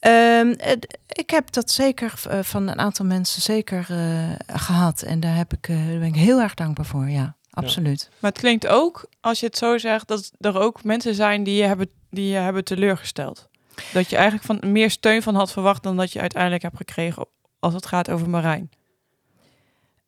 Ehm, 0.03 0.55
het- 0.57 0.99
ik 1.07 1.31
heb 1.31 1.53
dat 1.53 1.71
zeker 1.71 2.15
eh, 2.29 2.39
van 2.43 2.69
een 2.69 2.79
aantal 2.79 3.05
mensen 3.07 3.43
zeker 3.43 3.87
eh, 3.89 4.57
gehad. 4.57 5.03
En 5.03 5.21
daar, 5.21 5.37
heb 5.37 5.53
ik, 5.53 5.69
eh, 5.69 5.77
daar 5.77 5.99
ben 5.99 6.09
ik 6.09 6.15
heel 6.15 6.41
erg 6.41 6.55
dankbaar 6.55 6.87
voor. 6.87 7.09
Ja, 7.09 7.37
absoluut. 7.51 8.11
Maar 8.19 8.31
het 8.31 8.41
klinkt 8.41 8.67
ook, 8.67 9.07
als 9.21 9.41
je 9.41 9.47
het 9.47 9.57
zo 9.57 9.79
zegt, 9.79 10.09
dat 10.09 10.31
er 10.41 10.59
ook 10.61 10.85
mensen 10.85 11.15
zijn 11.15 11.43
die 11.45 11.55
je 11.57 11.63
hebben, 11.65 11.89
die 12.11 12.29
je 12.29 12.37
hebben 12.37 12.65
teleurgesteld. 12.65 13.49
Dat 13.93 14.11
je 14.11 14.17
eigenlijk 14.17 14.45
van 14.61 14.73
meer 14.73 14.91
steun 14.91 15.23
van 15.23 15.35
had 15.35 15.53
verwacht 15.53 15.83
dan 15.83 15.97
dat 15.97 16.13
je 16.13 16.21
uiteindelijk 16.21 16.63
hebt 16.63 16.77
gekregen 16.77 17.27
als 17.59 17.75
het 17.75 17.87
gaat 17.87 18.11
over 18.11 18.29
Marijn. 18.31 18.71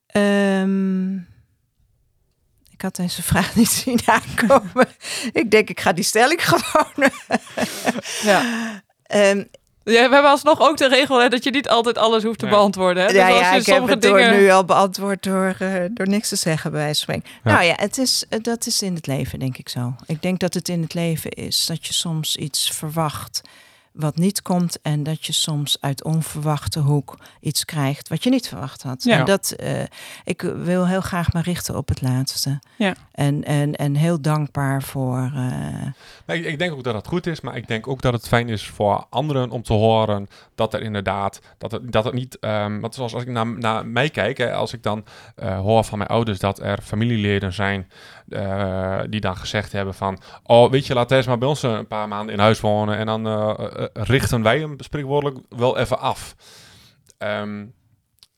Ehm, 0.07 1.14
ik 2.70 2.80
had 2.83 2.96
deze 2.96 3.22
vraag 3.22 3.57
niet 3.57 3.70
zien 3.85 4.00
aankomen. 4.04 4.88
ik 5.33 5.50
denk, 5.50 5.68
ik 5.70 5.80
ga 5.80 5.92
die 5.92 6.04
stelling 6.04 6.40
gewoon. 6.48 7.11
Ja. 8.22 8.42
Ehm, 9.02 9.44
Ja, 9.85 10.09
we 10.09 10.14
hebben 10.14 10.31
alsnog 10.31 10.61
ook 10.61 10.77
de 10.77 10.88
regel 10.88 11.20
hè, 11.20 11.29
dat 11.29 11.44
je 11.44 11.51
niet 11.51 11.68
altijd 11.68 11.99
alles 11.99 12.23
hoeft 12.23 12.38
te 12.38 12.44
Ja. 12.44 12.51
beantwoorden. 12.51 13.03
Hè? 13.03 13.09
Dus 13.09 13.18
ja, 13.18 13.29
als 13.29 13.38
ja, 13.38 13.53
je 13.53 13.61
ik 13.61 13.66
heb 13.66 13.75
sommige 13.77 13.92
het 13.92 14.03
door 14.03 14.16
dingen... 14.18 14.37
nu 14.37 14.51
al 14.51 14.64
beantwoord 14.64 15.23
door, 15.23 15.57
eh, 15.59 15.85
door 15.90 16.09
niks 16.09 16.29
te 16.29 16.37
zeggen 16.37 16.70
bij 16.70 16.81
wijze 16.81 17.05
van 17.05 17.14
spreken. 17.14 17.40
Ja. 17.44 17.53
Nou 17.53 17.64
ja, 17.64 17.75
het 17.77 17.99
is, 17.99 18.25
eh, 18.29 18.38
dat 18.42 18.66
is 18.66 18.83
in 18.83 18.94
het 18.94 19.07
leven, 19.07 19.38
denk 19.38 19.59
ik 19.59 19.68
zo. 19.68 19.94
Ik 20.07 20.23
denk 20.23 20.38
dat 20.40 20.55
het 20.55 20.68
in 20.68 20.83
het 20.83 20.94
leven 20.94 21.31
is 21.31 21.66
dat 21.66 21.87
je 21.87 21.92
soms 21.92 22.37
iets 22.37 22.70
verwacht 22.70 23.40
wat 23.94 24.16
niet 24.16 24.42
komt 24.42 24.80
en 24.83 25.02
dat 25.02 25.26
je 25.26 25.33
soms 25.33 25.76
uit 25.80 26.04
onverwachte 26.04 26.80
hoek 26.80 27.18
iets 27.40 27.64
krijgt 27.64 28.09
wat 28.09 28.24
je 28.24 28.30
niet 28.30 28.48
verwacht 28.48 28.83
had. 28.83 29.02
Ja. 29.04 29.18
En 29.18 29.24
dat, 29.24 29.50
eh, 29.50 29.83
ik 30.24 30.40
wil 30.40 30.87
heel 30.87 31.00
graag 31.00 31.33
me 31.33 31.40
richten 31.42 31.76
op 31.76 31.88
het 31.88 32.02
laatste. 32.02 32.59
Ja. 32.76 32.94
En, 33.12 33.44
en, 33.44 33.74
en 33.74 33.94
heel 33.94 34.20
dankbaar 34.20 34.83
voor. 34.83 35.30
eh, 35.35 35.87
Nee, 36.26 36.38
ik, 36.38 36.44
ik 36.44 36.59
denk 36.59 36.72
ook 36.72 36.85
dat 36.85 36.94
het 36.94 37.07
goed 37.07 37.26
is, 37.26 37.40
maar 37.40 37.57
ik 37.57 37.68
denk 37.68 37.88
ook 37.88 38.02
dat 38.02 38.12
het 38.12 38.28
fijn 38.28 38.48
is 38.48 38.66
voor 38.68 39.07
anderen 39.11 39.50
om 39.50 39.62
te 39.62 39.72
horen 39.72 40.28
dat 40.54 40.74
er 40.74 40.83
inderdaad, 40.83 41.40
dat 41.59 41.70
het, 41.72 41.92
dat 41.92 42.04
het 42.04 42.14
niet, 42.14 42.38
ehm 42.38 42.80
want 42.80 42.94
zoals 42.94 43.14
als 43.14 43.22
ik 43.22 43.28
naar, 43.28 43.46
naar 43.46 43.87
mij 43.87 44.11
kijk, 44.11 44.38
hè, 44.38 44.52
als 44.52 44.72
ik 44.72 44.83
dan 44.83 45.04
eh, 45.37 45.59
hoor 45.59 45.85
van 45.85 45.98
mijn 45.98 46.11
ouders 46.11 46.38
dat 46.38 46.59
er 46.61 46.78
familieleden 46.83 47.52
zijn 47.52 47.90
eh, 48.28 49.00
die 49.08 49.20
dan 49.20 49.37
gezegd 49.37 49.72
hebben 49.72 49.94
van, 49.94 50.18
oh 50.42 50.70
weet 50.70 50.87
je, 50.87 50.94
laat 50.94 51.08
deze 51.08 51.28
maar 51.28 51.38
bij 51.38 51.48
ons 51.48 51.62
een 51.62 51.87
paar 51.87 52.08
maanden 52.08 52.34
in 52.34 52.40
huis 52.40 52.60
wonen 52.60 52.96
en 52.96 53.06
dan 53.06 53.26
eh, 53.26 53.54
eh, 53.58 53.87
richten 53.92 54.42
wij 54.42 54.58
hem 54.58 54.74
spreekwoordelijk 54.78 55.38
wel 55.48 55.78
even 55.78 55.98
af. 55.98 56.37
Ehm, 57.18 57.64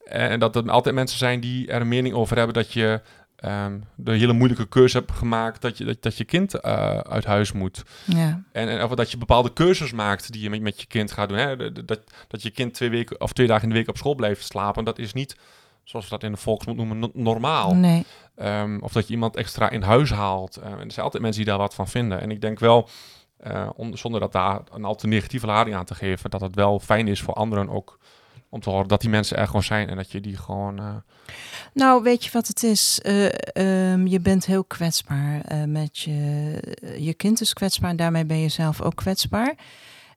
en 0.05 0.39
dat 0.39 0.55
er 0.55 0.71
altijd 0.71 0.95
mensen 0.95 1.17
zijn 1.17 1.39
die 1.39 1.67
er 1.67 1.81
een 1.81 1.87
mening 1.87 2.15
over 2.15 2.37
hebben 2.37 2.53
dat 2.53 2.73
je 2.73 3.01
ehm, 3.35 3.79
de 3.95 4.11
hele 4.11 4.33
moeilijke 4.33 4.67
keuze 4.67 4.97
hebt 4.97 5.11
gemaakt 5.11 5.61
dat 5.61 5.77
je, 5.77 5.85
dat, 5.85 6.01
dat 6.01 6.17
je 6.17 6.23
kind 6.23 6.53
eh, 6.53 6.97
uit 6.97 7.25
huis 7.25 7.51
moet. 7.51 7.83
ja. 8.05 8.43
En, 8.51 8.69
en 8.69 8.83
of 8.83 8.91
dat 8.91 9.11
je 9.11 9.17
bepaalde 9.17 9.53
keuzes 9.53 9.91
maakt 9.91 10.31
die 10.31 10.41
je 10.41 10.49
met, 10.49 10.61
met 10.61 10.81
je 10.81 10.87
kind 10.87 11.11
gaat 11.11 11.29
doen. 11.29 11.37
Hè? 11.37 11.71
Dat, 11.85 11.99
dat 12.27 12.41
je 12.41 12.49
kind 12.49 12.73
twee, 12.73 12.89
weken, 12.89 13.21
of 13.21 13.33
twee 13.33 13.47
dagen 13.47 13.63
in 13.63 13.69
de 13.69 13.75
week 13.75 13.89
op 13.89 13.97
school 13.97 14.15
blijft 14.15 14.45
slapen. 14.45 14.83
Dat 14.83 14.99
is 14.99 15.13
niet, 15.13 15.37
zoals 15.83 16.05
we 16.05 16.11
dat 16.11 16.23
in 16.23 16.31
de 16.31 16.37
volksmond 16.37 16.77
noemen, 16.77 16.99
no- 16.99 17.11
normaal. 17.13 17.75
Nee. 17.75 18.05
Ehm, 18.37 18.77
of 18.81 18.91
dat 18.91 19.07
je 19.07 19.13
iemand 19.13 19.35
extra 19.35 19.69
in 19.69 19.81
huis 19.81 20.11
haalt. 20.11 20.55
Eh, 20.55 20.71
en 20.71 20.79
er 20.79 20.91
zijn 20.91 21.05
altijd 21.05 21.23
mensen 21.23 21.41
die 21.43 21.51
daar 21.51 21.59
wat 21.61 21.73
van 21.73 21.87
vinden. 21.87 22.21
En 22.21 22.31
ik 22.31 22.41
denk 22.41 22.59
wel, 22.59 22.89
eh, 23.37 23.69
om, 23.75 23.95
zonder 23.97 24.19
dat 24.19 24.31
daar 24.31 24.61
een 24.71 24.85
al 24.85 24.95
te 24.95 25.07
negatieve 25.07 25.45
lading 25.45 25.75
aan 25.75 25.85
te 25.85 25.95
geven, 25.95 26.29
dat 26.29 26.41
het 26.41 26.55
wel 26.55 26.79
fijn 26.79 27.07
is 27.07 27.21
voor 27.21 27.33
anderen 27.33 27.69
ook 27.69 27.99
om 28.49 28.59
te 28.61 28.69
horen 28.69 28.87
dat 28.87 29.01
die 29.01 29.09
mensen 29.09 29.37
er 29.37 29.45
gewoon 29.45 29.63
zijn 29.63 29.89
en 29.89 29.95
dat 29.95 30.11
je 30.11 30.21
die 30.21 30.37
gewoon. 30.37 30.79
eh, 30.79 30.95
Nou, 31.73 32.03
weet 32.03 32.25
je 32.25 32.31
wat 32.31 32.47
het 32.47 32.63
is? 32.63 32.99
Eh, 33.03 33.25
ehm, 33.91 34.07
je 34.07 34.19
bent 34.19 34.45
heel 34.45 34.63
kwetsbaar 34.63 35.41
eh, 35.41 35.63
met 35.63 35.97
je. 35.97 36.13
Je 36.97 37.13
kind 37.13 37.41
is 37.41 37.53
kwetsbaar 37.53 37.89
en 37.89 37.95
daarmee 37.95 38.25
ben 38.25 38.37
je 38.39 38.49
zelf 38.49 38.81
ook 38.81 38.95
kwetsbaar. 38.95 39.55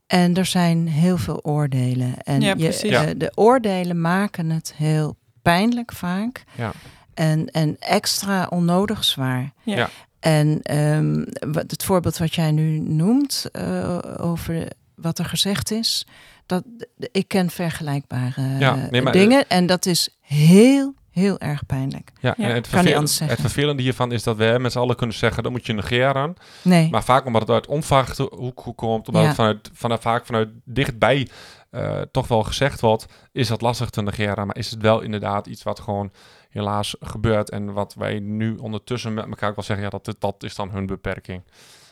En 0.06 0.34
er 0.34 0.46
zijn 0.46 0.88
heel 0.88 1.16
veel 1.16 1.40
oordelen. 1.42 2.14
En 2.22 2.40
Ja, 2.40 2.54
je, 2.56 3.14
de 3.16 3.32
oordelen 3.34 4.00
maken 4.00 4.50
het 4.50 4.74
heel 4.76 5.16
pijnlijk 5.42 5.92
vaak. 5.92 6.44
Ja. 6.56 6.72
En, 7.20 7.46
en 7.46 7.76
extra 7.78 8.46
onnodig 8.50 9.04
zwaar. 9.04 9.52
Ja. 9.62 9.76
Ja. 9.76 9.88
En 10.20 10.60
ehm, 10.62 11.24
wat, 11.52 11.70
het 11.70 11.84
voorbeeld 11.84 12.18
wat 12.18 12.34
jij 12.34 12.50
nu 12.50 12.78
noemt 12.78 13.48
eh, 13.52 13.98
over 14.16 14.68
wat 14.94 15.18
er 15.18 15.24
gezegd 15.24 15.70
is. 15.70 16.06
Dat, 16.46 16.64
ik 17.12 17.28
ken 17.28 17.50
vergelijkbare 17.50 18.42
Ja, 18.58 18.76
eh, 18.76 18.90
nee, 18.90 19.02
maar- 19.02 19.12
dingen. 19.12 19.48
En 19.48 19.66
dat 19.66 19.86
is 19.86 20.08
heel, 20.20 20.94
heel 21.10 21.38
erg 21.38 21.66
pijnlijk. 21.66 22.12
Ja, 22.20 22.34
Ja, 22.36 22.48
en 22.48 22.54
het, 22.54 22.68
vervelende, 22.68 23.24
het 23.24 23.40
vervelende 23.40 23.82
hiervan 23.82 24.12
is 24.12 24.22
dat 24.22 24.36
we 24.36 24.56
met 24.60 24.72
z'n 24.72 24.78
allen 24.78 24.96
kunnen 24.96 25.16
zeggen, 25.16 25.42
dat 25.42 25.52
moet 25.52 25.66
je 25.66 25.72
negeren. 25.72 26.34
Nee. 26.62 26.90
Maar 26.90 27.04
vaak 27.04 27.26
omdat 27.26 27.40
het 27.40 27.50
uit 27.50 27.66
onverwachte 27.66 28.30
hoek 28.34 28.72
komt, 28.76 29.06
omdat 29.08 29.22
Ja. 29.22 29.28
het 29.28 29.36
vanuit, 29.36 29.70
vanuit, 29.72 30.00
vaak 30.00 30.26
vanuit 30.26 30.48
dichtbij 30.64 31.28
eh, 31.70 32.00
toch 32.10 32.28
wel 32.28 32.42
gezegd 32.42 32.80
wordt, 32.80 33.06
is 33.32 33.48
dat 33.48 33.60
lastig 33.60 33.90
te 33.90 34.02
negeren. 34.02 34.46
Maar 34.46 34.56
is 34.56 34.70
het 34.70 34.82
wel 34.82 35.00
inderdaad 35.00 35.46
iets 35.46 35.62
wat 35.62 35.80
gewoon 35.80 36.10
helaas 36.50 36.96
gebeurt 37.00 37.50
en 37.50 37.72
wat 37.72 37.94
wij 37.94 38.18
nu 38.18 38.56
ondertussen 38.56 39.14
met 39.14 39.26
elkaar 39.26 39.48
ook 39.48 39.56
wel 39.56 39.64
zeggen, 39.64 39.84
ja, 39.84 39.98
dat, 40.02 40.16
dat 40.18 40.42
is 40.42 40.54
dan 40.54 40.70
hun 40.70 40.86
beperking. 40.86 41.42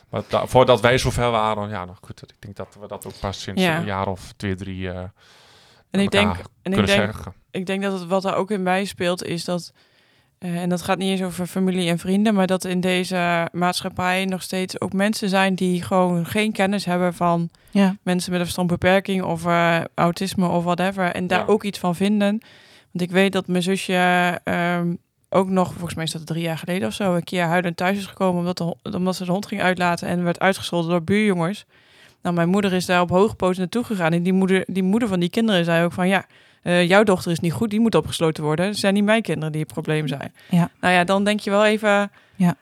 Maar 0.09 0.21
da- 0.27 0.45
voordat 0.47 0.81
wij 0.81 0.97
zover 0.97 1.31
waren, 1.31 1.69
ja, 1.69 1.85
nou 1.85 1.97
goed, 2.01 2.21
ik 2.21 2.35
denk 2.39 2.55
dat 2.55 2.77
we 2.79 2.87
dat 2.87 3.05
ook 3.05 3.19
pas 3.19 3.41
sinds 3.41 3.61
Ja. 3.61 3.77
een 3.77 3.85
jaar 3.85 4.07
of 4.07 4.33
twee, 4.37 4.55
drie 4.55 4.89
eh 4.91 5.03
En 5.89 5.99
ik 5.99 6.11
denk, 6.11 6.35
en 6.61 6.71
ik 6.71 6.75
denk, 6.85 6.87
zeggen. 6.87 7.33
ik 7.51 7.65
denk 7.65 7.81
dat 7.83 7.99
het 7.99 8.07
wat 8.07 8.21
daar 8.21 8.35
ook 8.35 8.51
in 8.51 8.63
bijspeelt 8.63 9.23
is 9.23 9.45
dat, 9.45 9.73
eh, 10.37 10.61
en 10.61 10.69
dat 10.69 10.81
gaat 10.81 10.97
niet 10.97 11.09
eens 11.09 11.23
over 11.27 11.45
familie 11.47 11.89
en 11.89 11.97
vrienden, 11.99 12.33
maar 12.33 12.47
dat 12.47 12.65
in 12.65 12.79
deze 12.79 13.47
maatschappij 13.51 14.25
nog 14.25 14.41
steeds 14.41 14.81
ook 14.81 14.93
mensen 14.93 15.29
zijn 15.29 15.55
die 15.55 15.81
gewoon 15.83 16.25
geen 16.25 16.51
kennis 16.51 16.85
hebben 16.85 17.13
van 17.13 17.49
Ja. 17.71 17.95
mensen 18.03 18.29
met 18.31 18.39
een 18.39 18.45
verstandbeperking 18.45 19.23
of 19.23 19.45
eh, 19.45 19.79
autisme 19.95 20.47
of 20.47 20.63
whatever. 20.63 21.11
En 21.11 21.27
daar 21.27 21.39
Ja. 21.39 21.45
ook 21.45 21.63
iets 21.63 21.79
van 21.79 21.95
vinden. 21.95 22.41
Want 22.91 23.03
ik 23.03 23.11
weet 23.11 23.31
dat 23.31 23.47
mijn 23.47 23.63
zusje 23.63 23.93
ehm, 24.43 24.93
ook 25.29 25.49
nog, 25.49 25.71
volgens 25.71 25.93
mij 25.93 26.03
is 26.03 26.11
dat 26.11 26.25
drie 26.25 26.43
jaar 26.43 26.57
geleden 26.57 26.87
of 26.87 26.93
zo, 26.93 27.15
een 27.15 27.23
keer 27.23 27.43
huilend 27.43 27.77
thuis 27.77 27.97
is 27.97 28.05
gekomen 28.05 28.39
omdat, 28.39 28.57
de, 28.57 28.97
omdat 28.97 29.15
ze 29.15 29.25
de 29.25 29.31
hond 29.31 29.45
ging 29.45 29.61
uitlaten 29.61 30.07
en 30.07 30.23
werd 30.23 30.39
uitgescholden 30.39 30.89
door 30.89 31.03
buurjongens. 31.03 31.65
Nou, 32.21 32.35
mijn 32.35 32.49
moeder 32.49 32.73
is 32.73 32.85
daar 32.85 33.01
op 33.01 33.09
hoge 33.09 33.35
poot 33.35 33.57
naartoe 33.57 33.83
gegaan. 33.83 34.13
En 34.13 34.23
die 34.23 34.33
moeder, 34.33 34.63
die 34.67 34.83
moeder 34.83 35.07
van 35.07 35.19
die 35.19 35.29
kinderen 35.29 35.65
zei 35.65 35.85
ook 35.85 35.93
van 35.93 36.07
ja, 36.07 36.25
eh, 36.61 36.87
jouw 36.87 37.03
dochter 37.03 37.31
is 37.31 37.39
niet 37.39 37.53
goed, 37.53 37.69
die 37.69 37.79
moet 37.79 37.95
opgesloten 37.95 38.43
worden. 38.43 38.65
Het 38.65 38.77
zijn 38.77 38.93
niet 38.93 39.03
mijn 39.03 39.21
kinderen 39.21 39.51
die 39.51 39.61
het 39.61 39.73
probleem 39.73 40.07
zijn. 40.07 40.33
Ja. 40.49 40.69
Nou 40.79 40.93
ja, 40.93 41.03
dan 41.03 41.23
denk 41.23 41.39
je 41.39 41.49
wel 41.49 41.65
even. 41.65 42.11
Ja. 42.35 42.55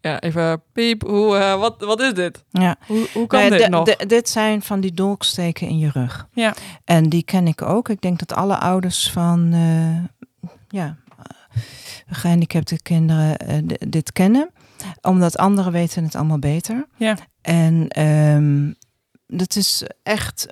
Ja, 0.00 0.20
even 0.20 0.62
piep, 0.72 1.02
hoe, 1.02 1.36
eh, 1.36 1.58
wat, 1.58 1.80
wat 1.80 2.00
is 2.00 2.14
dit? 2.14 2.44
Ja. 2.50 2.76
Hoe, 2.86 3.08
hoe 3.12 3.26
kan 3.26 3.50
dit 3.50 3.68
nog? 3.68 3.96
dit 3.96 4.28
zijn 4.28 4.62
van 4.62 4.80
die 4.80 4.92
dolksteken 4.94 5.68
in 5.68 5.78
je 5.78 5.90
rug. 5.90 6.28
Ja. 6.32 6.54
En 6.84 7.08
die 7.08 7.22
ken 7.22 7.46
ik 7.46 7.62
ook. 7.62 7.88
Ik 7.88 8.00
denk 8.00 8.18
dat 8.18 8.32
alle 8.32 8.58
ouders 8.58 9.10
van, 9.10 9.52
eh, 9.52 10.50
ja, 10.68 10.96
gehandicapte 12.06 12.82
kinderen 12.82 13.36
eh, 13.36 13.58
dit 13.88 14.12
kennen. 14.12 14.50
Omdat 15.02 15.36
anderen 15.36 15.72
weten 15.72 16.04
het 16.04 16.14
allemaal 16.14 16.38
beter. 16.38 16.86
Ja. 16.96 17.16
En 17.42 17.88
ehm, 17.88 18.72
dat 19.26 19.56
is 19.56 19.84
echt, 20.02 20.46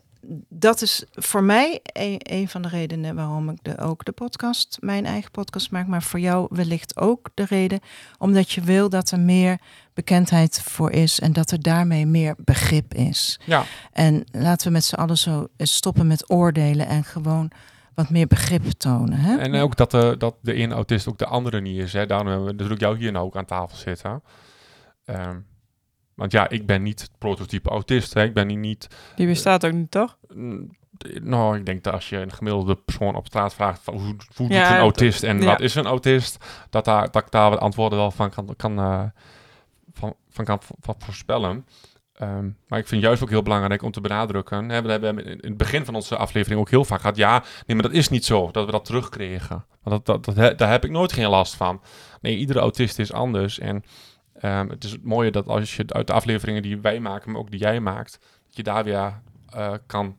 dat 0.49 0.83
is 0.83 1.05
voor 1.13 1.43
mij 1.43 1.81
een, 1.83 2.17
een 2.19 2.49
van 2.49 2.63
de 2.63 2.69
redenen 2.69 3.15
waarom 3.15 3.51
ik 3.51 3.59
de, 3.63 3.79
ook 3.79 4.05
de 4.05 4.13
podcast, 4.13 4.77
mijn 4.81 5.07
eigen 5.07 5.31
podcast 5.31 5.71
maak. 5.71 5.87
Maar 5.87 6.03
voor 6.03 6.21
jou 6.21 6.47
wellicht 6.51 6.97
ook 6.97 7.29
de 7.35 7.45
reden, 7.45 7.81
omdat 8.19 8.51
je 8.51 8.61
wil 8.61 8.89
dat 8.89 9.11
er 9.11 9.21
meer 9.21 9.59
bekendheid 9.95 10.63
voor 10.63 10.91
is 10.91 11.21
en 11.21 11.33
dat 11.33 11.51
er 11.51 11.63
daarmee 11.63 12.07
meer 12.07 12.35
begrip 12.39 12.95
is. 12.95 13.41
Ja, 13.45 13.65
En 13.93 14.25
laten 14.33 14.67
we 14.67 14.73
met 14.73 14.85
z'n 14.85 14.95
allen 14.95 15.19
zo 15.19 15.49
stoppen 15.57 16.07
met 16.07 16.31
oordelen 16.31 16.87
en 16.87 17.05
gewoon 17.05 17.51
wat 17.95 18.11
meer 18.11 18.27
begrip 18.27 18.65
tonen. 18.65 19.19
Hè? 19.19 19.37
en 19.39 19.55
ook 19.55 19.77
dat 19.77 19.91
de, 19.91 20.15
dat 20.19 20.37
de 20.41 20.53
ene 20.53 20.75
autist 20.75 21.09
ook 21.09 21.19
de 21.19 21.27
andere 21.27 21.61
niet 21.61 21.79
is. 21.79 21.93
Hè. 21.93 22.07
Daarom 22.07 22.27
hebben 22.27 22.47
we 22.47 22.53
natuurlijk 22.53 22.81
jou 22.81 22.99
hier 22.99 23.13
nou 23.13 23.25
ook 23.25 23.37
aan 23.37 23.45
tafel 23.45 23.77
zitten. 23.77 24.23
Ehm, 25.05 25.39
want 26.15 26.33
ja, 26.33 26.49
ik 26.49 26.67
ben 26.67 26.83
niet 26.83 27.01
het 27.01 27.11
prototype 27.19 27.71
autist. 27.71 28.15
Hè. 28.15 28.23
Ik 28.23 28.35
ben 28.35 28.49
hier 28.49 28.59
niet... 28.59 28.89
Die 29.17 29.27
bestaat 29.27 29.67
ook 29.67 29.73
niet, 29.73 29.91
toch? 29.91 30.17
Nou, 31.23 31.57
ik 31.57 31.67
denk 31.67 31.85
dat 31.85 31.93
als 31.93 32.09
je 32.09 32.17
een 32.17 32.33
gemiddelde 32.33 32.77
persoon 32.77 33.15
op 33.15 33.27
straat 33.27 33.55
vraagt 33.55 33.81
van 33.83 33.95
hoe, 33.95 34.17
hoe 34.37 34.49
Ja, 34.49 34.63
doet 34.63 34.77
een 34.77 34.83
autist 34.83 35.23
en 35.23 35.41
ja. 35.41 35.45
wat 35.45 35.61
is 35.61 35.75
een 35.75 35.87
autist, 35.87 36.45
dat, 36.71 36.85
daar, 36.85 37.11
dat 37.11 37.23
ik 37.23 37.31
daar 37.31 37.51
wat 37.51 37.59
antwoorden 37.59 37.99
wel 37.99 38.11
van 38.11 38.31
kan, 38.31 38.55
kan, 38.57 38.79
eh, 38.79 39.05
van, 39.93 40.15
van 40.29 40.45
kan 40.45 40.59
van 40.81 40.95
voorspellen. 40.99 41.67
Ehm, 42.15 42.49
maar 42.69 42.79
ik 42.79 42.89
vind 42.89 43.03
juist 43.03 43.23
ook 43.23 43.31
heel 43.31 43.43
belangrijk 43.43 43.83
om 43.83 43.91
te 43.91 44.01
benadrukken. 44.01 44.69
Hè, 44.69 44.83
we 44.83 44.91
hebben 44.91 45.25
in 45.25 45.39
het 45.41 45.57
begin 45.57 45.85
van 45.85 45.95
onze 45.95 46.17
aflevering 46.17 46.61
ook 46.61 46.71
heel 46.71 46.85
vaak 46.85 47.01
gehad. 47.01 47.17
Ja, 47.17 47.43
nee, 47.67 47.77
maar 47.77 47.87
dat 47.87 47.97
is 47.97 48.09
niet 48.09 48.25
zo 48.25 48.51
dat 48.51 48.67
we 48.67 48.73
dat 48.73 48.85
terugkregen. 48.85 49.65
Want 49.83 50.07
dat, 50.07 50.25
dat, 50.25 50.35
dat, 50.37 50.59
daar 50.59 50.71
heb 50.71 50.85
ik 50.85 50.91
nooit 50.91 51.13
geen 51.13 51.29
last 51.29 51.55
van. 51.55 51.81
Nee, 52.21 52.37
iedere 52.37 52.59
autist 52.59 52.99
is 52.99 53.13
anders. 53.13 53.59
En 53.59 53.85
ehm, 54.45 54.69
het 54.69 54.85
is 54.85 54.91
het 54.91 55.05
mooie 55.05 55.31
dat 55.31 55.47
als 55.47 55.77
je 55.77 55.85
uit 55.87 56.07
de 56.07 56.13
afleveringen 56.13 56.63
die 56.63 56.81
wij 56.81 57.01
maken, 57.01 57.31
maar 57.31 57.41
ook 57.41 57.51
die 57.51 57.61
jij 57.61 57.81
maakt, 57.81 58.19
dat 58.47 58.57
je 58.57 58.63
daar 58.63 58.85
weer 58.85 59.21
eh, 59.51 59.73
kan, 59.87 60.17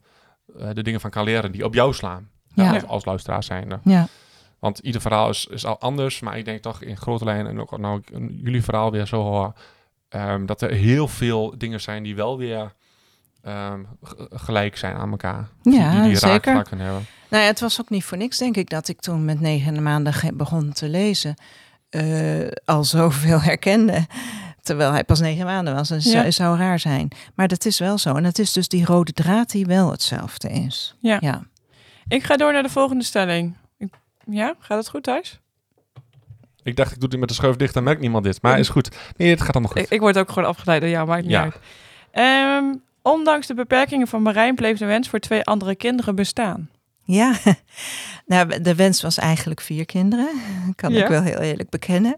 eh, 0.59 0.69
de 0.73 0.83
dingen 0.83 0.99
van 0.99 1.09
kan 1.09 1.23
leren 1.23 1.51
die 1.51 1.65
op 1.65 1.73
jou 1.73 1.93
slaan. 1.93 2.29
Ja. 2.53 2.73
Als, 2.73 2.85
als 2.85 3.05
luisteraar 3.05 3.43
zijnde. 3.43 3.79
Ja, 3.83 4.07
Want 4.59 4.79
ieder 4.79 5.01
verhaal 5.01 5.29
is, 5.29 5.45
is 5.45 5.65
al 5.65 5.79
anders. 5.79 6.19
Maar 6.19 6.37
ik 6.37 6.45
denk 6.45 6.61
toch 6.61 6.81
in 6.81 6.97
grote 6.97 7.25
lijnen, 7.25 7.51
en 7.51 7.59
ook 7.59 7.77
nou 7.77 8.01
jullie 8.43 8.63
verhaal 8.63 8.91
weer 8.91 9.05
zo 9.05 9.21
hoor, 9.21 9.53
ehm, 10.09 10.45
dat 10.45 10.61
er 10.61 10.71
heel 10.71 11.07
veel 11.07 11.57
dingen 11.57 11.81
zijn 11.81 12.03
die 12.03 12.15
wel 12.15 12.37
weer 12.37 12.73
ehm, 13.41 13.83
gelijk 14.29 14.77
zijn 14.77 14.95
aan 14.95 15.11
elkaar. 15.11 15.47
Ja, 15.61 15.91
die, 15.91 16.01
die, 16.01 16.17
zeker. 16.17 16.53
hebben. 16.53 17.05
Nou 17.29 17.43
ja, 17.43 17.49
het 17.49 17.59
was 17.59 17.81
ook 17.81 17.89
niet 17.89 18.03
voor 18.03 18.17
niks, 18.17 18.37
denk 18.37 18.57
ik, 18.57 18.69
dat 18.69 18.87
ik 18.87 19.01
toen 19.01 19.25
met 19.25 19.39
negen 19.39 19.83
maanden 19.83 20.37
begon 20.37 20.71
te 20.71 20.89
lezen. 20.89 21.35
Eh, 21.95 22.51
al 22.65 22.83
zoveel 22.83 23.41
herkende. 23.41 24.05
Terwijl 24.61 24.91
hij 24.91 25.03
pas 25.03 25.19
negen 25.19 25.45
maanden 25.45 25.73
was. 25.75 25.87
Dat 25.87 26.03
Ja. 26.03 26.31
zou, 26.31 26.57
raar 26.57 26.79
zijn. 26.79 27.07
Maar 27.35 27.47
dat 27.47 27.65
is 27.65 27.79
wel 27.79 27.97
zo. 27.97 28.15
En 28.15 28.23
het 28.23 28.39
is 28.39 28.53
dus 28.53 28.67
die 28.67 28.85
rode 28.85 29.11
draad 29.11 29.49
die 29.51 29.65
wel 29.65 29.91
hetzelfde 29.91 30.49
is. 30.49 30.95
Ja. 30.99 31.17
Ja. 31.21 31.43
Ik 32.07 32.23
ga 32.23 32.37
door 32.37 32.53
naar 32.53 32.63
de 32.63 32.69
volgende 32.69 33.03
stelling. 33.03 33.55
Ik- 33.77 33.93
ja, 34.29 34.53
gaat 34.59 34.77
het 34.77 34.89
goed 34.89 35.03
thuis? 35.03 35.39
Ik 36.63 36.75
dacht, 36.75 36.91
ik 36.91 36.99
doe 36.99 37.09
dit 37.09 37.19
met 37.19 37.29
de 37.29 37.35
schuif 37.35 37.55
dicht, 37.55 37.73
dan 37.73 37.83
merkt 37.83 38.01
niemand 38.01 38.23
dit. 38.23 38.41
Maar 38.41 38.59
is 38.59 38.69
goed. 38.69 38.89
Nee, 39.17 39.29
het 39.29 39.41
gaat 39.41 39.53
allemaal 39.53 39.71
goed. 39.71 39.81
Ik, 39.81 39.89
ik 39.89 39.99
word 39.99 40.17
ook 40.17 40.29
gewoon 40.31 40.49
afgeleid 40.49 40.81
door 40.81 40.89
jou, 40.89 41.07
maakt 41.07 41.21
niet 41.21 41.31
Ja. 41.31 41.41
uit. 41.41 41.55
Ehm, 42.11 42.63
ondanks 43.01 43.47
de 43.47 43.53
beperkingen 43.53 44.07
van 44.07 44.21
Marijn 44.21 44.55
bleef 44.55 44.77
de 44.77 44.85
wens 44.85 45.09
voor 45.09 45.19
twee 45.19 45.43
andere 45.43 45.75
kinderen 45.75 46.15
bestaan. 46.15 46.69
Ja, 47.05 47.35
nou, 48.25 48.61
de 48.61 48.75
wens 48.75 49.01
was 49.01 49.17
eigenlijk 49.17 49.61
vier 49.61 49.85
kinderen. 49.85 50.29
Kan 50.75 50.91
Ja. 50.93 51.03
ik 51.03 51.09
wel 51.09 51.21
heel 51.21 51.37
eerlijk 51.39 51.69
bekennen. 51.69 52.17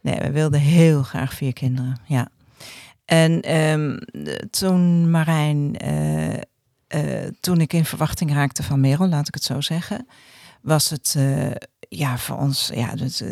Nee, 0.00 0.18
we 0.18 0.30
wilden 0.30 0.60
heel 0.60 1.02
graag 1.02 1.34
vier 1.34 1.52
kinderen, 1.52 2.00
ja. 2.06 2.28
En 3.04 3.40
ehm, 3.40 3.96
toen 4.50 5.10
Marijn, 5.10 5.76
eh, 5.76 6.34
eh, 6.86 7.32
toen 7.40 7.60
ik 7.60 7.72
in 7.72 7.84
verwachting 7.84 8.32
raakte 8.32 8.62
van 8.62 8.80
Merel, 8.80 9.08
laat 9.08 9.28
ik 9.28 9.34
het 9.34 9.44
zo 9.44 9.60
zeggen, 9.60 10.06
was 10.62 10.90
het 10.90 11.14
eh, 11.16 11.50
ja 11.88 12.18
voor 12.18 12.36
ons, 12.36 12.70
ja, 12.74 12.94
dat, 12.94 13.22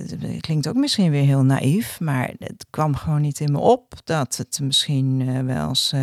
klinkt 0.41 0.69
ook 0.69 0.75
misschien 0.75 1.11
weer 1.11 1.25
heel 1.25 1.43
naïef, 1.43 2.01
maar 2.01 2.33
het 2.39 2.67
kwam 2.71 2.97
gewoon 2.97 3.21
niet 3.21 3.41
in 3.41 3.53
me 3.53 3.59
op 3.59 3.95
dat 4.05 4.37
het 4.37 4.61
misschien 4.63 5.45
wel 5.47 5.69
eens 5.69 5.95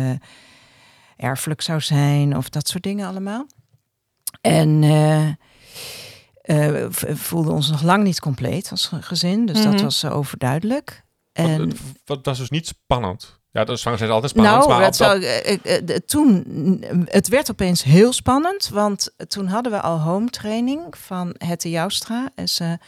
erfelijk 1.16 1.60
zou 1.60 1.80
zijn 1.80 2.36
of 2.36 2.48
dat 2.48 2.68
soort 2.68 2.82
dingen 2.82 3.08
allemaal. 3.08 3.46
En 4.40 4.82
eh 4.82 5.28
eh, 6.42 6.86
v- 6.90 7.18
voelden 7.18 7.52
ons 7.52 7.70
nog 7.70 7.82
lang 7.82 8.02
niet 8.04 8.20
compleet 8.20 8.70
als 8.70 8.86
ge- 8.86 9.02
gezin. 9.02 9.46
Dus 9.46 9.62
dat 9.62 9.72
Mhm. 9.74 9.82
was 9.82 10.02
eh, 10.02 10.16
overduidelijk. 10.16 11.02
En, 11.32 11.72
dat 12.04 12.26
was 12.26 12.38
dus 12.38 12.50
niet 12.50 12.66
spannend. 12.66 13.40
Ja, 13.50 13.64
dat 13.64 13.80
zijn 13.80 13.94
is 13.94 14.02
altijd 14.02 14.30
spannend. 14.30 14.56
nou, 14.56 14.68
maar 14.68 14.82
het, 14.84 14.96
dat- 14.96 15.08
zou- 15.08 15.22
eh, 15.22 15.52
eh, 15.64 15.88
eh, 15.88 15.96
toen, 16.06 16.44
mm, 16.46 16.80
het 17.04 17.28
werd 17.28 17.50
opeens 17.50 17.82
heel 17.82 18.12
spannend. 18.12 18.68
Want 18.68 19.10
toen 19.28 19.46
hadden 19.46 19.72
we 19.72 19.80
al 19.80 20.00
home 20.00 20.30
training 20.30 20.98
van 20.98 21.34
Hette 21.38 21.70
Joustra. 21.70 22.30
En 22.34 22.48
ze 22.48 22.78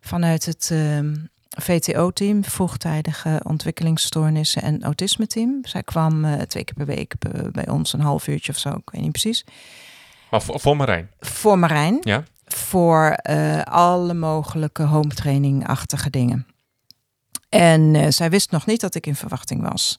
vanuit 0.00 0.44
het 0.46 0.68
ehm, 0.72 1.14
VTO-team, 1.48 2.44
vroegtijdige 2.44 3.40
ontwikkelingsstoornissen 3.44 4.62
en 4.62 4.82
autisme-team. 4.82 5.58
Zij 5.62 5.82
kwam 5.82 6.24
eh, 6.24 6.32
twee 6.40 6.64
keer 6.64 6.74
per 6.74 6.86
week 6.96 7.14
eh, 7.18 7.40
bij 7.52 7.68
ons, 7.68 7.92
een 7.92 8.00
half 8.00 8.26
uurtje 8.28 8.52
of 8.52 8.58
zo, 8.58 8.68
ik 8.68 8.90
weet 8.90 9.02
niet 9.02 9.12
precies. 9.12 9.44
Maar 10.30 10.42
voor, 10.42 10.60
voor 10.60 10.76
Marijn. 10.76 11.10
Voor 11.20 11.58
Marijn. 11.58 11.98
Ja. 12.00 12.24
Voor 12.46 13.10
eh, 13.10 13.62
alle 13.62 14.14
mogelijke 14.14 14.82
home 14.82 15.14
training-achtige 15.14 16.10
dingen. 16.10 16.46
En 17.48 17.94
eh, 17.94 18.10
zij 18.10 18.30
wist 18.30 18.50
nog 18.50 18.66
niet 18.66 18.80
dat 18.80 18.94
ik 18.94 19.06
in 19.06 19.14
verwachting 19.14 19.62
was. 19.70 19.98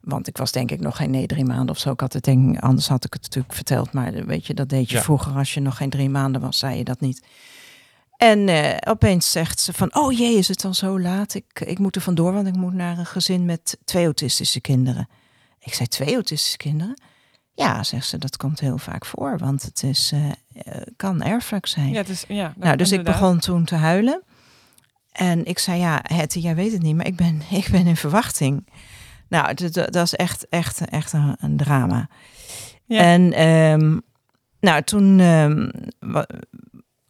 Want 0.00 0.26
ik 0.26 0.36
was 0.36 0.52
denk 0.52 0.70
ik 0.70 0.80
nog 0.80 0.96
geen 0.96 1.10
nee, 1.10 1.26
drie 1.26 1.44
maanden 1.44 1.68
of 1.74 1.78
zo. 1.78 1.90
Ik 1.90 2.00
had 2.00 2.12
het 2.12 2.24
denk, 2.24 2.58
anders 2.58 2.88
had 2.88 3.04
ik 3.04 3.12
het 3.12 3.22
natuurlijk 3.22 3.54
verteld. 3.54 3.92
Maar 3.92 4.14
eh, 4.14 4.24
weet 4.24 4.46
je, 4.46 4.54
dat 4.54 4.68
deed 4.68 4.90
je 4.90 4.96
Ja. 4.96 5.02
vroeger. 5.02 5.32
Als 5.36 5.54
je 5.54 5.60
nog 5.60 5.76
geen 5.76 5.90
drie 5.90 6.10
maanden 6.10 6.40
was, 6.40 6.58
zei 6.58 6.76
je 6.76 6.84
dat 6.84 7.00
niet. 7.00 7.22
En 8.16 8.48
opeens 8.88 9.30
zegt 9.30 9.60
ze 9.60 9.72
van, 9.72 9.94
oh 9.94 10.12
jee, 10.18 10.36
is 10.36 10.48
het 10.48 10.64
al 10.64 10.74
zo 10.74 11.00
laat? 11.00 11.34
Ik, 11.34 11.60
ik 11.66 11.78
moet 11.78 11.96
er 11.96 12.02
vandoor, 12.02 12.32
want 12.32 12.46
ik 12.46 12.56
moet 12.56 12.72
naar 12.72 12.98
een 12.98 13.06
gezin 13.06 13.44
met 13.44 13.78
twee 13.84 14.04
autistische 14.04 14.60
kinderen. 14.60 15.08
Ik 15.60 15.74
zei, 15.74 15.88
twee 15.88 16.14
autistische 16.14 16.56
kinderen? 16.56 17.00
Ja, 17.54 17.82
zegt 17.82 18.06
ze, 18.06 18.18
dat 18.18 18.36
komt 18.36 18.60
heel 18.60 18.78
vaak 18.78 19.04
voor. 19.06 19.38
Want 19.38 19.62
het 19.62 19.82
is, 19.82 20.12
eh, 20.12 20.76
kan 20.96 21.22
erfelijk 21.22 21.66
zijn. 21.66 21.88
Ja, 21.90 21.96
het 21.96 22.08
is, 22.08 22.24
ja, 22.28 22.52
Nou, 22.56 22.76
dus 22.76 22.92
ik 22.92 23.04
begon 23.04 23.38
toen 23.38 23.64
te 23.64 23.74
huilen. 23.74 24.22
En 25.12 25.44
ik 25.44 25.58
zei, 25.58 25.78
ja, 25.80 26.00
Hetty, 26.02 26.38
jij 26.38 26.54
weet 26.54 26.72
het 26.72 26.82
niet, 26.82 26.96
maar 26.96 27.06
ik 27.06 27.16
ben, 27.16 27.42
ik 27.60 27.68
ben 27.70 27.86
in 27.86 27.96
verwachting. 27.96 28.68
Nou, 29.28 29.54
dat, 29.70 29.96
is 29.96 30.14
echt, 30.14 30.48
echt, 30.48 30.80
echt 30.88 31.12
een, 31.12 31.36
een 31.40 31.56
drama. 31.56 32.08
Ja. 32.86 32.98
En 33.00 33.32
ehm, 33.32 33.98
nou, 34.60 34.82
toen, 34.82 35.16
wa- 35.98 36.28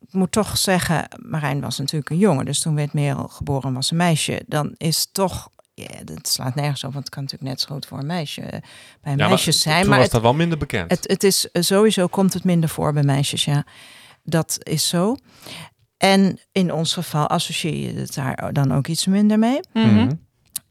ik 0.00 0.12
moet 0.12 0.32
toch 0.32 0.58
zeggen, 0.58 1.08
Marijn 1.22 1.60
was 1.60 1.78
natuurlijk 1.78 2.10
een 2.10 2.18
jongen. 2.18 2.44
Dus 2.44 2.60
toen 2.60 2.74
werd 2.74 2.92
Merel 2.92 3.28
geboren 3.28 3.68
en 3.68 3.74
was 3.74 3.90
een 3.90 3.96
meisje. 3.96 4.42
Dan 4.46 4.74
is 4.76 5.08
toch, 5.12 5.50
ja, 5.74 6.04
dat 6.04 6.28
slaat 6.28 6.54
nergens 6.54 6.84
op, 6.84 6.92
want 6.92 7.04
het 7.04 7.14
kan 7.14 7.22
natuurlijk 7.22 7.50
net 7.50 7.60
zo 7.60 7.74
goed 7.74 7.86
voor 7.86 7.98
een 7.98 8.06
meisje 8.06 8.40
eh, 8.40 8.60
bij 9.00 9.12
Ja, 9.12 9.16
maar 9.16 9.28
meisjes 9.28 9.60
zijn. 9.60 9.80
Toen 9.80 9.88
Maar 9.88 9.98
was 9.98 10.04
het, 10.06 10.14
dat 10.14 10.22
wel 10.22 10.34
minder 10.34 10.58
bekend. 10.58 10.90
het, 10.90 11.08
het 11.08 11.22
is 11.22 11.50
eh, 11.50 11.62
sowieso 11.62 12.06
komt 12.06 12.32
het 12.32 12.44
minder 12.44 12.68
voor 12.68 12.92
bij 12.92 13.02
meisjes, 13.02 13.44
ja. 13.44 13.66
Dat 14.22 14.56
is 14.62 14.88
zo. 14.88 15.16
En 15.96 16.38
in 16.52 16.72
ons 16.72 16.92
geval 16.92 17.26
associeer 17.28 17.92
je 17.92 17.98
het 17.98 18.14
daar 18.14 18.52
dan 18.52 18.72
ook 18.72 18.86
iets 18.86 19.06
minder 19.06 19.38
mee. 19.38 19.60
Mhm. 19.72 20.10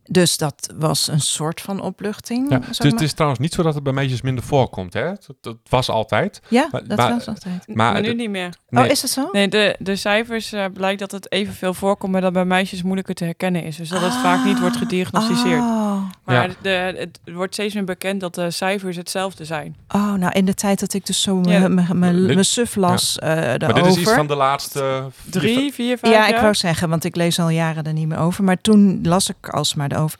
Dus 0.09 0.37
dat 0.37 0.73
was 0.77 1.07
een 1.07 1.21
soort 1.21 1.61
van 1.61 1.81
opluchting. 1.81 2.49
Ja, 2.49 2.59
dus 2.59 2.77
het 2.77 3.01
is 3.01 3.13
trouwens 3.13 3.41
niet 3.41 3.53
zo 3.53 3.63
dat 3.63 3.73
het 3.73 3.83
bij 3.83 3.93
meisjes 3.93 4.21
minder 4.21 4.43
voorkomt. 4.43 4.93
Hè? 4.93 5.05
Dat, 5.05 5.35
dat 5.41 5.57
was 5.69 5.89
altijd. 5.89 6.41
ja, 6.47 6.67
maar- 6.71 6.87
dat 6.87 6.97
maar- 6.97 7.09
was 7.09 7.27
altijd. 7.27 7.67
Maar, 7.67 7.75
Maar 7.93 8.01
nu 8.01 8.07
de- 8.07 8.13
niet 8.13 8.29
meer. 8.29 8.49
Nee. 8.69 8.83
Oh, 8.85 8.91
is 8.91 9.01
het 9.01 9.11
zo? 9.11 9.29
Nee, 9.31 9.47
de, 9.47 9.75
de 9.79 9.95
cijfers 9.95 10.51
eh, 10.53 10.65
blijkt 10.73 10.99
dat 10.99 11.11
het 11.11 11.31
evenveel 11.31 11.73
voorkomt, 11.73 12.11
maar 12.11 12.21
dat 12.21 12.33
bij 12.33 12.45
meisjes 12.45 12.83
moeilijker 12.83 13.15
te 13.15 13.23
herkennen 13.23 13.63
is. 13.63 13.75
Dus 13.75 13.89
dat 13.89 14.01
het 14.01 14.13
vaak 14.13 14.45
niet 14.45 14.59
wordt 14.59 14.77
gediagnosticeerd. 14.77 15.59
Oh. 15.61 16.01
Maar 16.25 16.47
Ja. 16.49 16.55
de, 16.61 16.69
het 16.97 17.19
wordt 17.33 17.53
steeds 17.53 17.73
meer 17.73 17.83
bekend 17.83 18.21
dat 18.21 18.35
de 18.35 18.51
cijfers 18.51 18.95
hetzelfde 18.97 19.45
zijn. 19.45 19.75
oh, 19.87 20.13
nou 20.13 20.31
in 20.31 20.45
de 20.45 20.53
tijd 20.53 20.79
dat 20.79 20.93
ik 20.93 21.05
dus 21.05 21.21
zo 21.21 21.41
Ja. 21.43 21.67
mijn- 21.67 22.45
suf 22.45 22.75
las 22.75 23.19
eh 23.19 23.29
Maar 23.35 23.73
dit 23.73 23.85
is 23.85 23.97
iets 23.97 24.11
van 24.11 24.27
de 24.27 24.35
laatste... 24.35 25.03
Drie, 25.29 25.73
vier, 25.73 25.97
vijf 25.97 26.13
Ja, 26.13 26.27
ik 26.27 26.41
wou 26.41 26.53
zeggen, 26.53 26.89
want 26.89 27.03
ik 27.03 27.15
lees 27.15 27.39
al 27.39 27.49
jaren 27.49 27.83
er 27.83 27.93
niet 27.93 28.07
meer 28.07 28.17
over. 28.17 28.43
Maar 28.43 28.61
toen 28.61 28.99
las 29.03 29.29
ik 29.29 29.49
alsmaar 29.49 29.89
erover. 29.93 30.19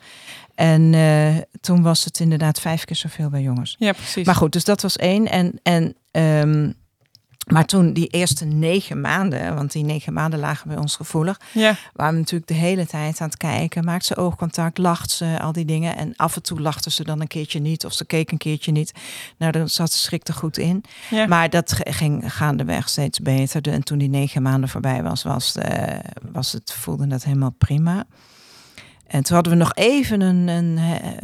En 0.54 0.94
eh, 0.94 1.36
toen 1.60 1.82
was 1.82 2.04
het 2.04 2.20
inderdaad 2.20 2.60
vijf 2.60 2.84
keer 2.84 2.96
zoveel 2.96 3.28
bij 3.28 3.42
jongens. 3.42 3.76
Ja, 3.78 3.92
precies. 3.92 4.26
Maar 4.26 4.34
goed, 4.34 4.52
dus 4.52 4.64
dat 4.64 4.82
was 4.82 4.96
één. 4.96 5.30
En, 5.30 5.60
en 5.62 5.94
ehm, 6.10 6.70
Maar 7.44 7.64
toen 7.64 7.92
die 7.92 8.06
eerste 8.06 8.44
negen 8.44 9.00
maanden, 9.00 9.54
want 9.54 9.72
die 9.72 9.84
negen 9.84 10.12
maanden 10.12 10.38
lagen 10.40 10.68
bij 10.68 10.76
ons 10.76 10.96
gevoelig, 10.96 11.40
Ja, 11.52 11.76
waren 11.92 12.12
we 12.12 12.18
natuurlijk 12.20 12.48
de 12.50 12.54
hele 12.54 12.86
tijd 12.86 13.20
aan 13.20 13.28
het 13.28 13.36
kijken. 13.36 13.84
Maakt 13.84 14.04
ze 14.04 14.16
oogcontact, 14.16 14.78
lacht 14.78 15.10
ze, 15.10 15.38
al 15.40 15.52
die 15.52 15.64
dingen. 15.64 15.96
En 15.96 16.12
af 16.16 16.36
en 16.36 16.42
toe 16.42 16.60
lachte 16.60 16.90
ze 16.90 17.04
dan 17.04 17.20
een 17.20 17.26
keertje 17.26 17.60
niet 17.60 17.84
of 17.84 17.92
ze 17.92 18.04
keek 18.04 18.30
een 18.32 18.38
keertje 18.38 18.72
niet. 18.72 18.92
Nou, 19.38 19.52
dan 19.52 19.68
zat 19.68 19.92
ze 19.92 19.98
schrik 19.98 20.28
er 20.28 20.34
goed 20.34 20.58
in. 20.58 20.84
ja. 21.10 21.26
Maar 21.26 21.50
dat 21.50 21.76
ging 21.80 22.34
gaandeweg 22.34 22.88
steeds 22.88 23.18
beter. 23.18 23.68
En 23.68 23.82
toen 23.84 23.98
die 23.98 24.08
negen 24.08 24.42
maanden 24.42 24.68
voorbij 24.68 25.02
was, 25.02 25.22
was, 25.22 25.56
eh, 25.56 25.98
was 26.32 26.52
het, 26.52 26.72
voelde 26.72 27.06
het 27.06 27.24
helemaal 27.24 27.54
prima. 27.58 28.04
En 29.14 29.22
toen 29.22 29.34
hadden 29.34 29.52
we 29.52 29.58
nog 29.58 29.74
even 29.74 30.20
een, 30.20 30.48
een 30.48 30.78
he- 30.78 31.16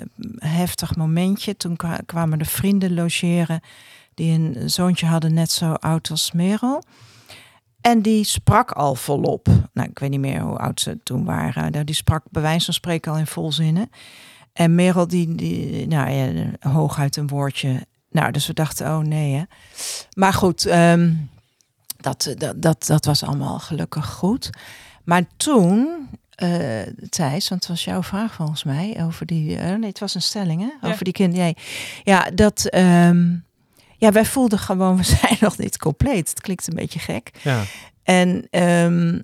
heftig 0.49 0.97
momentje. 0.97 1.57
Toen 1.57 1.77
kwa- 1.77 2.01
kwamen 2.07 2.39
de 2.39 2.45
vrienden 2.45 2.95
logeren 2.95 3.61
die 4.15 4.39
een 4.39 4.71
zoontje 4.71 5.07
hadden 5.07 5.35
net 5.35 5.51
zo 5.51 5.73
oud 5.73 6.11
als 6.11 6.33
Merel. 6.33 6.83
En 7.81 8.03
die 8.03 8.25
sprak 8.25 8.71
al 8.71 8.95
volop. 8.95 9.49
Nou, 9.73 9.89
ik 9.89 9.99
weet 9.99 10.11
niet 10.11 10.21
meer 10.21 10.41
hoe 10.41 10.59
oud 10.59 10.81
ze 10.81 10.99
toen 11.03 11.25
waren. 11.25 11.73
Nou, 11.73 11.85
Die 11.85 11.95
sprak 11.95 12.25
bij 12.31 12.43
wijze 12.43 12.65
van 12.65 12.75
spreken 12.75 13.13
al 13.13 13.19
in 13.19 13.27
volzinnen. 13.27 13.91
En 14.53 14.75
Merel, 14.75 15.07
die, 15.09 15.35
die 15.35 15.87
nou 15.87 16.11
ja, 16.11 16.47
hooguit 16.71 17.17
een 17.17 17.29
woordje. 17.29 17.87
Nou, 18.11 18.31
dus 18.33 18.47
we 18.47 18.53
dachten, 18.55 18.87
oh 18.87 18.99
nee 18.99 19.35
hè. 19.35 19.43
Maar 20.15 20.33
goed, 20.33 20.67
ehm, 20.67 21.15
dat, 21.97 22.35
dat, 22.37 22.63
dat, 22.63 22.87
dat 22.87 23.05
was 23.05 23.23
allemaal 23.25 23.59
gelukkig 23.59 24.07
goed. 24.07 24.51
Maar 25.05 25.23
toen, 25.37 26.09
eh 26.41 26.87
Thijs, 27.09 27.49
want 27.49 27.61
het 27.61 27.71
was 27.71 27.85
jouw 27.85 28.03
vraag 28.03 28.35
volgens 28.35 28.65
mij 28.65 29.03
over 29.05 29.27
die. 29.27 29.57
eh, 29.57 29.77
nee, 29.77 29.89
het 29.89 29.99
was 29.99 30.15
een 30.15 30.23
stelling, 30.23 30.61
hè? 30.61 30.87
Ja. 30.87 30.93
Over 30.93 31.05
die 31.05 31.13
kinderen. 31.13 31.47
Ja, 31.47 31.55
ja, 32.05 32.31
dat. 32.31 32.65
ehm, 32.69 33.37
ja, 33.97 34.13
wij 34.13 34.25
voelden 34.25 34.59
gewoon, 34.59 34.97
we 35.03 35.03
zijn 35.03 35.37
nog 35.41 35.59
niet 35.59 35.79
compleet. 35.79 36.31
Het 36.31 36.41
klinkt 36.41 36.67
een 36.67 36.75
beetje 36.75 36.99
gek. 36.99 37.31
Ja. 37.43 37.63
En 38.03 38.47
ehm, 38.51 39.21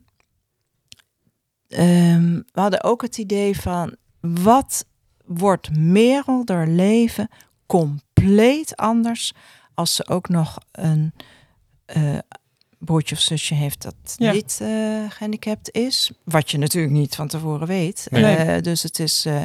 ehm, 1.68 2.32
we 2.52 2.60
hadden 2.60 2.84
ook 2.84 3.02
het 3.02 3.18
idee 3.18 3.60
van 3.60 3.96
wat 4.20 4.86
wordt 5.24 5.76
Merel 5.76 6.44
door 6.44 6.66
leven 6.66 7.28
compleet 7.66 8.76
anders 8.76 9.32
als 9.74 9.94
ze 9.94 10.08
ook 10.08 10.28
nog 10.28 10.58
een 10.72 11.12
eh 11.86 12.18
broertje 12.78 13.14
of 13.14 13.20
zusje 13.20 13.54
heeft 13.54 13.82
dat 13.82 13.94
Ja. 14.16 14.32
niet 14.32 14.58
eh, 14.62 14.68
gehandicapt 15.08 15.70
is. 15.70 16.10
Wat 16.24 16.50
je 16.50 16.58
natuurlijk 16.58 16.92
niet 16.92 17.14
van 17.14 17.28
tevoren 17.28 17.66
weet. 17.66 18.06
Nee. 18.10 18.36
Eh, 18.36 18.62
dus 18.62 18.82
het 18.82 18.98
is 18.98 19.24
eh, 19.24 19.42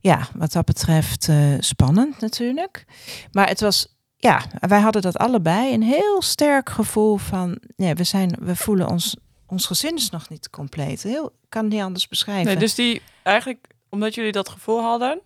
ja, 0.00 0.28
wat 0.34 0.52
dat 0.52 0.64
betreft 0.64 1.28
spannend 1.58 2.20
natuurlijk. 2.20 2.84
Maar 3.32 3.48
het 3.48 3.60
was 3.60 3.96
ja, 4.16 4.42
wij 4.60 4.80
hadden 4.80 5.02
dat 5.02 5.16
allebei 5.16 5.74
een 5.74 5.82
heel 5.82 6.22
sterk 6.22 6.70
gevoel 6.70 7.16
van 7.16 7.58
ja, 7.76 7.94
we 7.94 8.04
zijn 8.04 8.36
we 8.40 8.56
voelen 8.56 8.88
ons 8.88 9.16
ons 9.46 9.66
gezin 9.66 9.94
is 9.96 10.10
nog 10.10 10.28
niet 10.28 10.50
compleet. 10.50 11.02
Heel 11.02 11.26
ik 11.26 11.50
kan 11.50 11.64
het 11.64 11.72
niet 11.72 11.82
anders 11.82 12.08
beschrijven. 12.08 12.44
Nee, 12.44 12.56
dus 12.56 12.74
die 12.74 13.02
eigenlijk, 13.22 13.66
omdat 13.88 14.14
jullie 14.14 14.32
dat 14.32 14.48
gevoel 14.48 14.80
hadden, 14.80 15.20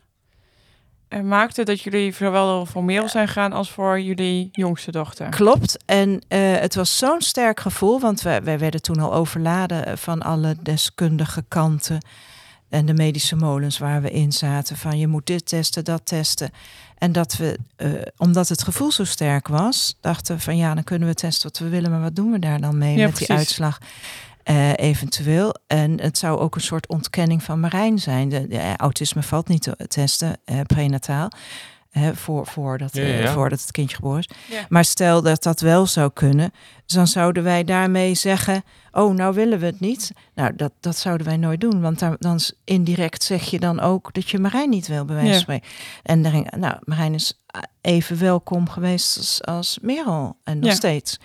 maakte 1.23 1.65
dat 1.65 1.81
jullie 1.81 2.13
zowel 2.13 2.67
voor 2.67 2.85
Merel 2.85 3.09
zijn 3.09 3.27
gegaan 3.27 3.53
als 3.53 3.71
voor 3.71 4.01
jullie 4.01 4.49
jongste 4.53 4.91
dochter. 4.91 5.29
Klopt. 5.29 5.77
En 5.87 6.23
eh, 6.29 6.39
het 6.41 6.75
was 6.75 6.99
zo'n 6.99 7.21
sterk 7.21 7.61
gevoel, 7.61 8.01
want 8.01 8.23
wij, 8.23 8.43
wij 8.43 8.59
werden 8.59 8.83
toen 8.83 9.01
al 9.01 9.15
overladen 9.15 9.99
van 9.99 10.23
alle 10.23 10.57
deskundige 10.63 11.45
kanten 11.49 12.01
en 12.69 12.87
de 12.87 12.95
medische 12.95 13.37
molens 13.37 13.79
waar 13.79 14.03
we 14.03 14.11
in 14.11 14.33
zaten. 14.33 14.77
Van 14.77 14.99
je 14.99 15.07
moet 15.07 15.27
dit 15.27 15.47
testen, 15.47 15.85
dat 15.85 16.07
testen. 16.07 16.51
En 16.99 17.13
dat 17.13 17.37
we, 17.37 17.59
eh, 17.77 17.91
omdat 18.17 18.49
het 18.49 18.63
gevoel 18.63 18.93
zo 18.93 19.05
sterk 19.05 19.49
was, 19.49 19.97
dachten 20.01 20.37
we 20.37 20.43
van 20.43 20.57
ja, 20.57 20.75
dan 20.75 20.85
kunnen 20.85 21.09
we 21.09 21.15
testen 21.15 21.49
wat 21.49 21.59
we 21.59 21.69
willen, 21.69 21.91
maar 21.91 22.01
wat 22.01 22.17
doen 22.17 22.31
we 22.31 22.39
daar 22.39 22.61
dan 22.61 22.79
mee 22.79 22.97
Ja, 22.97 23.07
met 23.07 23.17
die 23.17 23.31
uitslag? 23.31 23.81
Eh, 24.49 24.73
eventueel. 24.77 25.55
En 25.67 26.01
het 26.01 26.19
zou 26.19 26.39
ook 26.39 26.55
een 26.55 26.61
soort 26.61 26.89
ontkenning 26.89 27.43
van 27.43 27.61
Marijn 27.61 27.99
zijn. 27.99 28.29
De, 28.29 28.47
de- 28.47 28.59
eh, 28.59 28.75
autisme 28.77 29.23
valt 29.23 29.49
niet 29.49 29.63
te 29.63 29.77
testen, 29.89 30.37
eh, 30.45 30.61
prenataal. 30.67 31.31
eh, 31.91 32.09
voor, 32.15 32.47
voordat, 32.47 32.95
Ja, 32.97 33.03
ja, 33.03 33.09
eh, 33.09 33.23
ja. 33.23 33.33
voordat 33.33 33.61
het 33.61 33.71
kindje 33.71 33.97
geboren 33.97 34.19
is. 34.19 34.29
Ja. 34.51 34.67
Maar 34.69 34.85
stel 34.85 35.23
dat 35.23 35.43
dat 35.43 35.61
wel 35.61 35.87
zou 35.87 36.11
kunnen, 36.13 36.51
dan 36.87 37.07
zouden 37.07 37.43
wij 37.43 37.65
daarmee 37.65 38.15
zeggen: 38.15 38.63
Oh, 38.93 39.15
nou 39.15 39.35
willen 39.35 39.59
we 39.59 39.67
het 39.67 39.81
niet. 39.81 40.13
Nou, 40.35 40.57
dat, 40.57 40.73
dat 40.81 40.97
zouden 40.97 41.27
wij 41.27 41.37
nooit 41.37 41.61
doen. 41.61 41.81
Want 41.81 41.99
dan, 41.99 42.17
dan 42.19 42.35
is 42.35 42.53
indirect 42.65 43.23
zeg 43.23 43.51
je 43.51 43.59
dan 43.59 43.81
ook 43.81 44.13
dat 44.15 44.29
je 44.31 44.39
Marijn 44.39 44.71
niet 44.71 44.87
wil, 44.89 45.05
bij 45.05 45.15
wijze 45.15 45.29
van 45.31 45.37
Ja. 45.39 45.43
spreken. 45.43 45.69
En 46.03 46.23
daarin, 46.23 46.47
nou, 46.57 46.77
Marijn 46.85 47.15
is 47.15 47.41
even 47.81 48.19
welkom 48.19 48.69
geweest 48.69 49.17
als, 49.17 49.45
als 49.45 49.79
Merel. 49.83 50.37
En 50.45 50.59
nog 50.59 50.69
Ja. 50.69 50.75
steeds. 50.75 51.19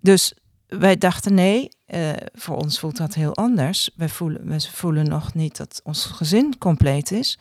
Dus 0.00 0.32
wij 0.68 0.96
dachten: 0.96 1.34
nee, 1.34 1.68
eh, 1.86 2.10
voor 2.32 2.56
ons 2.56 2.78
voelt 2.78 2.96
dat 2.96 3.14
heel 3.14 3.34
anders. 3.36 3.90
Wij 3.96 4.08
voelen, 4.08 4.46
we 4.48 4.60
voelen 4.60 5.08
nog 5.08 5.34
niet 5.34 5.56
dat 5.56 5.80
ons 5.84 6.04
gezin 6.04 6.58
compleet 6.58 7.10
is. 7.10 7.38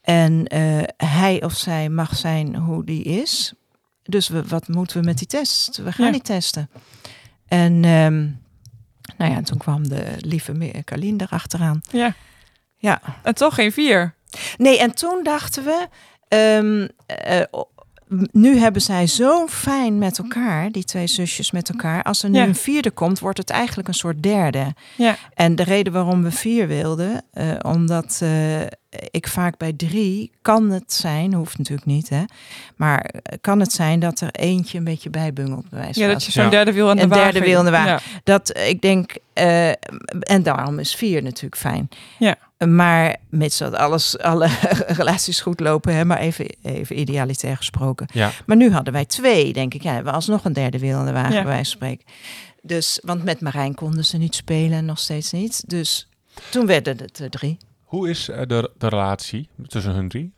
En 0.00 0.46
eh, 0.46 0.82
hij 0.96 1.42
of 1.44 1.52
zij 1.52 1.88
mag 1.88 2.16
zijn 2.16 2.56
hoe 2.56 2.84
die 2.84 3.02
is. 3.02 3.52
Dus 4.02 4.28
we, 4.28 4.46
wat 4.46 4.68
moeten 4.68 5.00
we 5.00 5.06
met 5.06 5.18
die 5.18 5.26
test? 5.26 5.76
We 5.76 5.92
gaan 5.92 6.06
Ja. 6.06 6.12
die 6.12 6.22
testen. 6.22 6.70
En 7.46 7.84
ehm, 7.84 8.26
nou 9.16 9.32
ja, 9.32 9.42
toen 9.42 9.58
kwam 9.58 9.88
de 9.88 10.04
lieve 10.18 10.82
Carlien 10.84 11.20
erachteraan. 11.20 11.80
Ja. 11.90 12.14
Ja. 12.76 13.00
En 13.22 13.34
toch 13.34 13.54
geen 13.54 13.72
vier. 13.72 14.14
Nee, 14.56 14.78
en 14.78 14.94
toen 14.94 15.22
dachten 15.22 15.64
we... 15.64 15.88
o- 17.50 17.68
nu 18.32 18.58
hebben 18.58 18.82
zij 18.82 19.06
zo 19.06 19.46
fijn 19.46 19.98
met 19.98 20.18
elkaar, 20.18 20.70
die 20.70 20.84
twee 20.84 21.06
zusjes 21.06 21.50
met 21.50 21.68
elkaar. 21.68 22.02
Als 22.02 22.22
er 22.22 22.30
nu 22.30 22.38
Ja. 22.38 22.44
een 22.44 22.54
vierde 22.54 22.90
komt, 22.90 23.18
wordt 23.18 23.38
het 23.38 23.50
eigenlijk 23.50 23.88
een 23.88 23.94
soort 23.94 24.22
derde. 24.22 24.74
Ja. 24.96 25.16
En 25.34 25.56
de 25.56 25.62
reden 25.62 25.92
waarom 25.92 26.22
we 26.22 26.30
vier 26.30 26.66
wilden, 26.68 27.22
eh, 27.32 27.50
omdat 27.62 28.18
eh, 28.22 28.60
ik 29.10 29.28
vaak 29.28 29.56
bij 29.56 29.72
drie 29.72 30.32
kan 30.42 30.70
het 30.70 30.92
zijn, 30.92 31.32
hoeft 31.34 31.58
natuurlijk 31.58 31.86
niet, 31.86 32.08
hè, 32.08 32.22
maar 32.76 33.00
eh, 33.00 33.38
kan 33.40 33.60
het 33.60 33.72
zijn 33.72 34.00
dat 34.00 34.20
er 34.20 34.30
eentje 34.30 34.78
een 34.78 34.84
beetje 34.84 35.10
bijbungelt 35.10 35.68
bij 35.70 35.78
wijze 35.80 36.00
Ja, 36.00 36.06
dat 36.06 36.24
je 36.24 36.32
zo'n 36.32 36.50
derde 36.50 36.72
wiel 36.72 36.90
aan 36.90 36.96
de 36.96 37.02
Een 37.02 37.08
wagen. 37.08 37.32
derde 37.32 37.46
wiel 37.48 37.58
aan 37.58 37.64
de 37.64 37.70
wagen. 37.70 38.00
Dat 38.24 38.58
ik 38.58 38.80
denk, 38.80 39.16
en 40.20 40.42
daarom 40.42 40.78
is 40.78 40.94
vier 40.94 41.22
natuurlijk 41.22 41.60
fijn. 41.60 41.88
Ja. 42.18 42.36
Maar 42.66 43.16
mits 43.28 43.58
dat 43.58 43.74
alles, 43.74 44.18
alle 44.18 44.46
relaties 45.00 45.40
goed 45.40 45.60
lopen, 45.60 45.94
hè, 45.94 46.04
maar 46.04 46.18
even, 46.18 46.46
even 46.62 46.98
idealitair 46.98 47.56
gesproken. 47.56 48.06
Ja. 48.12 48.30
Maar 48.46 48.56
nu 48.56 48.72
hadden 48.72 48.92
wij 48.92 49.04
twee, 49.04 49.52
denk 49.52 49.74
ik. 49.74 49.82
Ja, 49.82 50.02
we 50.02 50.10
alsnog 50.10 50.44
een 50.44 50.52
derde 50.52 50.78
wiel 50.78 50.98
aan 50.98 51.06
de 51.06 51.12
wagen, 51.12 51.32
Ja. 51.34 51.42
bij 51.42 51.52
wijze 51.52 51.70
van 51.70 51.80
spreken. 51.80 52.06
Dus, 52.62 53.00
want 53.04 53.24
met 53.24 53.40
Marijn 53.40 53.74
konden 53.74 54.04
ze 54.04 54.16
niet 54.16 54.34
spelen, 54.34 54.84
nog 54.84 54.98
steeds 54.98 55.32
niet. 55.32 55.68
Dus 55.68 56.08
toen 56.50 56.66
werden 56.66 56.96
het 56.98 57.18
er 57.18 57.30
drie. 57.30 57.56
Hoe 57.84 58.10
is 58.10 58.28
eh, 58.28 58.46
de, 58.46 58.70
de 58.78 58.88
relatie 58.88 59.48
tussen 59.66 59.92
hun 59.92 60.08
drie? 60.08 60.32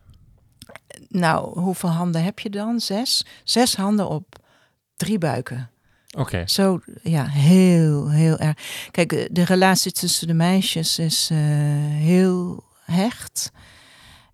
Nou, 1.09 1.61
hoeveel 1.61 1.89
handen 1.91 2.23
heb 2.25 2.39
je 2.39 2.51
dan? 2.51 2.81
Zes? 2.81 3.25
Zes 3.45 3.77
handen 3.77 4.09
op 4.09 4.37
drie 4.97 5.19
buiken. 5.19 5.71
Oké. 6.19 6.43
Zo, 6.47 6.81
ja, 7.03 7.27
heel, 7.27 8.11
heel 8.11 8.39
erg. 8.39 8.57
Kijk, 8.91 9.13
eh, 9.13 9.29
de 9.31 9.45
relatie 9.45 9.93
tussen 9.93 10.27
de 10.27 10.35
meisjes 10.35 10.99
is 10.99 11.29
eh, 11.33 11.39
heel 11.97 12.65
hecht 12.85 13.53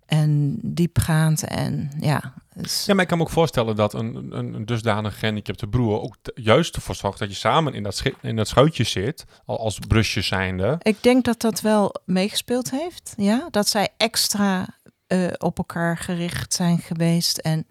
en 0.06 0.58
diepgaand 0.62 1.44
en 1.44 1.90
ja. 2.00 2.32
dus- 2.54 2.84
Ja, 2.84 2.94
maar 2.94 3.02
ik 3.02 3.08
kan 3.08 3.18
me 3.18 3.24
ook 3.24 3.30
voorstellen 3.30 3.76
dat 3.76 3.94
een, 3.94 4.14
een, 4.30 4.54
een 4.54 4.66
dusdanig 4.66 5.18
gehandicapte 5.18 5.66
broer 5.66 6.00
ook 6.00 6.16
juist 6.34 6.76
ervoor 6.76 6.94
zorgt 6.94 7.18
dat 7.18 7.28
je 7.28 7.34
samen 7.34 7.74
in 7.74 7.82
dat, 7.82 8.02
in 8.22 8.36
dat 8.36 8.48
schuitje 8.48 8.84
zit, 8.84 9.24
al 9.44 9.58
als 9.58 9.78
brusje 9.78 10.20
zijnde. 10.20 10.78
Ik 10.82 11.02
denk 11.02 11.24
dat 11.24 11.40
dat 11.40 11.60
wel 11.60 11.94
meegespeeld 12.04 12.70
heeft. 12.70 13.14
Ja, 13.16 13.48
dat 13.50 13.68
zij 13.68 13.88
extra 13.96 14.68
eh, 15.06 15.26
op 15.38 15.58
elkaar 15.58 15.96
gericht 15.96 16.54
zijn 16.54 16.78
geweest. 16.78 17.38
En, 17.38 17.66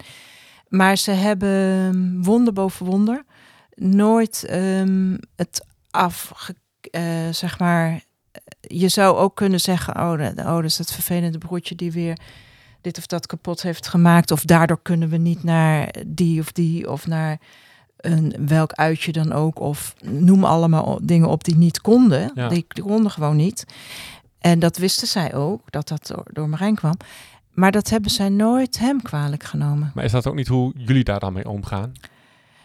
maar 0.68 0.96
ze 0.96 1.10
hebben 1.10 1.88
ehm, 1.88 2.22
wonder 2.22 2.52
boven 2.52 2.86
wonder 2.86 3.24
nooit 3.76 4.44
ehm, 4.44 5.16
het 5.36 5.66
afge... 5.90 6.54
eh, 6.90 7.02
zeg 7.30 7.58
maar... 7.58 8.04
Je 8.60 8.88
zou 8.88 9.16
ook 9.16 9.36
kunnen 9.36 9.60
zeggen, 9.60 9.96
oh, 9.96 10.18
de, 10.18 10.32
oh, 10.36 10.54
dat 10.54 10.64
is 10.64 10.78
het 10.78 10.92
vervelende 10.92 11.38
broertje 11.38 11.74
die 11.74 11.92
weer 11.92 12.18
dit 12.80 12.98
of 12.98 13.06
dat 13.06 13.26
kapot 13.26 13.62
heeft 13.62 13.88
gemaakt. 13.88 14.30
Of 14.30 14.44
daardoor 14.44 14.82
kunnen 14.82 15.08
we 15.08 15.16
niet 15.16 15.42
naar 15.42 15.94
die 16.06 16.40
of 16.40 16.52
die 16.52 16.90
of 16.90 17.06
naar 17.06 17.40
een 17.96 18.34
welk 18.46 18.72
uitje 18.72 19.12
dan 19.12 19.32
ook. 19.32 19.60
Of 19.60 19.94
noem 20.04 20.44
allemaal 20.44 20.98
dingen 21.02 21.28
op 21.28 21.44
die 21.44 21.56
niet 21.56 21.80
konden. 21.80 22.30
Ja. 22.34 22.48
Die, 22.48 22.64
die 22.68 22.84
konden 22.84 23.10
gewoon 23.10 23.36
niet. 23.36 23.64
En 24.38 24.58
dat 24.58 24.76
wisten 24.76 25.08
zij 25.08 25.34
ook, 25.34 25.60
dat 25.70 25.88
dat 25.88 26.06
door, 26.06 26.26
door 26.32 26.48
Marijn 26.48 26.74
kwam. 26.74 26.96
Maar 27.52 27.72
dat 27.72 27.90
hebben 27.90 28.10
zij 28.10 28.28
nooit 28.28 28.78
hem 28.78 29.02
kwalijk 29.02 29.42
genomen. 29.42 29.92
Maar 29.94 30.04
is 30.04 30.12
dat 30.12 30.26
ook 30.26 30.34
niet 30.34 30.48
hoe 30.48 30.72
jullie 30.76 31.04
daar 31.04 31.20
dan 31.20 31.32
mee 31.32 31.48
omgaan? 31.48 31.92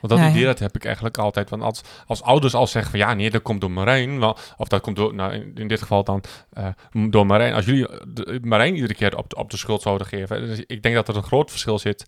Want 0.01 0.13
dat 0.13 0.17
ja. 0.17 0.29
idee 0.29 0.45
dat 0.45 0.59
heb 0.59 0.75
ik 0.75 0.85
eigenlijk 0.85 1.17
altijd. 1.17 1.49
Want 1.49 1.63
als, 1.63 1.81
als 2.05 2.21
ouders 2.21 2.53
al 2.53 2.67
zeggen 2.67 2.91
van 2.91 2.99
ja, 2.99 3.13
nee, 3.13 3.29
dat 3.29 3.41
komt 3.41 3.61
door 3.61 3.71
Marijn. 3.71 4.19
Wel, 4.19 4.37
of 4.57 4.67
dat 4.67 4.81
komt 4.81 4.95
door, 4.95 5.13
nou, 5.15 5.33
in, 5.33 5.51
in 5.55 5.67
dit 5.67 5.81
geval 5.81 6.03
dan 6.03 6.23
eh, 6.51 6.67
door 7.09 7.25
Marijn. 7.25 7.53
Als 7.53 7.65
jullie 7.65 7.87
de- 8.07 8.39
Marijn 8.43 8.75
iedere 8.75 8.93
keer 8.93 9.17
op 9.17 9.29
de, 9.29 9.35
op 9.35 9.49
de 9.51 9.57
schuld 9.57 9.81
zouden 9.81 10.07
geven. 10.07 10.47
Dus 10.47 10.63
ik 10.65 10.81
denk 10.83 10.95
dat 10.95 11.07
er 11.07 11.15
een 11.15 11.23
groot 11.23 11.49
verschil 11.49 11.79
zit. 11.79 12.05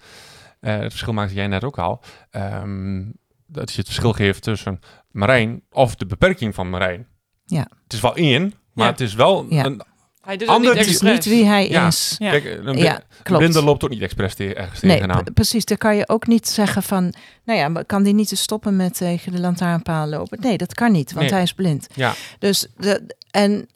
Eh, 0.60 0.74
het 0.78 0.92
verschil 0.92 1.14
maakte 1.14 1.34
jij 1.36 1.48
net 1.48 1.64
ook 1.64 1.80
al. 1.80 2.02
Ehm, 2.30 3.04
dat 3.48 3.72
je 3.72 3.78
het 3.78 3.86
verschil 3.86 4.14
geeft 4.14 4.42
tussen 4.44 4.80
Marijn 5.12 5.64
of 5.72 5.96
de 5.96 6.06
beperking 6.06 6.56
van 6.56 6.70
Marijn. 6.70 7.08
Ja. 7.46 7.68
Het 7.84 7.94
is 7.94 8.00
wel 8.02 8.16
één, 8.16 8.54
maar 8.74 8.86
Ja. 8.86 8.92
het 8.92 9.02
is 9.02 9.14
wel 9.14 9.46
Ja. 9.50 9.66
een... 9.66 9.82
Hij 10.26 10.38
doet 10.38 10.48
Ander 10.48 10.76
niet 11.02 11.26
wie 11.26 11.46
hij 11.46 11.70
Ja. 11.70 11.88
is. 11.88 12.16
Ja. 12.18 12.30
Kijk, 12.30 12.60
een, 12.64 12.78
Ja, 12.78 13.02
klopt. 13.24 13.40
blinde 13.42 13.64
loopt 13.64 13.84
ook 13.84 13.90
niet 13.90 14.02
expres 14.02 14.34
te, 14.36 14.54
ergens 14.54 14.82
Nee, 14.82 14.96
tegenaan. 14.96 15.24
precies. 15.34 15.66
Dan 15.66 15.78
kan 15.78 15.96
je 15.96 16.10
ook 16.10 16.28
niet 16.28 16.48
zeggen 16.48 16.84
van... 16.84 17.14
Nou 17.46 17.60
ja, 17.60 17.68
maar 17.68 17.86
kan 17.86 18.04
die 18.04 18.14
niet 18.14 18.28
te 18.28 18.36
stoppen 18.36 18.76
met 18.76 18.98
tegen 18.98 19.32
de 19.32 19.40
lantaarnpaal 19.40 20.08
lopen? 20.08 20.40
Nee, 20.42 20.58
dat 20.58 20.74
kan 20.74 20.92
niet, 20.92 21.12
want 21.12 21.26
Nee. 21.26 21.34
hij 21.34 21.44
is 21.44 21.54
blind. 21.54 21.88
Ja. 21.96 22.14
Dus, 22.40 22.68
de, 22.78 23.16
en... 23.32 23.68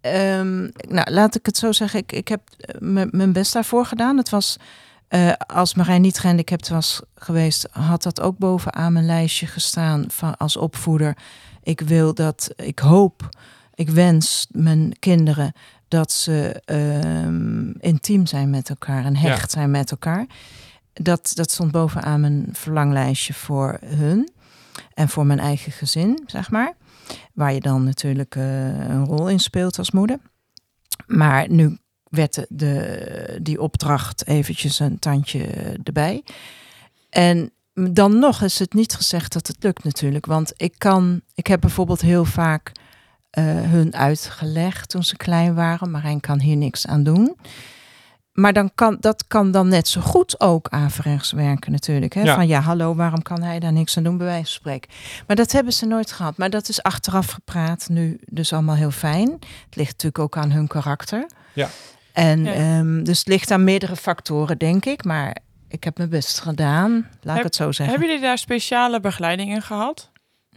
ehm, 0.00 0.60
nou, 0.88 1.10
laat 1.10 1.34
ik 1.34 1.46
het 1.46 1.56
zo 1.56 1.72
zeggen. 1.72 1.98
Ik, 2.00 2.12
ik 2.12 2.28
heb 2.28 2.40
eh, 2.58 2.74
mijn 3.10 3.32
best 3.32 3.52
daarvoor 3.52 3.86
gedaan. 3.86 4.16
Het 4.16 4.28
was... 4.28 4.56
eh, 5.08 5.32
als 5.46 5.74
Marijn 5.74 6.00
niet 6.02 6.18
gehandicapt 6.18 6.68
was 6.68 7.00
geweest... 7.14 7.68
had 7.70 8.02
dat 8.02 8.20
ook 8.20 8.38
bovenaan 8.38 8.92
mijn 8.92 9.06
lijstje 9.06 9.46
gestaan 9.46 10.04
van, 10.08 10.36
als 10.36 10.56
opvoeder. 10.56 11.16
Ik 11.62 11.80
wil 11.80 12.14
dat... 12.14 12.50
Ik 12.56 12.78
hoop... 12.78 13.28
Ik 13.74 13.90
wens 13.90 14.46
mijn 14.50 14.92
kinderen 14.98 15.52
dat 15.88 16.12
ze 16.12 16.62
ehm, 16.64 17.70
intiem 17.70 18.26
zijn 18.26 18.50
met 18.50 18.68
elkaar 18.68 19.04
en 19.04 19.16
hecht 19.16 19.50
zijn 19.50 19.70
met 19.70 19.90
elkaar. 19.90 20.26
Dat, 20.92 21.30
dat 21.34 21.50
stond 21.50 21.70
bovenaan 21.70 22.20
mijn 22.20 22.48
verlanglijstje 22.52 23.34
voor 23.34 23.78
hun 23.84 24.30
en 24.94 25.08
voor 25.08 25.26
mijn 25.26 25.38
eigen 25.38 25.72
gezin, 25.72 26.22
zeg 26.26 26.50
maar. 26.50 26.76
Waar 27.34 27.52
je 27.52 27.60
dan 27.60 27.84
natuurlijk 27.84 28.36
eh, 28.36 28.88
een 28.88 29.04
rol 29.04 29.28
in 29.28 29.40
speelt 29.40 29.78
als 29.78 29.90
moeder. 29.90 30.18
Maar 31.06 31.50
nu 31.50 31.78
werd 32.08 32.34
de, 32.34 32.46
de, 32.48 33.38
die 33.42 33.60
opdracht 33.60 34.26
eventjes 34.26 34.78
een 34.78 34.98
tandje 34.98 35.44
erbij. 35.84 36.24
En 37.10 37.50
dan 37.74 38.18
nog 38.18 38.42
is 38.42 38.58
het 38.58 38.74
niet 38.74 38.94
gezegd 38.94 39.32
dat 39.32 39.46
het 39.46 39.62
lukt 39.62 39.84
natuurlijk. 39.84 40.26
Want 40.26 40.52
ik 40.56 40.74
kan, 40.78 41.20
ik 41.34 41.46
heb 41.46 41.60
bijvoorbeeld 41.60 42.00
heel 42.00 42.24
vaak 42.24 42.72
hun 43.40 43.94
uitgelegd 43.94 44.88
toen 44.88 45.04
ze 45.04 45.16
klein 45.16 45.54
waren. 45.54 45.90
Marijn 45.90 46.20
kan 46.20 46.40
hier 46.40 46.56
niks 46.56 46.86
aan 46.86 47.02
doen. 47.02 47.36
Maar 48.32 48.52
dan 48.52 48.70
kan, 48.74 48.96
dat 49.00 49.24
kan 49.26 49.50
dan 49.50 49.68
net 49.68 49.88
zo 49.88 50.00
goed 50.00 50.40
ook 50.40 50.68
averechts 50.68 51.32
werken 51.32 51.72
natuurlijk. 51.72 52.14
Hè? 52.14 52.22
Ja. 52.22 52.34
Van 52.34 52.46
ja, 52.46 52.60
hallo, 52.60 52.94
waarom 52.94 53.22
kan 53.22 53.42
hij 53.42 53.58
daar 53.58 53.72
niks 53.72 53.96
aan 53.96 54.02
doen, 54.02 54.16
bij 54.16 54.26
wijze 54.26 54.42
van 54.44 54.52
spreken. 54.52 54.90
Maar 55.26 55.36
dat 55.36 55.52
hebben 55.52 55.72
ze 55.72 55.86
nooit 55.86 56.12
gehad. 56.12 56.36
Maar 56.36 56.50
dat 56.50 56.68
is 56.68 56.82
achteraf 56.82 57.26
gepraat 57.30 57.88
nu 57.88 58.18
dus 58.26 58.52
allemaal 58.52 58.74
heel 58.74 58.90
fijn. 58.90 59.28
Het 59.64 59.76
ligt 59.76 59.90
natuurlijk 59.92 60.18
ook 60.18 60.36
aan 60.36 60.50
hun 60.50 60.66
karakter. 60.66 61.26
Ja. 61.52 61.68
En 62.12 62.44
Ja. 62.44 62.52
ehm, 62.52 63.02
dus 63.02 63.18
het 63.18 63.28
ligt 63.28 63.50
aan 63.50 63.64
meerdere 63.64 63.96
factoren, 63.96 64.58
denk 64.58 64.84
ik. 64.84 65.04
Maar 65.04 65.36
ik 65.68 65.84
heb 65.84 65.96
mijn 65.98 66.08
best 66.10 66.40
gedaan, 66.40 66.92
laat 66.92 67.08
Heb- 67.22 67.36
ik 67.36 67.42
het 67.42 67.54
zo 67.54 67.72
zeggen. 67.72 67.86
Hebben 67.88 68.06
jullie 68.08 68.22
daar 68.28 68.38
speciale 68.38 69.00
begeleiding 69.00 69.50
in 69.50 69.62
gehad? 69.62 70.10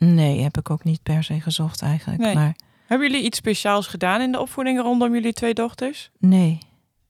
Nee, 0.06 0.42
heb 0.42 0.58
ik 0.58 0.70
ook 0.70 0.84
niet 0.84 1.04
per 1.04 1.24
se 1.24 1.42
gezocht 1.42 1.82
eigenlijk. 1.82 2.22
Nee. 2.22 2.36
Maar 2.36 2.56
Hebben 2.88 3.10
jullie 3.12 3.26
iets 3.26 3.38
speciaals 3.38 3.88
gedaan 3.88 4.22
in 4.22 4.32
de 4.32 4.40
opvoeding 4.40 4.80
rondom 4.82 5.14
jullie 5.14 5.34
twee 5.34 5.54
dochters? 5.54 6.10
nee. 6.20 6.58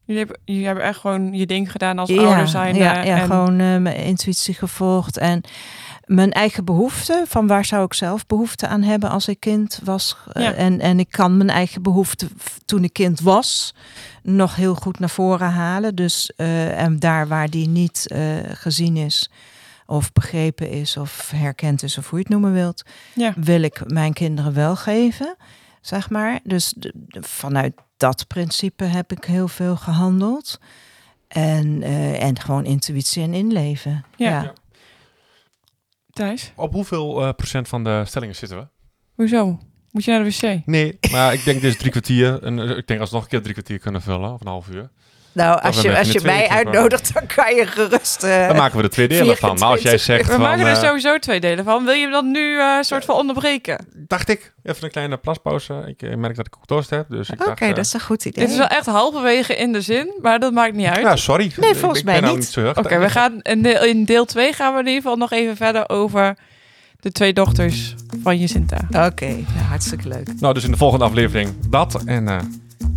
Jullie 0.05 0.25
hebben, 0.25 0.41
jullie 0.45 0.65
hebben 0.65 0.83
echt 0.83 0.99
gewoon 0.99 1.33
je 1.33 1.45
ding 1.45 1.71
gedaan 1.71 1.99
als 1.99 2.09
ja, 2.09 2.21
ouder 2.23 2.47
zijn. 2.47 2.75
Ja, 2.75 3.01
ja 3.03 3.17
en, 3.19 3.25
gewoon 3.25 3.59
eh, 3.59 3.77
mijn 3.77 3.95
intuïtie 3.95 4.53
gevolgd. 4.53 5.17
En 5.17 5.41
mijn 6.05 6.31
eigen 6.31 6.65
behoeften. 6.65 7.27
Van 7.27 7.47
waar 7.47 7.65
zou 7.65 7.85
ik 7.85 7.93
zelf 7.93 8.25
behoefte 8.25 8.67
aan 8.67 8.81
hebben 8.81 9.09
als 9.09 9.27
ik 9.27 9.39
kind 9.39 9.79
was. 9.83 10.15
Eh, 10.33 10.43
Ja. 10.43 10.53
en, 10.53 10.79
en 10.79 10.99
ik 10.99 11.07
kan 11.09 11.37
mijn 11.37 11.49
eigen 11.49 11.81
behoeften 11.81 12.29
f- 12.39 12.59
toen 12.65 12.83
ik 12.83 12.93
kind 12.93 13.19
was 13.19 13.73
nog 14.23 14.55
heel 14.55 14.75
goed 14.75 14.99
naar 14.99 15.09
voren 15.09 15.51
halen. 15.51 15.95
Dus 15.95 16.31
eh, 16.35 16.81
en 16.81 16.99
daar 16.99 17.27
waar 17.27 17.49
die 17.49 17.67
niet 17.67 18.05
gezien 18.53 18.97
is 18.97 19.29
of 19.91 20.11
begrepen 20.11 20.69
is 20.69 20.97
of 20.97 21.31
herkend 21.35 21.83
is 21.83 21.97
of 21.97 22.09
hoe 22.09 22.17
je 22.19 22.23
het 22.23 22.33
noemen 22.33 22.53
wilt, 22.53 22.83
Ja. 23.15 23.33
wil 23.35 23.61
ik 23.61 23.81
mijn 23.91 24.13
kinderen 24.13 24.53
wel 24.53 24.75
geven, 24.75 25.35
zeg 25.81 26.09
maar. 26.09 26.39
Dus 26.43 26.73
de- 26.77 26.93
de- 26.95 27.23
vanuit 27.23 27.73
dat 27.97 28.27
principe 28.27 28.83
heb 28.83 29.11
ik 29.11 29.23
heel 29.23 29.47
veel 29.47 29.75
gehandeld. 29.75 30.59
En, 31.27 31.83
eh, 31.83 32.23
en 32.23 32.39
gewoon 32.39 32.65
intuïtie 32.65 33.23
en 33.23 33.33
inleven. 33.33 34.05
Ja. 34.17 34.53
Thijs, 36.13 36.51
Op 36.55 36.73
hoeveel 36.73 37.21
eh, 37.25 37.33
procent 37.33 37.67
van 37.67 37.83
de 37.83 38.03
stellingen 38.05 38.35
zitten 38.35 38.57
we? 38.57 38.67
hoezo? 39.15 39.59
Moet 39.91 40.03
je 40.03 40.11
naar 40.11 40.23
de 40.23 40.29
wc? 40.29 40.65
Nee, 40.65 40.97
maar 41.11 41.33
ik 41.33 41.43
denk 41.43 41.61
dus 41.61 41.77
drie 41.77 41.91
kwartier. 41.91 42.43
En 42.43 42.59
ik 42.77 42.87
denk 42.87 42.99
als 42.99 43.09
we 43.09 43.15
nog 43.15 43.23
een 43.23 43.29
keer 43.31 43.41
drie 43.41 43.53
kwartier 43.53 43.79
kunnen 43.79 44.01
vullen, 44.01 44.33
of 44.33 44.41
een 44.41 44.47
half 44.47 44.69
uur. 44.69 44.89
Nou, 45.33 45.61
als 45.61 45.81
je, 45.81 45.97
als 45.97 46.11
je 46.11 46.19
mij 46.23 46.47
uitnodigt, 46.49 47.13
dan 47.13 47.25
kan 47.35 47.55
je 47.55 47.65
gerust. 47.67 48.23
eh, 48.23 48.47
Dan 48.47 48.55
maken 48.55 48.77
we 48.77 48.83
er 48.83 48.89
twee 48.89 49.07
delen 49.07 49.37
van. 49.37 49.57
Maar 49.59 49.69
als 49.69 49.81
jij 49.81 49.97
24 49.99 50.05
zegt 50.05 50.25
We 50.27 50.31
van... 50.31 50.41
maken 50.41 50.65
er 50.65 50.71
eh, 50.83 50.87
sowieso 50.87 51.17
twee 51.19 51.39
delen 51.39 51.63
van. 51.65 51.85
Wil 51.85 51.93
je 51.93 52.01
hem 52.01 52.11
dan 52.11 52.31
nu 52.31 52.59
eh 52.59 52.77
soort 52.81 53.05
van 53.05 53.15
onderbreken? 53.15 53.85
dacht 53.93 54.29
ik, 54.29 54.53
even 54.63 54.83
een 54.83 54.91
kleine 54.91 55.17
plaspauze. 55.17 55.93
Ik 55.97 56.15
merk 56.17 56.35
dat 56.35 56.45
ik 56.47 56.55
ook 56.57 56.67
dorst 56.67 56.89
heb, 56.89 57.05
dus 57.09 57.29
ik 57.29 57.39
Oké, 57.41 57.49
dacht... 57.59 57.75
dat 57.75 57.85
is 57.85 57.93
een 57.93 57.99
goed 58.01 58.25
idee. 58.25 58.43
Dit 58.43 58.51
is 58.53 58.59
wel 58.59 58.67
echt 58.67 58.85
halverwege 58.85 59.55
in 59.55 59.71
de 59.71 59.81
zin, 59.81 60.13
maar 60.21 60.39
dat 60.39 60.53
maakt 60.53 60.73
niet 60.73 60.87
uit. 60.87 61.01
Ja, 61.01 61.15
sorry. 61.15 61.51
Nee, 61.55 61.69
Ik- 61.69 61.75
volgens 61.75 61.99
ik 61.99 62.05
mij 62.05 62.13
ben 62.13 62.23
nou 62.23 62.37
niet. 62.37 62.57
Oké, 62.75 62.97
we 62.99 63.09
gaan 63.09 63.39
in 63.41 63.61
deel, 63.61 63.83
in 63.83 64.05
deel 64.05 64.25
2 64.25 64.53
gaan 64.53 64.73
we 64.73 64.79
in 64.79 64.85
ieder 64.87 65.01
geval 65.01 65.17
nog 65.17 65.31
even 65.31 65.55
verder 65.55 65.89
over 65.89 66.35
de 66.99 67.11
twee 67.11 67.33
dochters 67.33 67.95
van 68.23 68.37
Jacinta. 68.37 68.77
Oké, 69.07 69.25
nou, 69.27 69.43
hartstikke 69.69 70.07
leuk. 70.07 70.29
Nou, 70.39 70.53
dus 70.53 70.63
in 70.63 70.71
de 70.71 70.77
volgende 70.77 71.05
aflevering 71.05 71.49
dat. 71.69 72.03
En 72.05 72.27
eh, 72.27 72.37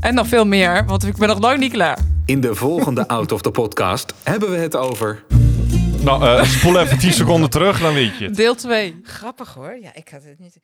En 0.01 0.15
nog 0.15 0.27
veel 0.29 0.47
meer, 0.47 0.85
want 0.87 1.07
ik 1.07 1.17
ben 1.17 1.29
nog 1.29 1.41
lang 1.41 1.59
niet 1.59 1.73
klaar. 1.73 1.99
In 2.25 2.41
de 2.41 2.55
volgende 2.55 3.09
Out 3.17 3.33
of 3.33 3.43
the 3.43 3.51
Podcast 3.51 4.15
hebben 4.23 4.51
we 4.51 4.57
het 4.57 4.77
over... 4.77 5.25
nou, 6.01 6.25
eh, 6.27 6.45
spoel 6.45 6.81
even 6.81 6.99
10 6.99 7.13
seconden 7.23 7.51
terug, 7.51 7.81
dan 7.81 7.95
weet 7.95 8.19
je 8.19 8.25
het. 8.25 8.37
Deel 8.37 8.55
2. 8.55 9.01
Grappig 9.03 9.55
hoor. 9.55 9.79
Ja, 9.83 9.95
ik 9.95 10.09
had 10.09 10.25
het 10.25 10.39
niet. 10.39 10.59